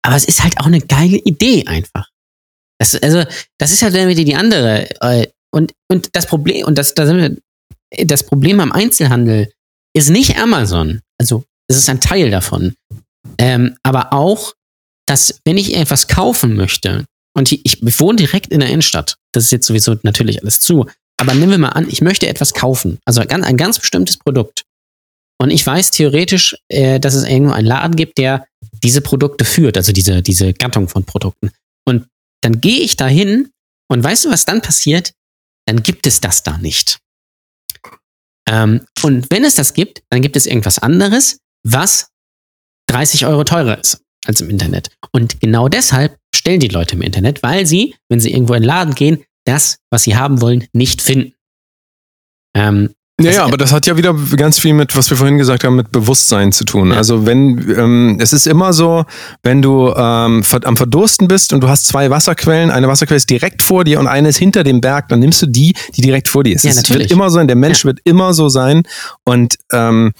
[0.00, 2.08] Aber es ist halt auch eine geile Idee einfach.
[2.78, 3.24] Das, also,
[3.58, 4.88] das ist ja dann wieder die andere.
[5.00, 9.52] Äh, und, und das Problem, und das, da sind wir, das Problem am Einzelhandel
[9.94, 11.00] ist nicht Amazon.
[11.18, 12.74] Also, es ist ein Teil davon.
[13.38, 14.54] Ähm, aber auch,
[15.06, 17.04] dass, wenn ich etwas kaufen möchte,
[17.34, 20.86] und ich, ich wohne direkt in der Innenstadt, das ist jetzt sowieso natürlich alles zu,
[21.18, 24.64] aber nehmen wir mal an, ich möchte etwas kaufen, also ein, ein ganz bestimmtes Produkt.
[25.40, 28.46] Und ich weiß theoretisch, äh, dass es irgendwo einen Laden gibt, der
[28.82, 31.50] diese Produkte führt, also diese, diese Gattung von Produkten.
[31.84, 32.06] Und
[32.42, 33.50] dann gehe ich da hin
[33.88, 35.12] und weißt du, was dann passiert?
[35.66, 36.98] Dann gibt es das da nicht.
[38.48, 42.08] Ähm, und wenn es das gibt, dann gibt es irgendwas anderes, was
[42.88, 44.90] 30 Euro teurer ist als im Internet.
[45.12, 48.68] Und genau deshalb stellen die Leute im Internet, weil sie, wenn sie irgendwo in den
[48.68, 51.34] Laden gehen, das, was sie haben wollen, nicht finden.
[52.54, 55.64] Ähm, ja, ja, aber das hat ja wieder ganz viel mit, was wir vorhin gesagt
[55.64, 56.90] haben, mit Bewusstsein zu tun.
[56.90, 56.96] Ja.
[56.96, 59.04] Also wenn, ähm, es ist immer so,
[59.42, 63.62] wenn du ähm, am Verdursten bist und du hast zwei Wasserquellen, eine Wasserquelle ist direkt
[63.62, 66.42] vor dir und eine ist hinter dem Berg, dann nimmst du die, die direkt vor
[66.42, 66.64] dir ist.
[66.64, 67.04] Ja, natürlich.
[67.04, 67.88] Es wird immer so sein, der Mensch ja.
[67.88, 68.82] wird immer so sein
[69.24, 70.12] und ähm,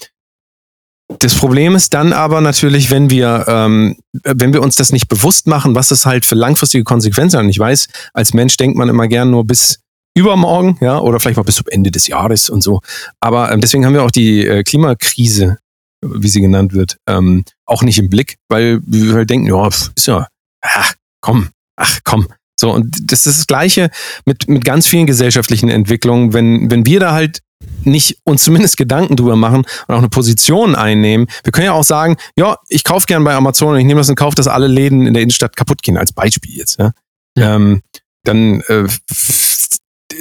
[1.19, 5.47] das Problem ist dann aber natürlich, wenn wir, ähm, wenn wir uns das nicht bewusst
[5.47, 7.45] machen, was es halt für langfristige Konsequenzen hat.
[7.45, 9.82] Und ich weiß, als Mensch denkt man immer gern nur bis
[10.15, 12.81] übermorgen, ja, oder vielleicht mal bis zum Ende des Jahres und so.
[13.21, 15.59] Aber ähm, deswegen haben wir auch die äh, Klimakrise,
[16.03, 20.07] wie sie genannt wird, ähm, auch nicht im Blick, weil wir halt denken, ja, ist
[20.07, 20.27] ja,
[20.61, 22.29] ach, komm, ach, komm.
[22.59, 23.91] So, und das ist das Gleiche
[24.25, 26.33] mit, mit ganz vielen gesellschaftlichen Entwicklungen.
[26.33, 27.41] Wenn, wenn wir da halt
[27.85, 31.27] nicht uns zumindest Gedanken drüber machen und auch eine Position einnehmen.
[31.45, 34.09] Wir können ja auch sagen, ja, ich kaufe gern bei Amazon und ich nehme das
[34.09, 36.79] in Kauf, dass alle Läden in der Innenstadt kaputt gehen, als Beispiel jetzt.
[36.79, 36.93] Ja?
[37.37, 37.57] ja.
[37.57, 37.83] Ähm,
[38.25, 38.87] dann äh,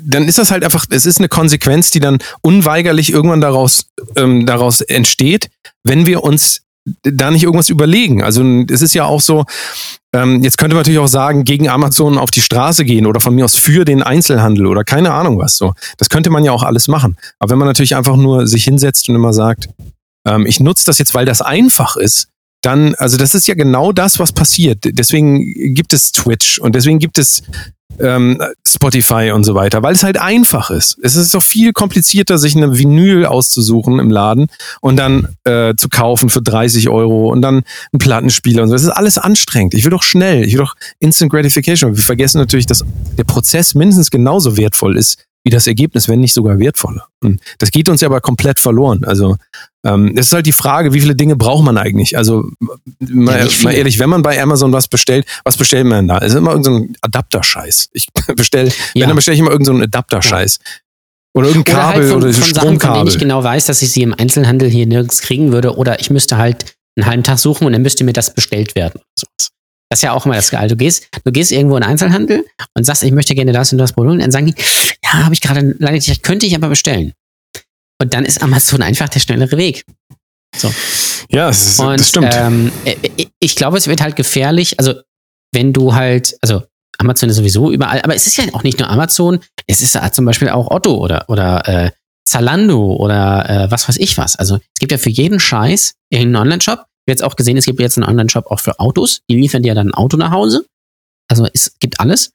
[0.04, 3.86] dann ist das halt einfach, es ist eine Konsequenz, die dann unweigerlich irgendwann daraus,
[4.16, 5.50] ähm, daraus entsteht,
[5.84, 6.62] wenn wir uns
[7.04, 8.24] da nicht irgendwas überlegen.
[8.24, 9.46] Also es ist ja auch so,
[10.14, 13.36] ähm, jetzt könnte man natürlich auch sagen, gegen Amazon auf die Straße gehen oder von
[13.36, 15.74] mir aus für den Einzelhandel oder keine Ahnung was so.
[15.98, 17.18] Das könnte man ja auch alles machen.
[17.40, 19.70] Aber wenn man natürlich einfach nur sich hinsetzt und immer sagt,
[20.28, 22.28] ähm, ich nutze das jetzt, weil das einfach ist,
[22.62, 24.80] dann, also das ist ja genau das, was passiert.
[24.84, 27.42] Deswegen gibt es Twitch und deswegen gibt es
[28.00, 30.98] ähm, Spotify und so weiter, weil es halt einfach ist.
[31.02, 34.48] Es ist doch viel komplizierter, sich eine Vinyl auszusuchen im Laden
[34.82, 38.76] und dann äh, zu kaufen für 30 Euro und dann einen Plattenspieler und so.
[38.76, 39.74] Das ist alles anstrengend.
[39.74, 41.96] Ich will doch schnell, ich will doch Instant Gratification.
[41.96, 42.84] wir vergessen natürlich, dass
[43.18, 47.08] der Prozess mindestens genauso wertvoll ist wie das Ergebnis, wenn nicht sogar wertvoller.
[47.20, 49.04] Und das geht uns ja aber komplett verloren.
[49.04, 49.38] Also
[49.84, 52.18] ähm, es ist halt die Frage, wie viele Dinge braucht man eigentlich?
[52.18, 52.50] Also
[53.00, 56.18] mal, ja, mal ehrlich, wenn man bei Amazon was bestellt, was bestellt man denn da?
[56.20, 57.90] Es ist immer irgendein so Adapter-Scheiß.
[57.94, 58.74] Ich bestelle, ja.
[58.94, 60.60] wenn, dann bestelle ich immer irgendeinen so Adapter-Scheiß.
[60.62, 60.72] Ja.
[61.34, 63.82] Oder irgendein Kabel oder, halt von, oder von Sachen, von denen ich genau weiß, dass
[63.82, 65.76] ich sie im Einzelhandel hier nirgends kriegen würde.
[65.78, 69.02] Oder ich müsste halt einen halben Tag suchen und dann müsste mir das bestellt werden.
[69.90, 70.68] Das ist ja auch immer das Geile.
[70.68, 72.46] Du gehst, du gehst irgendwo in den Einzelhandel
[72.76, 74.14] und sagst, ich möchte gerne das und das Produkt.
[74.14, 74.56] Und dann sagen die,
[75.04, 77.14] ja, habe ich gerade lange nicht, könnte ich aber bestellen.
[78.02, 79.86] Und dann ist Amazon einfach der schnellere Weg.
[80.56, 80.74] So.
[81.30, 82.34] Ja, das, ist, und, das stimmt.
[82.34, 82.96] Ähm, äh,
[83.40, 84.80] ich glaube, es wird halt gefährlich.
[84.80, 84.96] Also,
[85.54, 86.64] wenn du halt, also
[86.98, 90.16] Amazon ist sowieso überall, aber es ist ja auch nicht nur Amazon, es ist halt
[90.16, 91.92] zum Beispiel auch Otto oder, oder äh,
[92.26, 94.36] Zalando oder äh, was weiß ich was.
[94.36, 96.80] Also es gibt ja für jeden Scheiß irgendeinen Online-Shop.
[96.80, 99.22] Ich habe jetzt auch gesehen, es gibt jetzt einen Online-Shop auch für Autos.
[99.30, 100.66] Die liefern dir dann ein Auto nach Hause.
[101.30, 102.32] Also es gibt alles.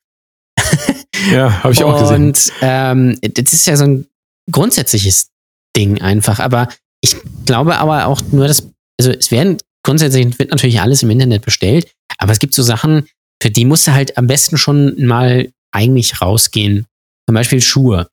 [1.33, 2.27] ja, habe ich auch gesehen.
[2.27, 4.07] Und ähm, das ist ja so ein
[4.51, 5.29] grundsätzliches
[5.77, 6.41] Ding einfach.
[6.41, 6.69] Aber
[7.01, 11.45] ich glaube aber auch nur, dass, also es werden grundsätzlich wird natürlich alles im Internet
[11.45, 13.07] bestellt, aber es gibt so Sachen,
[13.43, 16.87] für die musst du halt am besten schon mal eigentlich rausgehen.
[17.29, 18.09] Zum Beispiel Schuhe.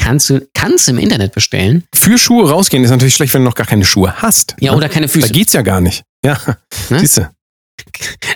[0.00, 1.84] Kannst du, kannst im Internet bestellen.
[1.94, 4.56] Für Schuhe rausgehen ist natürlich schlecht, wenn du noch gar keine Schuhe hast.
[4.60, 4.76] Ja, ne?
[4.76, 5.26] oder keine Füße.
[5.26, 6.04] Da geht's ja gar nicht.
[6.24, 6.40] Ja,
[6.88, 7.00] ne?
[7.00, 7.30] siehst du.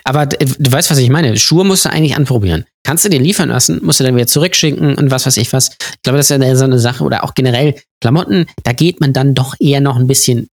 [0.05, 1.37] Aber du weißt, was ich meine.
[1.37, 2.65] Schuhe musst du eigentlich anprobieren.
[2.85, 5.71] Kannst du dir liefern lassen, musst du dann wieder zurückschicken und was weiß ich was.
[5.71, 7.05] Ich glaube, das ist ja so eine Sache.
[7.05, 10.49] Oder auch generell Klamotten, da geht man dann doch eher noch ein bisschen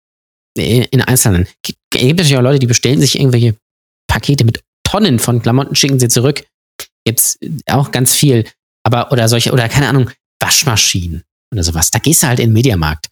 [0.57, 1.47] in Einzelnen.
[1.63, 3.55] Es gibt natürlich auch Leute, die bestellen sich irgendwelche
[4.09, 6.45] Pakete mit Tonnen von Klamotten, schicken sie zurück.
[7.05, 8.45] Gibt's auch ganz viel.
[8.85, 10.11] Aber, oder solche, oder keine Ahnung,
[10.41, 11.91] Waschmaschinen oder sowas.
[11.91, 13.09] Da gehst du halt in den Mediamarkt.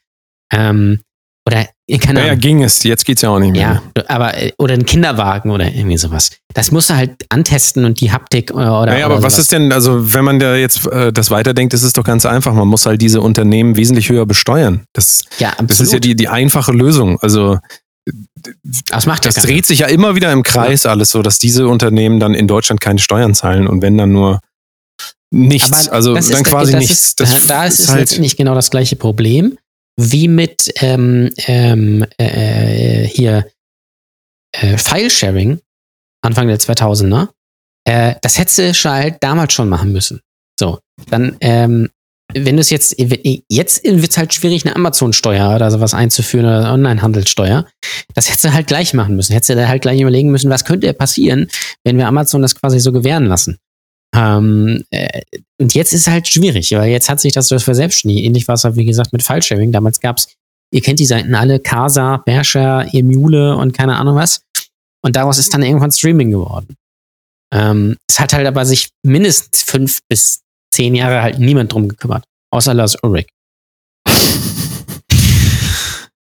[0.52, 1.00] Ähm,
[1.46, 1.66] oder
[2.00, 2.32] keine Ahnung.
[2.32, 2.82] Ja, ging es.
[2.82, 3.80] Jetzt geht's ja auch nicht mehr.
[3.96, 6.30] Ja, aber oder ein Kinderwagen oder irgendwie sowas.
[6.52, 8.82] Das musst du halt antesten und die Haptik oder.
[8.82, 11.84] oder naja, aber was ist denn, also wenn man da jetzt äh, das weiterdenkt, ist
[11.84, 12.52] es doch ganz einfach.
[12.52, 14.84] Man muss halt diese Unternehmen wesentlich höher besteuern.
[14.92, 15.70] Das, ja, absolut.
[15.70, 17.20] das ist ja die, die einfache Lösung.
[17.20, 17.58] Also
[18.88, 20.90] das macht das dreht sich ja immer wieder im Kreis ja.
[20.90, 24.40] alles so, dass diese Unternehmen dann in Deutschland keine Steuern zahlen und wenn dann nur
[25.30, 27.04] nichts, Aber also dann ist, quasi das nichts.
[27.04, 29.58] Ist, das da ist es halt letztendlich genau das gleiche Problem
[29.96, 33.46] wie mit ähm, ähm, äh, hier
[34.52, 35.60] äh, File-Sharing
[36.22, 37.28] Anfang der 2000er.
[37.84, 40.20] Äh, das hättest du halt damals schon machen müssen.
[40.58, 41.88] So, dann ähm,
[42.34, 46.72] wenn du es jetzt, jetzt wird es halt schwierig, eine Amazon-Steuer oder sowas einzuführen oder
[46.72, 47.66] Online-Handelssteuer.
[48.14, 49.32] Das hättest du halt gleich machen müssen.
[49.32, 51.48] Hättest du halt gleich überlegen müssen, was könnte passieren,
[51.84, 53.58] wenn wir Amazon das quasi so gewähren lassen.
[54.16, 55.22] Ähm, äh,
[55.60, 58.24] und jetzt ist es halt schwierig, weil jetzt hat sich das verselbstständigt.
[58.24, 59.72] Ähnlich war es halt, wie gesagt, mit File-Sharing.
[59.72, 60.28] Damals gab es,
[60.72, 64.42] ihr kennt die Seiten alle, Casa, Berscher, Emule und keine Ahnung was.
[65.02, 66.76] Und daraus ist dann irgendwann Streaming geworden.
[67.52, 70.40] Ähm, es hat halt aber sich mindestens fünf bis
[70.72, 72.24] zehn Jahre halt niemand drum gekümmert.
[72.50, 73.28] Außer Lars Ulrich.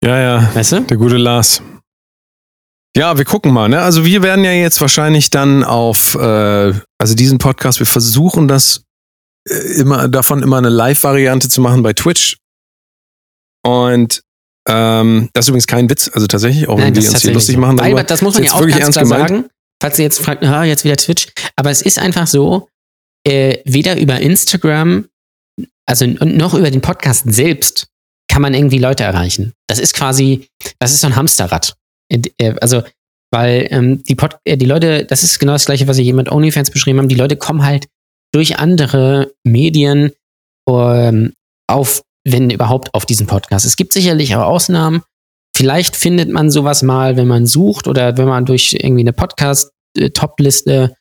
[0.04, 0.56] Ja, ja.
[0.56, 0.82] Weißt du?
[0.82, 1.62] Der gute Lars.
[2.96, 3.70] Ja, wir gucken mal.
[3.70, 3.82] Ne?
[3.82, 8.84] Also wir werden ja jetzt wahrscheinlich dann auf, äh, also diesen Podcast, wir versuchen das
[9.50, 12.38] äh, immer davon immer eine Live-Variante zu machen bei Twitch.
[13.64, 14.22] Und
[14.68, 17.80] ähm, das ist übrigens kein Witz, also tatsächlich, auch wenn wir uns hier lustig machen.
[17.80, 19.30] Weil, das muss man ja auch ganz klar gemeint.
[19.30, 19.46] sagen.
[19.82, 21.28] Falls ihr jetzt fragt, ah, jetzt wieder Twitch.
[21.56, 22.68] Aber es ist einfach so,
[23.26, 25.08] äh, weder über Instagram,
[25.88, 27.88] also noch über den Podcast selbst,
[28.28, 29.54] kann man irgendwie Leute erreichen.
[29.68, 30.48] Das ist quasi,
[30.80, 31.76] das ist so ein Hamsterrad.
[32.12, 32.84] Äh, also,
[33.32, 36.32] weil ähm, die, Pod äh, die Leute, das ist genau das gleiche, was ich jemand
[36.32, 37.88] OnlyFans beschrieben haben, die Leute kommen halt
[38.34, 40.12] durch andere Medien
[40.70, 41.34] ähm,
[41.68, 43.66] auf, wenn überhaupt, auf diesen Podcast.
[43.66, 45.02] Es gibt sicherlich auch Ausnahmen.
[45.56, 50.96] Vielleicht findet man sowas mal, wenn man sucht oder wenn man durch irgendwie eine Podcast-Top-Liste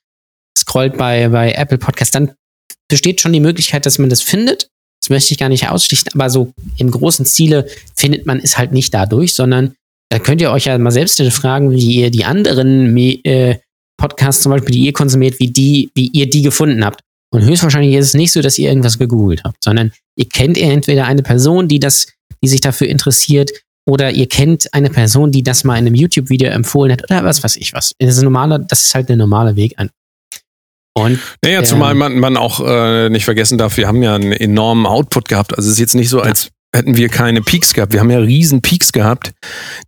[0.59, 2.33] scrollt bei, bei Apple Podcast, dann
[2.89, 4.69] besteht schon die Möglichkeit, dass man das findet.
[5.01, 8.73] Das möchte ich gar nicht ausschließen, aber so im großen Ziele findet man es halt
[8.73, 9.75] nicht dadurch, sondern
[10.11, 13.59] da könnt ihr euch ja mal selbst fragen, wie ihr die anderen äh,
[13.97, 17.01] Podcasts zum Beispiel, die ihr konsumiert, wie die, wie ihr die gefunden habt.
[17.33, 20.71] Und höchstwahrscheinlich ist es nicht so, dass ihr irgendwas gegoogelt habt, sondern ihr kennt ihr
[20.71, 22.09] entweder eine Person, die das,
[22.43, 23.53] die sich dafür interessiert,
[23.89, 27.43] oder ihr kennt eine Person, die das mal in einem YouTube-Video empfohlen hat, oder was
[27.43, 27.93] weiß ich was.
[27.99, 29.75] Das ist, normaler, das ist halt der normale Weg.
[30.95, 34.33] Und, naja, zumal ähm, man, man auch äh, nicht vergessen darf, wir haben ja einen
[34.33, 35.57] enormen Output gehabt.
[35.57, 37.93] Also es ist jetzt nicht so, als hätten wir keine Peaks gehabt.
[37.93, 39.33] Wir haben ja riesen Peaks gehabt,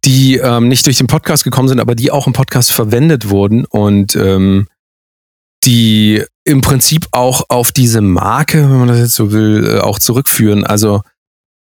[0.05, 3.65] die ähm, nicht durch den Podcast gekommen sind, aber die auch im Podcast verwendet wurden
[3.65, 4.67] und ähm,
[5.65, 9.99] die im Prinzip auch auf diese Marke, wenn man das jetzt so will, äh, auch
[9.99, 10.65] zurückführen.
[10.65, 11.03] Also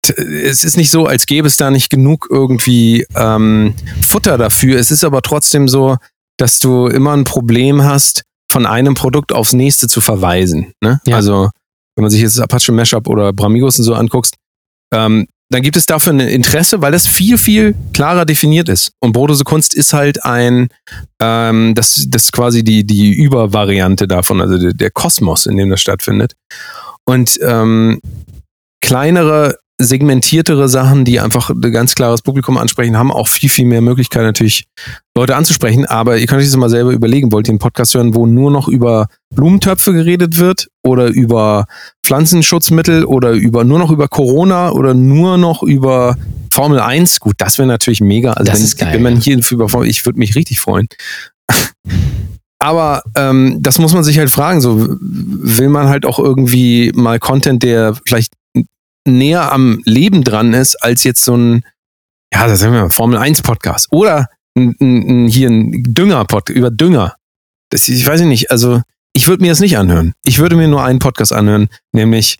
[0.07, 3.73] es ist nicht so, als gäbe es da nicht genug irgendwie ähm,
[4.07, 4.79] Futter dafür.
[4.79, 5.97] Es ist aber trotzdem so,
[6.37, 10.73] dass du immer ein Problem hast, von einem Produkt aufs nächste zu verweisen.
[10.81, 10.99] Ne?
[11.05, 11.17] Ja.
[11.17, 11.49] Also
[11.95, 14.35] wenn man sich jetzt Apache Mashup oder Bramigos und so anguckt,
[14.93, 18.91] ähm, dann gibt es dafür ein Interesse, weil das viel, viel klarer definiert ist.
[18.99, 20.69] Und Brodose Kunst ist halt ein,
[21.19, 25.69] ähm, das, das ist quasi die, die Übervariante davon, also der, der Kosmos, in dem
[25.71, 26.33] das stattfindet.
[27.03, 27.99] Und ähm,
[28.81, 33.79] kleinere segmentiertere Sachen, die einfach ein ganz klares Publikum ansprechen, haben auch viel, viel mehr
[33.79, 34.65] Möglichkeiten natürlich
[35.15, 35.85] Leute anzusprechen.
[35.85, 37.31] Aber ihr könnt euch das mal selber überlegen.
[37.31, 41.65] Wollt ihr einen Podcast hören, wo nur noch über Blumentöpfe geredet wird oder über
[42.05, 46.17] Pflanzenschutzmittel oder über nur noch über Corona oder nur noch über
[46.51, 47.21] Formel 1?
[47.21, 48.33] Gut, das wäre natürlich mega.
[48.33, 50.87] Also Das wenn, ist geil, wenn man hier über Formel, ich würde mich richtig freuen.
[52.61, 54.59] Aber ähm, das muss man sich halt fragen.
[54.59, 58.33] So will man halt auch irgendwie mal Content, der vielleicht
[59.17, 61.63] näher am Leben dran ist, als jetzt so ein,
[62.33, 63.87] ja, das sagen wir Formel 1 Podcast.
[63.91, 67.15] Oder ein, ein, hier ein Dünger-Podcast über Dünger.
[67.69, 68.81] Das, ich weiß nicht, also
[69.13, 70.13] ich würde mir das nicht anhören.
[70.23, 72.39] Ich würde mir nur einen Podcast anhören, nämlich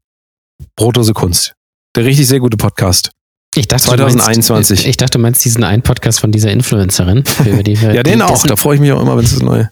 [0.75, 1.53] Brotose Kunst.
[1.95, 3.11] Der richtig sehr gute Podcast.
[3.55, 4.77] Ich dachte, du 2021.
[4.77, 7.23] Meinst, ich dachte, du meinst diesen einen Podcast von dieser Influencerin.
[7.65, 8.45] Die Ja, den auch.
[8.45, 9.67] Da freue ich mich auch immer, wenn es das neue.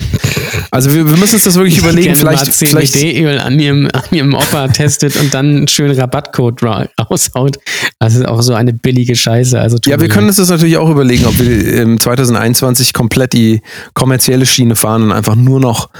[0.71, 2.15] Also wir, wir müssen uns das wirklich überlegen.
[2.15, 6.87] Vielleicht, vielleicht CBD-Öl an ihrem, an ihrem Opa testet und dann einen schönen Rabattcode ra
[6.99, 7.59] raushaut.
[7.99, 9.59] Das ist auch so eine billige Scheiße.
[9.59, 13.61] Also Ja, wir können uns das natürlich auch überlegen, ob wir im 2021 komplett die
[13.93, 15.91] kommerzielle Schiene fahren und einfach nur noch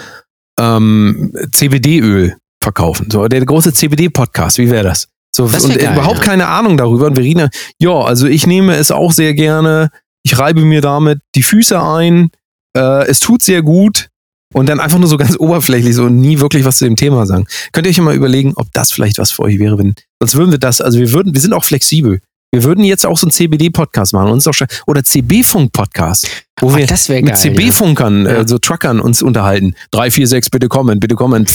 [0.60, 3.10] ähm, CBD-Öl verkaufen.
[3.12, 5.10] So, der große CBD-Podcast, wie wäre das?
[5.36, 6.24] So, und geil, überhaupt ja.
[6.24, 7.08] keine Ahnung darüber.
[7.08, 7.50] Und wir reden, ja,
[7.80, 9.90] ja, also ich nehme es auch sehr gerne.
[10.24, 12.30] Ich reibe mir damit die Füße ein.
[12.76, 14.10] Äh, es tut sehr gut.
[14.54, 17.26] Und dann einfach nur so ganz oberflächlich so und nie wirklich was zu dem Thema
[17.26, 17.46] sagen.
[17.74, 20.52] Könnt ihr euch mal überlegen, ob das vielleicht was für euch wäre, wenn, sonst würden
[20.52, 22.22] wir das, also wir würden, wir sind auch flexibel.
[22.54, 24.54] Wir würden jetzt auch so einen CBD-Podcast machen, uns auch
[24.88, 26.28] oder CB-Funk-Podcast,
[26.62, 26.88] wo Oh, wir
[27.26, 27.38] mit.
[27.38, 28.32] CB-Funkern, Ja.
[28.42, 29.76] äh, so Truckern uns unterhalten.
[29.92, 31.46] 3, 4, 6, bitte kommen, bitte kommen.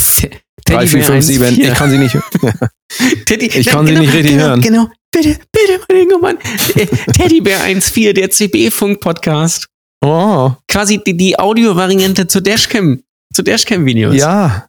[0.66, 2.16] 3, 4, 5, 7, ich kann sie nicht.
[3.26, 4.60] Teddy, Ich kann sie nicht richtig genau, hören.
[4.60, 6.38] Genau, bitte, bitte, mein Mann.
[7.16, 9.66] Teddybär 1.4, der CB-Funk-Podcast.
[10.04, 13.02] Oh, Quasi die, die Audio-Variante zu Dashcam,
[13.34, 14.14] zu Dashcam-Videos.
[14.16, 14.66] ja.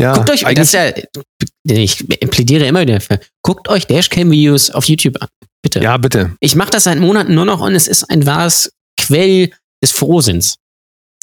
[0.00, 0.90] Ja, Guckt euch, das ja,
[1.64, 1.98] ich
[2.30, 5.28] plädiere immer wieder für, guckt euch Dashcam-Videos auf YouTube an.
[5.62, 5.80] Bitte.
[5.80, 6.32] ja, bitte.
[6.40, 9.50] Ich mache das seit Monaten nur noch und es ist ein wahres Quell
[9.82, 10.56] des Frohsinns.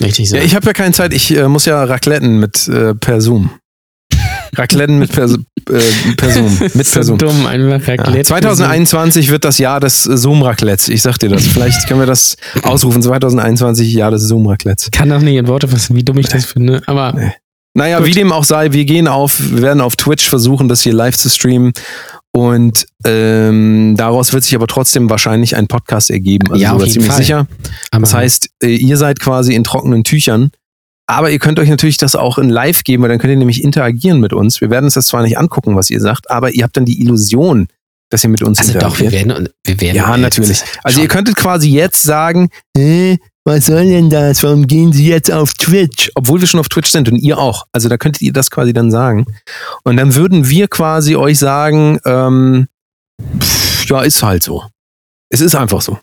[0.01, 0.37] Richtig so.
[0.37, 3.49] Ja, ich habe ja keine Zeit, ich äh, muss ja Racletten mit äh, per Zoom.
[4.55, 5.37] Racletten mit per, äh,
[6.17, 6.57] per Zoom.
[6.73, 7.17] Mit per so Zoom.
[7.19, 8.25] dumm, einfach Ja, verklärt.
[8.25, 10.87] 2021 wird das Jahr des Zoom-Raclettes.
[10.89, 11.45] Ich sag dir das.
[11.45, 13.01] Vielleicht können wir das ausrufen.
[13.03, 14.89] 2021 Jahr des Zoom-Raclettes.
[14.91, 16.81] Kann doch nicht in Worte fassen, wie dumm ich das finde.
[16.87, 17.31] Aber Nee.
[17.75, 18.07] Naja, Gut.
[18.07, 21.15] wie dem auch sei, wir gehen auf, wir werden auf Twitch versuchen, das hier live
[21.15, 21.71] zu streamen.
[22.31, 26.51] Und ähm, daraus wird sich aber trotzdem wahrscheinlich ein Podcast ergeben.
[26.51, 27.17] Also Ja, auf jeden ziemlich Fall.
[27.17, 27.47] sicher.
[27.91, 30.51] aber Das heißt, äh, ihr seid quasi in trockenen Tüchern.
[31.07, 33.63] Aber ihr könnt euch natürlich das auch in live geben, weil dann könnt ihr nämlich
[33.63, 34.61] interagieren mit uns.
[34.61, 37.01] Wir werden uns das zwar nicht angucken, was ihr sagt, aber ihr habt dann die
[37.01, 37.67] Illusion,
[38.11, 39.11] dass ihr mit uns also doch, interagiert.
[39.11, 40.61] wir werden, wir werden Ja, natürlich.
[40.83, 41.01] Also schon.
[41.03, 44.43] ihr könntet quasi jetzt sagen, äh, was soll denn das?
[44.43, 46.11] Warum gehen Sie jetzt auf Twitch?
[46.15, 47.65] Obwohl wir schon auf Twitch sind und ihr auch.
[47.71, 49.25] Also da könntet ihr das quasi dann sagen.
[49.83, 52.67] Und dann würden wir quasi euch sagen, ähm,
[53.39, 54.63] pff, ja, ist halt so.
[55.29, 55.97] Es ist einfach so.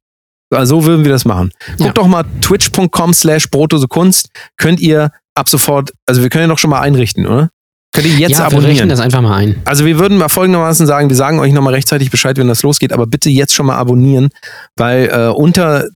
[0.55, 1.51] Also so würden wir das machen.
[1.71, 1.93] Guckt Ja.
[1.93, 3.49] doch mal twitch.com slash
[3.89, 4.29] Kunst.
[4.57, 7.51] Könnt ihr ab sofort, also wir können ja noch schon mal einrichten, oder?
[7.93, 8.71] Könnt ihr jetzt ja, wir abonnieren.
[8.71, 9.61] rechnen das einfach mal ein.
[9.65, 12.93] Also wir würden mal folgendermaßen sagen, wir sagen euch nochmal rechtzeitig Bescheid, wenn das losgeht,
[12.93, 14.29] aber bitte jetzt schon mal abonnieren,
[14.77, 15.87] weil äh, unter,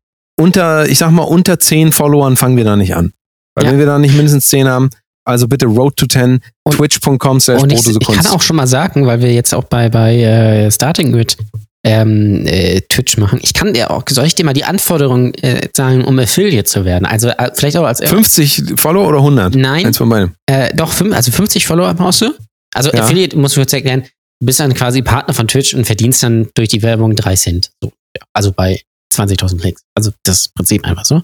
[0.40, 3.12] unter, ich sag mal, unter 10 Followern fangen wir da nicht an.
[3.54, 3.70] Weil Ja.
[3.72, 4.90] wenn wir da nicht mindestens 10 haben,
[5.24, 9.06] also bitte road to 10, Und- twitch.com slash ich, ich kann auch schon mal sagen,
[9.06, 11.36] weil wir jetzt auch bei, bei äh, Starting with
[11.84, 13.38] ähm, äh, Twitch machen.
[13.42, 16.84] Ich kann dir auch, soll ich dir mal die Anforderungen äh, sagen, um Affiliate zu
[16.84, 17.06] werden?
[17.06, 19.54] Also äh, vielleicht auch als 50 Follower oder 100?
[19.54, 20.34] Nein, Eins von beiden.
[20.46, 22.34] äh, doch, fünf, also 50 Follower brauchst du.
[22.74, 23.02] Also Ja.
[23.02, 24.02] Affiliate, muss ich kurz erklären,
[24.40, 27.70] du bist dann quasi Partner von Twitch und verdienst dann durch die Werbung 3 Cent.
[27.82, 28.22] So, ja.
[28.34, 28.80] Also bei
[29.12, 29.82] 20.000 Klicks.
[29.94, 31.22] Also das Prinzip einfach so.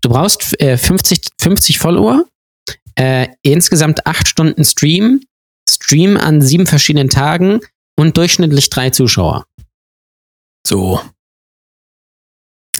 [0.00, 2.24] Du brauchst äh, 50, 50 Follower,
[2.96, 5.20] äh, insgesamt 8 Stunden Stream,
[5.68, 7.60] Stream an sieben verschiedenen Tagen
[7.96, 9.46] und durchschnittlich drei Zuschauer.
[10.66, 11.00] So.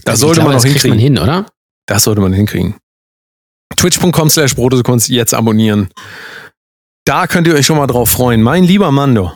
[0.05, 0.91] Das Also sollte glaube, man noch hinkriegen.
[0.91, 1.47] man hin, oder?
[1.87, 2.77] Das sollte man hinkriegen.
[3.77, 5.91] Twitch.com slash Kunst jetzt abonnieren.
[7.05, 8.43] Da könnt ihr euch schon mal drauf freuen.
[8.43, 9.33] Mein lieber Mando.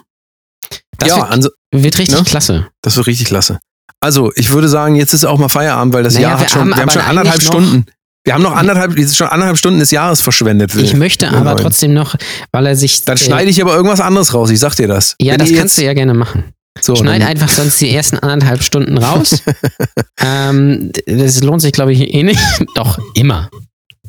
[0.98, 2.24] Das ja, wird, also, wird richtig ne?
[2.24, 2.70] klasse.
[2.82, 3.58] Das wird richtig klasse.
[4.05, 6.60] Also, ich würde sagen, jetzt ist auch mal Feierabend, weil das Naja, Jahr hat schon,
[6.60, 7.86] haben wir haben schon anderthalb Stunden.
[8.22, 10.74] Wir haben noch anderthalb, schon anderthalb Stunden des Jahres verschwendet.
[10.74, 11.56] Ich möchte aber wollen.
[11.56, 12.14] trotzdem noch,
[12.52, 13.06] weil er sich.
[13.06, 15.16] Dann schneide ich aber irgendwas anderes raus, ich sag dir das.
[15.22, 16.52] Ja, Wenn das kannst du ja gerne machen.
[16.82, 19.43] so, Schneid einfach sonst die ersten anderthalb Stunden raus.
[20.20, 22.43] ähm, das lohnt sich, glaube ich, eh nicht.
[22.74, 23.48] Doch, immer.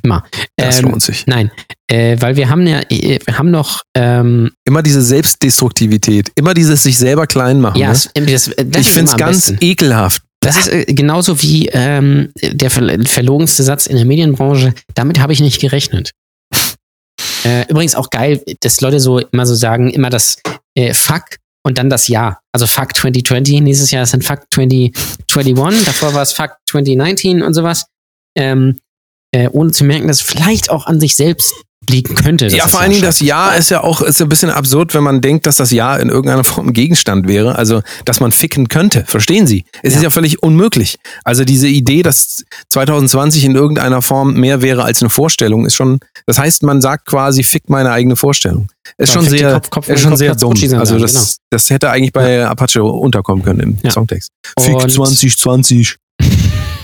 [0.05, 0.23] Immer.
[0.55, 1.25] Das Ähm, lohnt sich.
[1.25, 1.51] Nein,
[1.87, 6.83] äh, weil wir haben ja, äh, wir haben noch, ähm, Immer diese Selbstdestruktivität, immer dieses
[6.83, 7.79] sich selber klein machen.
[7.79, 8.25] ja, ne?
[8.25, 9.57] das, das ich finde es ganz besten.
[9.61, 10.21] ekelhaft.
[10.41, 14.73] Das ist äh, genauso wie ähm, der ver verlogenste Satz in der Medienbranche.
[14.93, 16.11] Damit habe ich nicht gerechnet.
[17.45, 20.41] Äh, übrigens auch geil, dass Leute so immer so sagen, immer das
[20.73, 22.39] äh, Fuck und dann das Ja.
[22.51, 27.53] Also Fuck 2020, nächstes Jahr ist dann Fuck 2021, davor war es Fuck 2019 und
[27.53, 27.85] sowas.
[28.35, 28.79] Ähm,
[29.35, 31.53] äh, ohne zu merken, dass es vielleicht auch an sich selbst
[31.87, 32.47] liegen könnte.
[32.47, 34.95] Ja, vor Jahr allen Dingen das scheiße Ja ist ja auch ist ein bisschen absurd,
[34.95, 37.57] wenn man denkt, dass das Ja in irgendeiner Form ein Gegenstand wäre.
[37.57, 39.03] Also, dass man ficken könnte.
[39.05, 39.65] Verstehen Sie?
[39.83, 39.97] Es Ja.
[39.99, 40.97] ist ja völlig unmöglich.
[41.23, 45.99] Also, diese Idee, dass 2020 in irgendeiner Form mehr wäre als eine Vorstellung, ist schon,
[46.25, 48.69] das heißt, man sagt quasi, fick meine eigene Vorstellung.
[48.97, 50.79] Ist Ja, schon fick die sehr, Kopf- Kopf- ist schon Kopf- sehr Kopf- dumm.
[50.79, 51.25] Also, das, genau.
[51.51, 53.91] das hätte eigentlich bei Apache unterkommen können im Ja.
[53.91, 54.31] Songtext.
[54.59, 55.97] Fick 2020.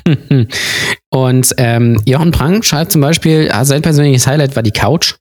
[1.10, 5.16] Und ähm, Jochen Prang schreibt zum Beispiel, ah, sein persönliches Highlight war die Couch.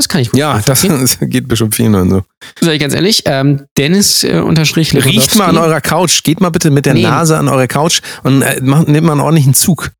[0.00, 1.30] Das kann ich gut Ja, das nachvollziehen.
[1.30, 2.22] geht bestimmt vielen und so.
[2.60, 6.22] Sag ich ganz ehrlich, ähm, Dennis äh, unterstrich Riecht mal an eurer Couch.
[6.22, 7.02] Geht mal bitte mit der Nee.
[7.02, 9.90] Nase an eure Couch und äh, macht, nehmt mal einen ordentlichen Zug.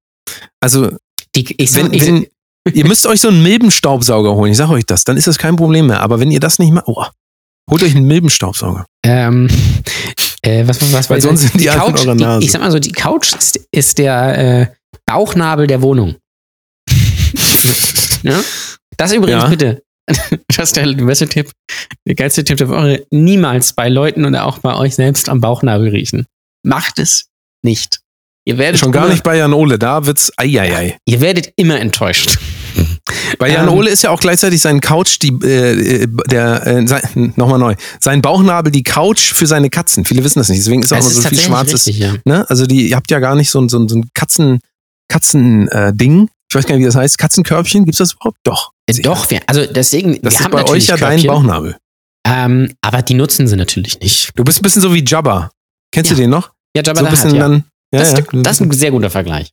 [0.60, 0.92] Also,
[1.34, 2.26] Die, ich sag, wenn, ich, wenn,
[2.72, 5.56] ihr müsst euch so einen Milbenstaubsauger holen, ich sag euch das, dann ist das kein
[5.56, 6.00] Problem mehr.
[6.00, 7.04] Aber wenn ihr das nicht macht, oh,
[7.68, 8.86] holt euch einen Milbenstaubsauger.
[9.04, 9.48] ähm,
[10.42, 12.44] äh, was, was, was Weil sonst sind die in Couch, eurer die, Nase.
[12.44, 14.66] ich sag mal so, die Couch ist, ist der äh,
[15.06, 16.16] Bauchnabel der Wohnung.
[18.22, 18.40] ja?
[18.96, 19.48] Das übrigens Ja.
[19.48, 19.82] bitte.
[20.56, 21.52] Das ist der beste Tipp,
[22.06, 23.06] der geilste Tipp der Woche.
[23.10, 26.26] Niemals bei Leuten oder auch bei euch selbst am Bauchnabel riechen.
[26.64, 27.26] Macht es
[27.62, 28.00] nicht.
[28.44, 30.96] Ihr werdet Schon gar nicht bei Jan Ole, da wird's eieiei.
[31.04, 32.38] Ihr werdet immer enttäuscht.
[33.38, 33.74] Bei Jan Ähm.
[33.74, 37.74] Ole ist ja auch gleichzeitig sein Couch, die, äh, äh, der, äh, sein, nochmal neu,
[38.00, 40.04] sein Bauchnabel die Couch für seine Katzen.
[40.04, 41.86] Viele wissen das nicht, deswegen ist auch Es immer so viel schwarzes.
[41.86, 42.14] richtig, ja.
[42.24, 42.48] Ne?
[42.48, 44.60] Also die, ihr habt ja gar nicht so ein, so ein, so ein Katzen,
[45.08, 45.92] Katzen, äh.
[46.50, 47.18] Ich weiß gar nicht, wie das heißt.
[47.18, 48.38] Katzenkörbchen, gibt's das überhaupt?
[48.44, 48.70] Doch.
[48.86, 51.76] Äh, Doch, wir, also deswegen, Das wir ist haben bei euch ja dein Körbchen, Bauchnabel.
[52.26, 54.30] Ähm, aber die nutzen sie natürlich nicht.
[54.34, 55.50] Du bist ein bisschen so wie Jabba.
[55.92, 56.16] Kennst Ja.
[56.16, 56.50] du den noch?
[56.74, 57.40] Ja, Jabba so ein bisschen ja.
[57.42, 57.64] dann.
[57.92, 58.18] Ja, das, ja.
[58.18, 59.50] Ist, das ist ein sehr guter Vergleich.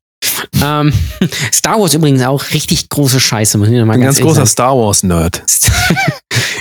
[0.63, 0.93] Ähm,
[1.53, 4.45] Star Wars übrigens auch richtig große Scheiße, muss ich noch mal ein ganz ehrlich großer.
[4.45, 5.43] Star Wars Nerd.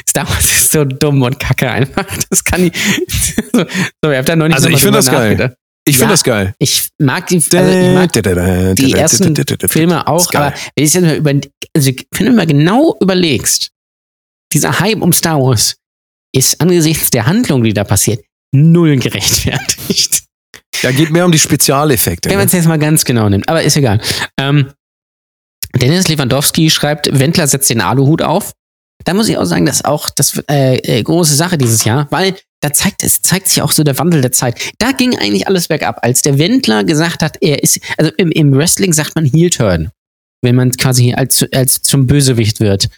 [0.08, 2.06] Star Wars ist so dumm und kacke einfach.
[2.30, 2.72] Das kann ich.
[4.02, 5.56] so, ihr habt da noch nicht Also ich find drüber das geil.
[5.86, 6.12] Ich finde Ja.
[6.12, 6.54] das geil.
[6.58, 8.12] Ich mag die, also ich mag
[8.76, 9.36] die ersten
[9.68, 11.30] Filme auch, aber wenn ich jetzt mal über,
[11.76, 13.70] also wenn du mal genau überlegst,
[14.54, 15.76] dieser Hype um Star Wars
[16.32, 20.13] ist angesichts der Handlung, die da passiert, null gerechtfertigt.
[20.84, 22.28] Ja, geht mehr um die Spezialeffekte.
[22.28, 22.48] Wenn man Ne?
[22.48, 24.00] es jetzt mal ganz genau nimmt, aber ist egal.
[24.38, 24.70] Ähm,
[25.74, 28.52] Dennis Lewandowski schreibt, Wendler setzt den Aluhut auf.
[29.04, 32.06] Da muss ich auch sagen, das ist auch das äh, äh, große Sache dieses Jahr,
[32.10, 34.72] weil da zeigt es zeigt sich auch so der Wandel der Zeit.
[34.78, 38.54] Da ging eigentlich alles bergab, als der Wendler gesagt hat, er ist, also im, im
[38.54, 39.90] Wrestling sagt man Heel Turn,
[40.42, 42.88] wenn man quasi als, als zum Bösewicht wird.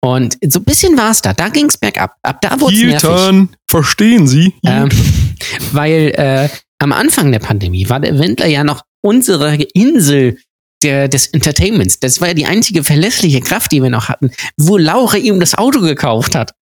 [0.00, 1.32] Und so ein bisschen war es da.
[1.34, 2.16] Da ging es bergab.
[2.22, 3.08] Ab da wurde es Heel nervig.
[3.08, 4.54] Turn, verstehen Sie?
[4.64, 4.88] Ähm,
[5.72, 6.48] weil äh,
[6.78, 10.38] am Anfang der Pandemie war der Wendler ja noch unsere Insel
[10.82, 11.98] der, des Entertainments.
[11.98, 15.56] Das war ja die einzige verlässliche Kraft, die wir noch hatten, wo Laura ihm das
[15.56, 16.52] Auto gekauft hat.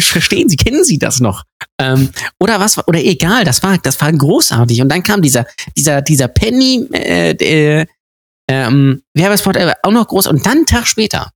[0.00, 1.42] Verstehen Sie, kennen Sie das noch?
[1.80, 2.10] Ähm,
[2.40, 4.80] oder was oder egal, das war, das war großartig.
[4.80, 7.86] Und dann kam dieser, dieser, dieser Penny, äh, äh,
[8.48, 10.28] ähm, Werbespot auch noch groß.
[10.28, 11.30] Und dann einen Tag später,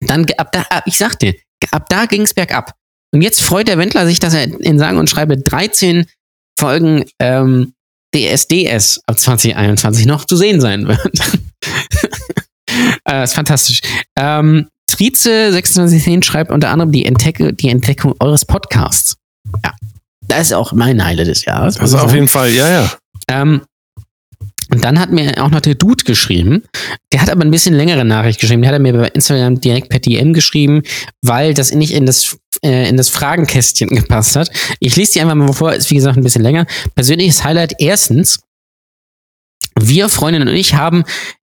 [0.00, 1.36] dann, ab da, ab- ich sagte,
[1.70, 2.72] ab da ging es bergab.
[3.12, 6.06] Und jetzt freut der Wendler sich, dass er in sagen und schreibe 13
[6.64, 7.74] Folgen ähm,
[8.14, 11.00] DSDS ab 2021 noch zu sehen sein wird.
[13.08, 13.80] äh, ist fantastisch.
[14.18, 19.16] Ähm, Trize 2610 schreibt unter anderem die, Entdecke, die Entdeckung eures Podcasts.
[19.62, 19.72] Ja,
[20.22, 21.74] das ist auch mein Highlight des Jahres.
[21.74, 22.92] muss Also ich auf jeden Fall, ja, ja.
[23.28, 23.62] Ähm,
[24.74, 26.64] und dann hat mir auch noch der Dude geschrieben.
[27.12, 28.62] Der hat aber ein bisschen längere Nachricht geschrieben.
[28.62, 30.82] Der hat er mir bei Instagram direkt per DM geschrieben,
[31.22, 34.50] weil das nicht in das, äh, in das Fragenkästchen gepasst hat.
[34.80, 36.66] Ich lese die einfach mal vor, ist wie gesagt ein bisschen länger.
[36.96, 38.40] Persönliches Highlight erstens.
[39.78, 41.04] Wir, Freundin und ich, haben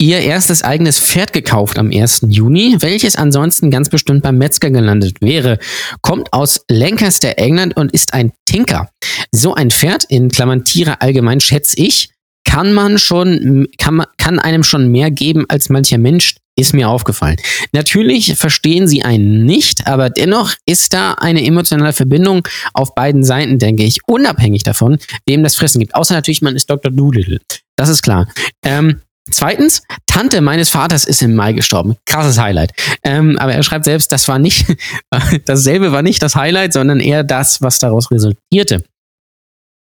[0.02, 2.22] ihr erstes eigenes Pferd gekauft am 1.
[2.30, 5.60] Juni, welches ansonsten ganz bestimmt beim Metzger gelandet wäre.
[6.02, 8.90] Kommt aus Lancaster, England und ist ein Tinker.
[9.34, 12.12] So ein Pferd, in Klammern Tiere allgemein, schätze ich,
[12.46, 16.90] kann man schon, kann, man, kann einem schon mehr geben als mancher Mensch, ist mir
[16.90, 17.38] aufgefallen.
[17.72, 23.60] Natürlich verstehen sie einen nicht, aber dennoch ist da eine emotionale Verbindung auf beiden Seiten,
[23.60, 25.96] denke ich, unabhängig davon, wem das Fressen gibt.
[25.96, 26.92] Außer natürlich, man ist Dr.
[26.92, 27.40] Doolittle.
[27.76, 28.28] Das ist klar.
[28.64, 29.02] Ähm,
[29.32, 31.98] Zweitens, Tante meines Vaters ist im Mai gestorben.
[32.06, 32.72] Krasses Highlight.
[33.04, 34.66] Ähm, aber er schreibt selbst, das war nicht,
[35.46, 38.84] dasselbe war nicht das Highlight, sondern eher das, was daraus resultierte.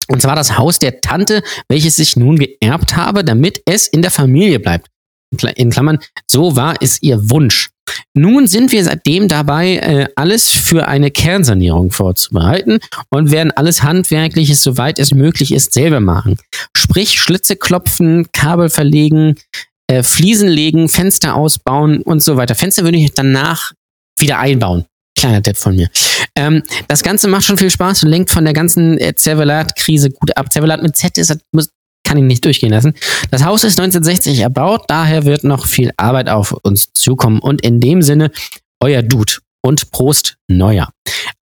[0.08, 4.12] Und zwar das Haus der Tante, welches ich nun geerbt habe, damit es in der
[4.12, 4.88] Familie bleibt.
[5.56, 5.98] in Klammern,
[6.28, 7.72] so war es ihr Wunsch.
[8.14, 14.62] Nun sind wir seitdem dabei, äh, alles für eine Kernsanierung vorzubereiten und werden alles Handwerkliches,
[14.62, 16.38] soweit es möglich ist, selber machen.
[16.78, 19.36] Sprich, Schlitze klopfen, Kabel verlegen,
[19.88, 22.56] äh, Fliesen legen, Fenster ausbauen und so weiter.
[22.56, 23.74] Fenster würde ich danach
[24.18, 24.86] wieder einbauen.
[25.24, 25.88] Kleiner Tipp von mir.
[26.36, 30.36] Ähm, das Ganze macht schon viel Spaß und lenkt von der ganzen äh, Zervelat-Krise gut
[30.36, 30.52] ab.
[30.52, 31.70] Zervelat mit Z ist, muss,
[32.06, 32.94] kann ich nicht durchgehen lassen.
[33.32, 37.40] Das Haus ist 1960 erbaut, daher wird noch viel Arbeit auf uns zukommen.
[37.40, 38.32] Und in dem Sinne,
[38.82, 40.90] euer Dude und Prost Neuer.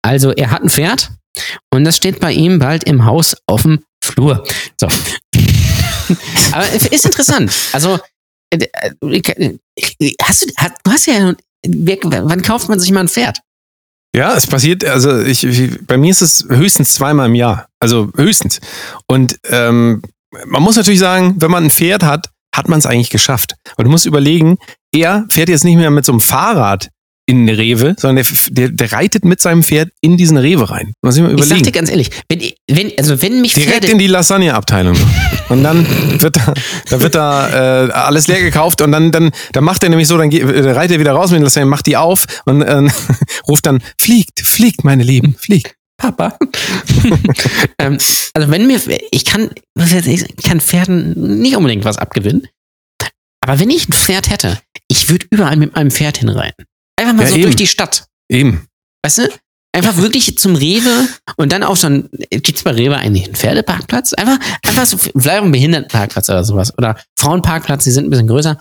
[0.03, 1.09] Also, er hat ein Pferd
[1.73, 4.43] und das steht bei ihm bald im Haus auf dem Flur.
[4.79, 4.87] So.
[6.51, 7.51] Aber ist interessant.
[7.73, 7.97] Also,
[8.51, 9.55] äh, äh,
[10.21, 10.47] hast du,
[10.83, 11.33] du hast ja,
[11.63, 13.39] wann kauft man sich mal ein Pferd?
[14.13, 17.67] Ja, es passiert, also ich, bei mir ist es höchstens zweimal im Jahr.
[17.79, 18.59] Also höchstens.
[19.07, 20.01] Und ähm,
[20.45, 23.55] man muss natürlich sagen, wenn man ein Pferd hat, hat man es eigentlich geschafft.
[23.77, 24.57] Und du musst überlegen,
[24.93, 26.89] er fährt jetzt nicht mehr mit so einem Fahrrad
[27.31, 30.93] in eine Rewe, sondern der, der, der, reitet mit seinem Pferd in diesen Rewe rein.
[31.01, 31.51] Muss ich, mal überlegen.
[31.51, 34.97] ich sag dir ganz ehrlich, wenn, wenn, also wenn mich Direkt Pferde in die Lasagne-Abteilung.
[35.49, 35.87] und dann
[36.21, 36.53] wird da,
[36.89, 40.17] da wird da äh, alles leer gekauft und dann, dann, dann macht er nämlich so,
[40.17, 42.89] dann geht, äh, reitet er wieder raus mit den Lasagne, macht die auf und äh,
[43.47, 45.75] ruft dann, fliegt, fliegt, meine Lieben, fliegt.
[45.95, 46.37] Papa.
[47.79, 47.97] ähm,
[48.33, 48.79] also wenn mir,
[49.11, 52.47] ich kann, ich kann Pferden nicht unbedingt was abgewinnen,
[53.41, 56.65] aber wenn ich ein Pferd hätte, ich würde überall mit meinem Pferd hinreiten.
[57.01, 57.43] Einfach mal ja, so eben.
[57.43, 58.05] durch die Stadt.
[58.29, 58.67] Eben.
[59.03, 59.29] Weißt du?
[59.73, 61.07] Einfach wirklich zum Rewe
[61.37, 64.13] und dann auf so ein, gibt's bei Rewe eigentlich einen Pferdeparkplatz?
[64.13, 66.77] Einfach, einfach so, vielleicht auch einen Behindertenparkplatz oder sowas.
[66.77, 68.57] Oder Frauenparkplatz, die sind ein bisschen größer.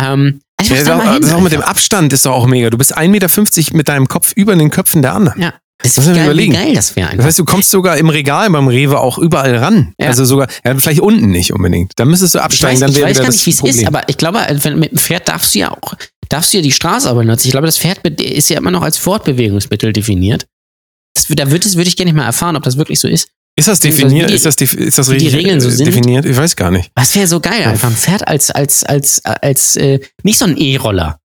[0.00, 2.70] Ähm, also ja, das, auch, das auch mit dem Abstand ist doch auch mega.
[2.70, 5.40] Du bist 1,50 Meter mit deinem Kopf über den Köpfen der anderen.
[5.42, 5.52] Ja.
[5.82, 6.54] Das ist geil, überlegen.
[6.54, 7.14] geil das wäre.
[7.16, 9.92] Das heißt, du kommst sogar im Regal beim Rewe auch überall ran.
[9.98, 10.08] Ja.
[10.08, 11.92] Also sogar, ja, vielleicht unten nicht unbedingt.
[11.96, 13.86] Da müsstest du absteigen, ich weiß, dann wäre Ich weiß gar nicht, wie es ist,
[13.86, 15.94] aber ich glaube, wenn, mit dem Pferd darfst du ja auch,
[16.28, 17.48] darfst du ja die Straße aber nutzen.
[17.48, 20.46] Ich glaube, das Pferd ist ja immer noch als Fortbewegungsmittel definiert.
[21.14, 23.28] Das, da würde würd ich gerne nicht mal erfahren, ob das wirklich so ist.
[23.58, 24.28] Ist das definiert?
[24.28, 25.86] Die, ist das, ist das richtig die Regeln so sind?
[25.86, 26.26] definiert?
[26.26, 26.90] Ich weiß gar nicht.
[26.94, 30.58] Was wäre so geil, einfach ein Pferd als, als, als, als, äh, nicht so ein
[30.58, 31.18] E-Roller.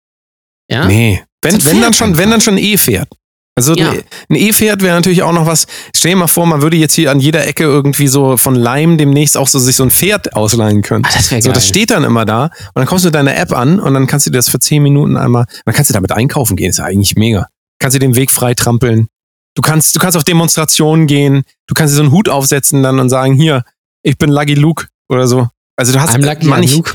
[0.69, 0.85] Ja?
[0.85, 1.21] Nee.
[1.41, 3.09] Wenn, wenn dann schon, wenn dann schon E-Pferd.
[3.55, 3.91] Also ja.
[3.91, 5.67] ein E-Pferd wäre natürlich auch noch was.
[5.95, 8.97] Stell dir mal vor, man würde jetzt hier an jeder Ecke irgendwie so von Leim
[8.97, 11.03] demnächst auch so sich so ein Pferd ausleihen können.
[11.05, 11.49] Ah, das wäre geil.
[11.49, 13.93] So, das steht dann immer da und dann kommst du mit deiner App an und
[13.93, 16.69] dann kannst du dir das für zehn Minuten einmal, dann kannst du damit einkaufen gehen.
[16.69, 17.47] ist ja eigentlich mega.
[17.79, 19.07] Kannst du den Weg frei trampeln.
[19.53, 21.43] Du kannst, du kannst auf Demonstrationen gehen.
[21.67, 23.63] Du kannst dir so einen Hut aufsetzen dann und sagen, hier,
[24.01, 25.49] ich bin Lucky Luke oder so.
[25.75, 26.93] Also du hast I'm Lucky manch, Luke.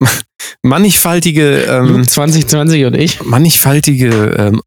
[0.62, 4.08] mannigfaltige ähm, 2020 und ich mannigfaltige
[4.38, 4.62] ähm,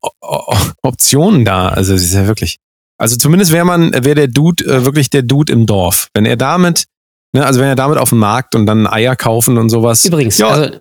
[0.81, 1.69] Optionen da.
[1.69, 2.57] Also es ist ja wirklich.
[2.97, 6.09] Also zumindest wäre man, wäre der Dude äh, wirklich der Dude im Dorf.
[6.13, 6.85] Wenn er damit,
[7.33, 10.05] ne, also wenn er damit auf den Markt und dann Eier kaufen und sowas.
[10.05, 10.79] Übrigens, ja, also,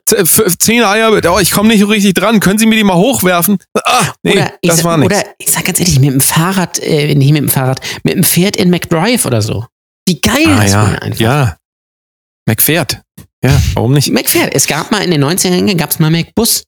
[0.59, 2.39] zehn Eier, oh, ich komme nicht richtig dran.
[2.39, 3.59] Können Sie mir die mal hochwerfen?
[3.85, 5.15] Ah, nee, das sag, war nichts.
[5.15, 8.25] Oder ich sag ganz ehrlich, mit dem Fahrrad, äh, nicht mit dem Fahrrad, mit dem
[8.25, 9.67] Pferd in McDrive oder so.
[10.07, 11.21] Wie geil ah, das ja, einfach.
[11.21, 11.57] Ja,
[12.47, 13.01] McPferd.
[13.45, 14.11] Ja, warum nicht?
[14.11, 14.55] McPferd.
[14.55, 16.65] Es gab mal in den 90ern gab es mal McBus.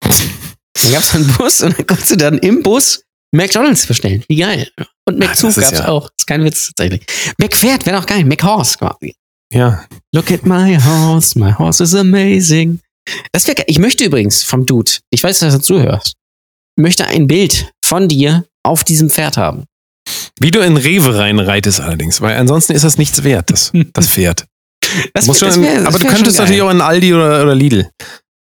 [0.00, 4.24] dann gab es einen Bus und dann konntest du dann im Bus McDonalds bestellen.
[4.26, 4.70] Wie geil.
[5.06, 5.88] Und McZug gab es ja.
[5.88, 6.08] auch.
[6.18, 7.04] ist kein Witz tatsächlich.
[7.36, 8.24] McPferd wäre doch geil.
[8.24, 9.14] McHorse quasi.
[9.52, 9.84] Ja.
[10.14, 11.38] Look at my horse.
[11.38, 12.80] My horse is amazing.
[13.32, 16.14] Das wäre Ich möchte übrigens vom Dude, ich weiß, dass du zuhörst,
[16.76, 19.64] möchte ein Bild von dir auf diesem Pferd haben.
[20.38, 24.46] Wie du in Rewe reinreitest allerdings, weil ansonsten ist das nichts wert, das, das Pferd.
[25.14, 27.90] Das Muss schon, wär, aber du könntest natürlich auch in Aldi oder, oder Lidl.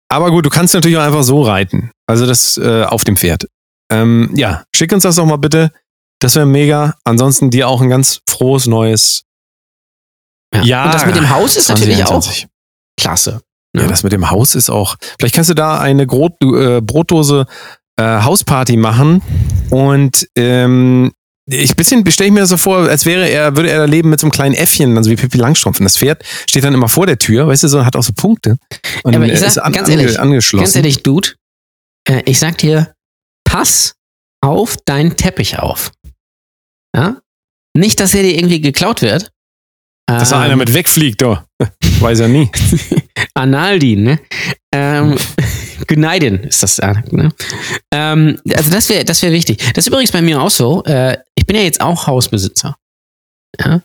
[0.08, 1.90] Aber gut, du kannst natürlich auch einfach so reiten.
[2.06, 3.46] Also das äh, auf dem Pferd.
[3.90, 5.72] Ähm, ja, schick uns das doch mal bitte.
[6.20, 6.94] Das wäre mega.
[7.04, 9.24] Ansonsten dir auch ein ganz frohes neues
[10.54, 10.62] ja.
[10.62, 10.84] ja.
[10.84, 12.08] Und das mit dem Haus ist 2021.
[12.08, 12.50] natürlich auch
[13.00, 13.40] klasse.
[13.74, 13.82] Ne?
[13.82, 14.96] Ja, das mit dem Haus ist auch.
[15.18, 17.46] Vielleicht kannst du da eine Grot, äh, Brotdose
[17.96, 19.22] äh, Hausparty machen
[19.70, 21.12] und ähm,
[21.46, 24.08] ich bisschen stelle ich mir das so vor, als wäre er, würde er da leben
[24.08, 25.78] mit so einem kleinen Äffchen, also wie Pippi Langstrumpf.
[25.78, 28.12] Und das Pferd steht dann immer vor der Tür, weißt du, so hat auch so
[28.14, 28.56] Punkte.
[29.02, 30.64] Und ja, aber ich sag, ist an, ganz ehrlich, angeschlossen.
[30.64, 31.30] Ganz ehrlich, Dude,
[32.08, 32.94] äh, ich sag dir,
[33.44, 33.94] pass
[34.40, 35.92] auf deinen Teppich auf.
[36.96, 37.20] Ja?
[37.76, 39.30] Nicht, dass er dir irgendwie geklaut wird.
[40.06, 41.42] Dass ähm, da einer mit wegfliegt, doch.
[42.00, 42.50] Weiß er nie.
[43.34, 44.20] Analdin, ne?
[44.72, 45.16] Ähm,
[45.86, 46.78] Gneiden ist das.
[46.78, 47.32] Ne?
[47.90, 49.58] Ähm, also das wäre das wär wichtig.
[49.74, 50.84] Das ist übrigens bei mir auch so.
[50.84, 52.74] Äh, ich bin ja jetzt auch Hausbesitzer.
[53.60, 53.82] Ja.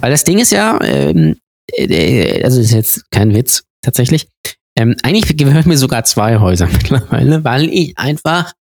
[0.00, 1.36] Weil das Ding ist ja, ähm,
[1.72, 4.28] äh, also ist jetzt kein Witz, tatsächlich.
[4.76, 8.52] Ähm, eigentlich gehören mir sogar zwei Häuser mittlerweile, weil ich einfach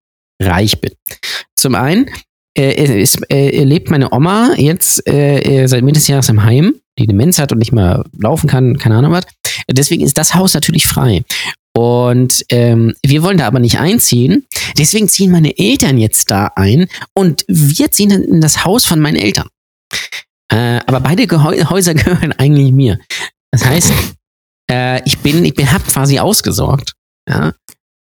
[0.42, 0.94] reich bin.
[1.58, 2.10] Zum einen
[2.58, 7.08] äh, ist, äh, lebt meine Oma jetzt äh, seit Mitte des Jahres im Heim die
[7.08, 9.26] Demenz hat und nicht mehr laufen kann, keine Ahnung was.
[9.70, 11.26] Deswegen ist das Haus natürlich frei.
[11.76, 14.46] Und ähm, wir wollen da aber nicht einziehen.
[14.78, 19.00] Deswegen ziehen meine Eltern jetzt da ein und wir ziehen dann in das Haus von
[19.00, 19.48] meinen Eltern.
[20.52, 23.00] Äh, aber beide Gehäu Häuser gehören eigentlich mir.
[23.52, 23.92] Das heißt,
[24.70, 26.94] äh, ich bin, ich bin, hab quasi ausgesorgt.
[27.28, 27.54] Ja?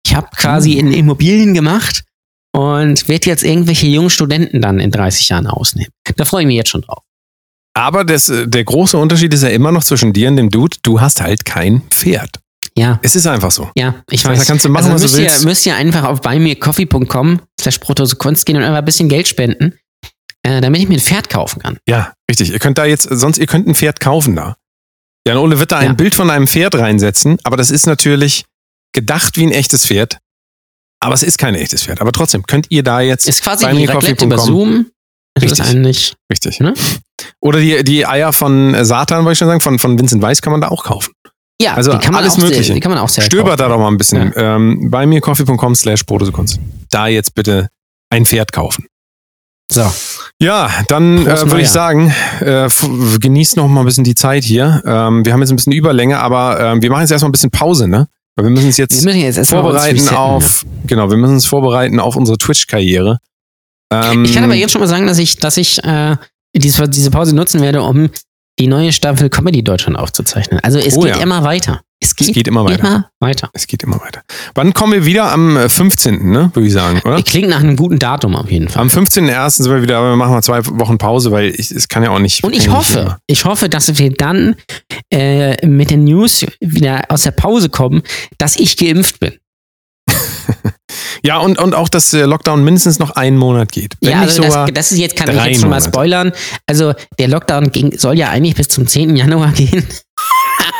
[0.04, 2.04] Ich habe quasi in Immobilien gemacht
[2.52, 5.92] und werde jetzt irgendwelche jungen Studenten dann in 30 Jahren ausnehmen.
[6.16, 7.02] Da freue ich mich jetzt schon drauf.
[7.74, 10.76] Aber das, äh, der große Unterschied ist ja immer noch zwischen dir und dem Dude,
[10.82, 12.40] du hast halt kein Pferd.
[12.76, 12.98] Ja.
[13.02, 13.70] Es ist einfach so.
[13.76, 14.38] Ja, ich weiß.
[14.38, 15.42] da kannst du machen, also was du müsst willst.
[15.42, 19.74] Ihr, müsst ihr einfach auf buymeacoffee.com slash protosekunst gehen und einfach ein bisschen Geld spenden,
[20.42, 21.78] äh, damit ich mir ein Pferd kaufen kann.
[21.86, 22.50] Ja, richtig.
[22.50, 24.56] Ihr könnt da jetzt, sonst, ihr könnt ein Pferd kaufen da.
[25.26, 25.92] Jan Ole wird da ein Ja.
[25.92, 28.44] Bild von einem Pferd reinsetzen, aber das ist natürlich
[28.92, 30.18] gedacht wie ein echtes Pferd.
[31.02, 32.00] Aber es ist kein echtes Pferd.
[32.00, 34.26] Aber trotzdem könnt ihr da jetzt Ist quasi wie Raclette coffee.com.
[34.26, 34.86] über Zoom.
[35.34, 35.66] Das ist Richtig.
[35.76, 36.60] eigentlich, Richtig.
[36.60, 36.74] Ne?
[37.40, 40.42] Oder die, die Eier von äh, Satan, wollte ich schon sagen, von, von Vincent Weiss
[40.42, 41.12] kann man da auch kaufen.
[41.60, 42.74] Ja, Also die kann man alles auch sehr, Mögliche.
[42.74, 43.70] Die kann man auch sehr Stöbert da kaufen.
[43.70, 44.32] doch mal ein bisschen.
[44.36, 46.58] Ähm, bei mir coffee.com slash Protosekunst.
[46.90, 47.68] Da jetzt bitte
[48.10, 48.86] ein Pferd kaufen.
[49.70, 49.88] So,
[50.40, 52.68] Ja, dann äh, würde ich sagen, äh,
[53.20, 54.82] genießt noch mal ein bisschen die Zeit hier.
[54.84, 57.52] Ähm, wir haben jetzt ein bisschen Überlänge, aber ähm, wir machen jetzt erstmal ein bisschen
[57.52, 58.08] Pause, ne?
[58.34, 62.16] Weil wir müssen uns jetzt müssen jetzt vorbereiten auf, genau, wir müssen uns vorbereiten auf
[62.16, 63.18] unsere Twitch-Karriere.
[63.92, 66.16] Ähm, Ich kann aber jetzt schon mal sagen, dass ich, dass ich äh,
[66.56, 68.10] diese, diese Pause nutzen werde, um
[68.58, 70.60] die neue Staffel Comedy Deutschland aufzuzeichnen.
[70.60, 71.22] Also es Oh geht ja.
[71.22, 71.82] immer weiter.
[72.02, 72.78] Es geht, es geht immer weiter.
[72.80, 73.50] immer weiter.
[73.52, 74.22] Es geht immer weiter.
[74.54, 75.30] Wann kommen wir wieder?
[75.30, 76.50] Am äh, 15., ne?
[76.54, 77.22] Würde ich sagen, oder?
[77.22, 78.80] Klingt nach einem guten Datum auf jeden Fall.
[78.80, 79.50] Am 15.01.
[79.50, 82.10] sind wir wieder, aber wir machen mal zwei Wochen Pause, weil ich, es kann ja
[82.10, 82.42] auch nicht.
[82.42, 84.56] Und ich hoffe, nicht ich hoffe, dass wir dann
[85.12, 88.02] äh, mit den News wieder aus der Pause kommen,
[88.38, 89.34] dass ich geimpft bin.
[91.22, 93.94] Ja, und, und auch, dass der Lockdown mindestens noch einen Monat geht.
[94.00, 96.32] Wenn ja, nicht also sogar, das, das ist jetzt, kann ich jetzt schon mal spoilern.
[96.66, 99.16] Also der Lockdown ging, soll ja eigentlich bis zum 10.
[99.16, 99.86] Januar gehen.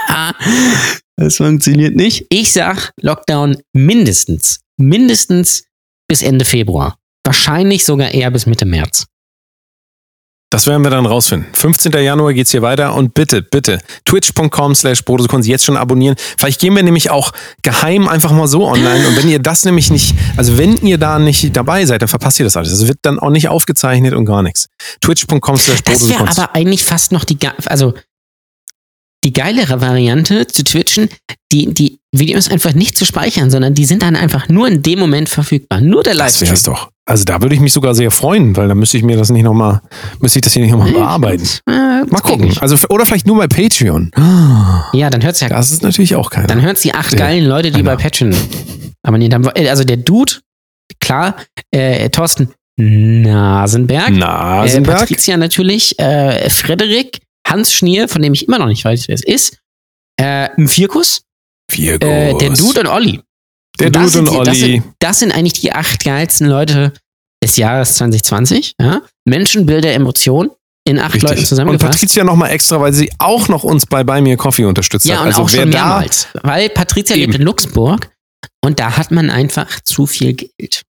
[1.16, 2.26] das funktioniert nicht.
[2.30, 5.64] Ich sag Lockdown mindestens, mindestens
[6.08, 6.96] bis Ende Februar.
[7.24, 9.06] Wahrscheinlich sogar eher bis Mitte März.
[10.52, 11.48] Das werden wir dann rausfinden.
[11.52, 11.92] 15.
[11.92, 16.16] Januar geht's hier weiter und bitte, bitte, twitch.com slash Protosekunst jetzt schon abonnieren.
[16.38, 17.30] Vielleicht gehen wir nämlich auch
[17.62, 21.20] geheim einfach mal so online und wenn ihr das nämlich nicht, also wenn ihr da
[21.20, 22.70] nicht dabei seid, dann verpasst ihr das alles.
[22.70, 24.66] Das wird dann auch nicht aufgezeichnet und gar nichts.
[25.00, 27.94] Twitch.com slash Das wäre aber eigentlich fast noch die, also
[29.22, 31.10] die geilere Variante zu twitchen,
[31.52, 34.98] die, die Videos einfach nicht zu speichern, sondern die sind dann einfach nur in dem
[34.98, 35.80] Moment verfügbar.
[35.80, 36.50] Nur der Das Livestream.
[36.50, 36.90] wär's doch.
[37.10, 39.42] Also da würde ich mich sogar sehr freuen, weil da müsste ich mir das nicht
[39.42, 39.80] nochmal,
[40.20, 41.46] müsste ich das hier nicht nochmal bearbeiten.
[42.00, 42.56] Äh, Mal gucken.
[42.60, 44.10] Also, oder vielleicht nur bei Patreon.
[44.94, 45.48] Ja, dann hört's ja.
[45.50, 46.46] Das ist natürlich auch keiner.
[46.46, 47.94] Dann hört's die acht geilen Leute, die einer.
[47.96, 48.34] bei Patreon
[49.02, 49.44] abonniert haben.
[49.54, 50.34] Äh, Also der Dude,
[51.00, 51.36] klar,
[51.72, 55.00] äh, Thorsten Nasenberg, äh, Nasenberg.
[55.00, 59.24] Patricia natürlich, äh, Frederik, Hans Schnier, von dem ich immer noch nicht weiß, wer es
[59.24, 59.58] ist,
[60.16, 61.22] äh, Vierkus,
[61.70, 62.08] Virgus.
[62.08, 63.20] äh, der Dude und Olli.
[63.78, 64.82] Der Und das Dude und sind die- das Olli.
[64.98, 66.92] Das sind eigentlich die acht geilsten Leute
[67.42, 68.74] des Jahres 2020.
[68.80, 69.00] Ja?
[69.24, 70.50] Menschen, Bilder, Emotionen
[70.86, 71.40] in acht Leuten Richtig.
[71.40, 71.92] Und zusammengefasst.
[72.00, 75.20] Patricia nochmal extra, weil sie auch noch uns bei Me a Coffee unterstützt ja, hat.
[75.22, 76.28] und Also auch wer schon da, mehrmals.
[76.42, 77.26] Weil Patricia Eben.
[77.32, 78.10] lebt in Luxemburg
[78.62, 80.82] und da hat man einfach zu viel Geld.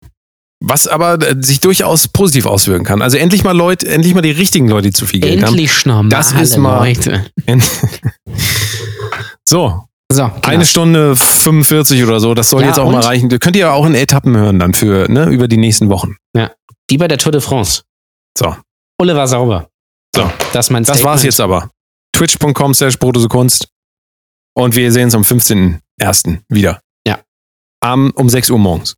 [0.62, 3.02] was aber äh, sich durchaus positiv auswirken kann.
[3.02, 6.10] Also endlich mal Leute, endlich mal die richtigen Leute, die zu viel Geld Endlich normale
[6.10, 7.26] Das ist mal- Leute.
[7.48, 7.62] haben.
[9.46, 9.84] So,
[10.20, 12.92] So, eine Stunde 45 oder so, das soll Ja, jetzt auch und?
[12.94, 13.30] mal reichen.
[13.40, 16.18] Könnt ihr auch in Etappen hören dann für, ne, über die nächsten Wochen.
[16.90, 17.84] Wie bei der Tour de France.
[18.38, 18.54] So,
[19.00, 19.70] Ulle war sauber.
[20.14, 21.24] So, das ist mein das war's Statement.
[21.24, 21.70] jetzt aber.
[22.14, 22.98] Twitch.com slash
[23.30, 23.70] Kunst.
[24.56, 26.40] Und wir sehen uns am 15.01.
[26.50, 26.82] wieder.
[27.08, 27.20] Ja.
[27.82, 28.96] Am, um 6 Uhr morgens.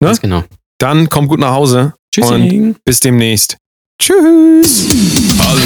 [0.00, 0.08] Ne?
[0.08, 0.44] Ganz genau.
[0.78, 1.92] Dann kommt gut nach Hause.
[2.14, 2.74] Tschüssi.
[2.86, 3.58] Bis demnächst.
[4.00, 4.88] Tschüss.
[5.38, 5.58] Alarm,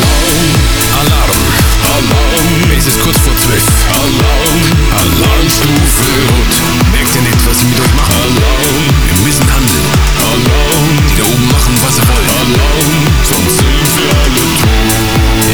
[0.99, 1.56] Alarm,
[1.97, 3.65] Alarm, es ist kurz vor zwölf.
[3.89, 4.61] Alarm,
[4.93, 6.93] Alarmstufe Rot.
[6.93, 8.13] Merkt ihr nicht, was sie mit euch machen?
[8.13, 9.87] Alarm, wir müssen handeln.
[10.21, 12.29] Alarm, die da oben machen, was sie wollen.
[12.29, 14.61] Alarm, sonst sind wir alle tot.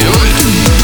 [0.03, 0.82] Jawohl.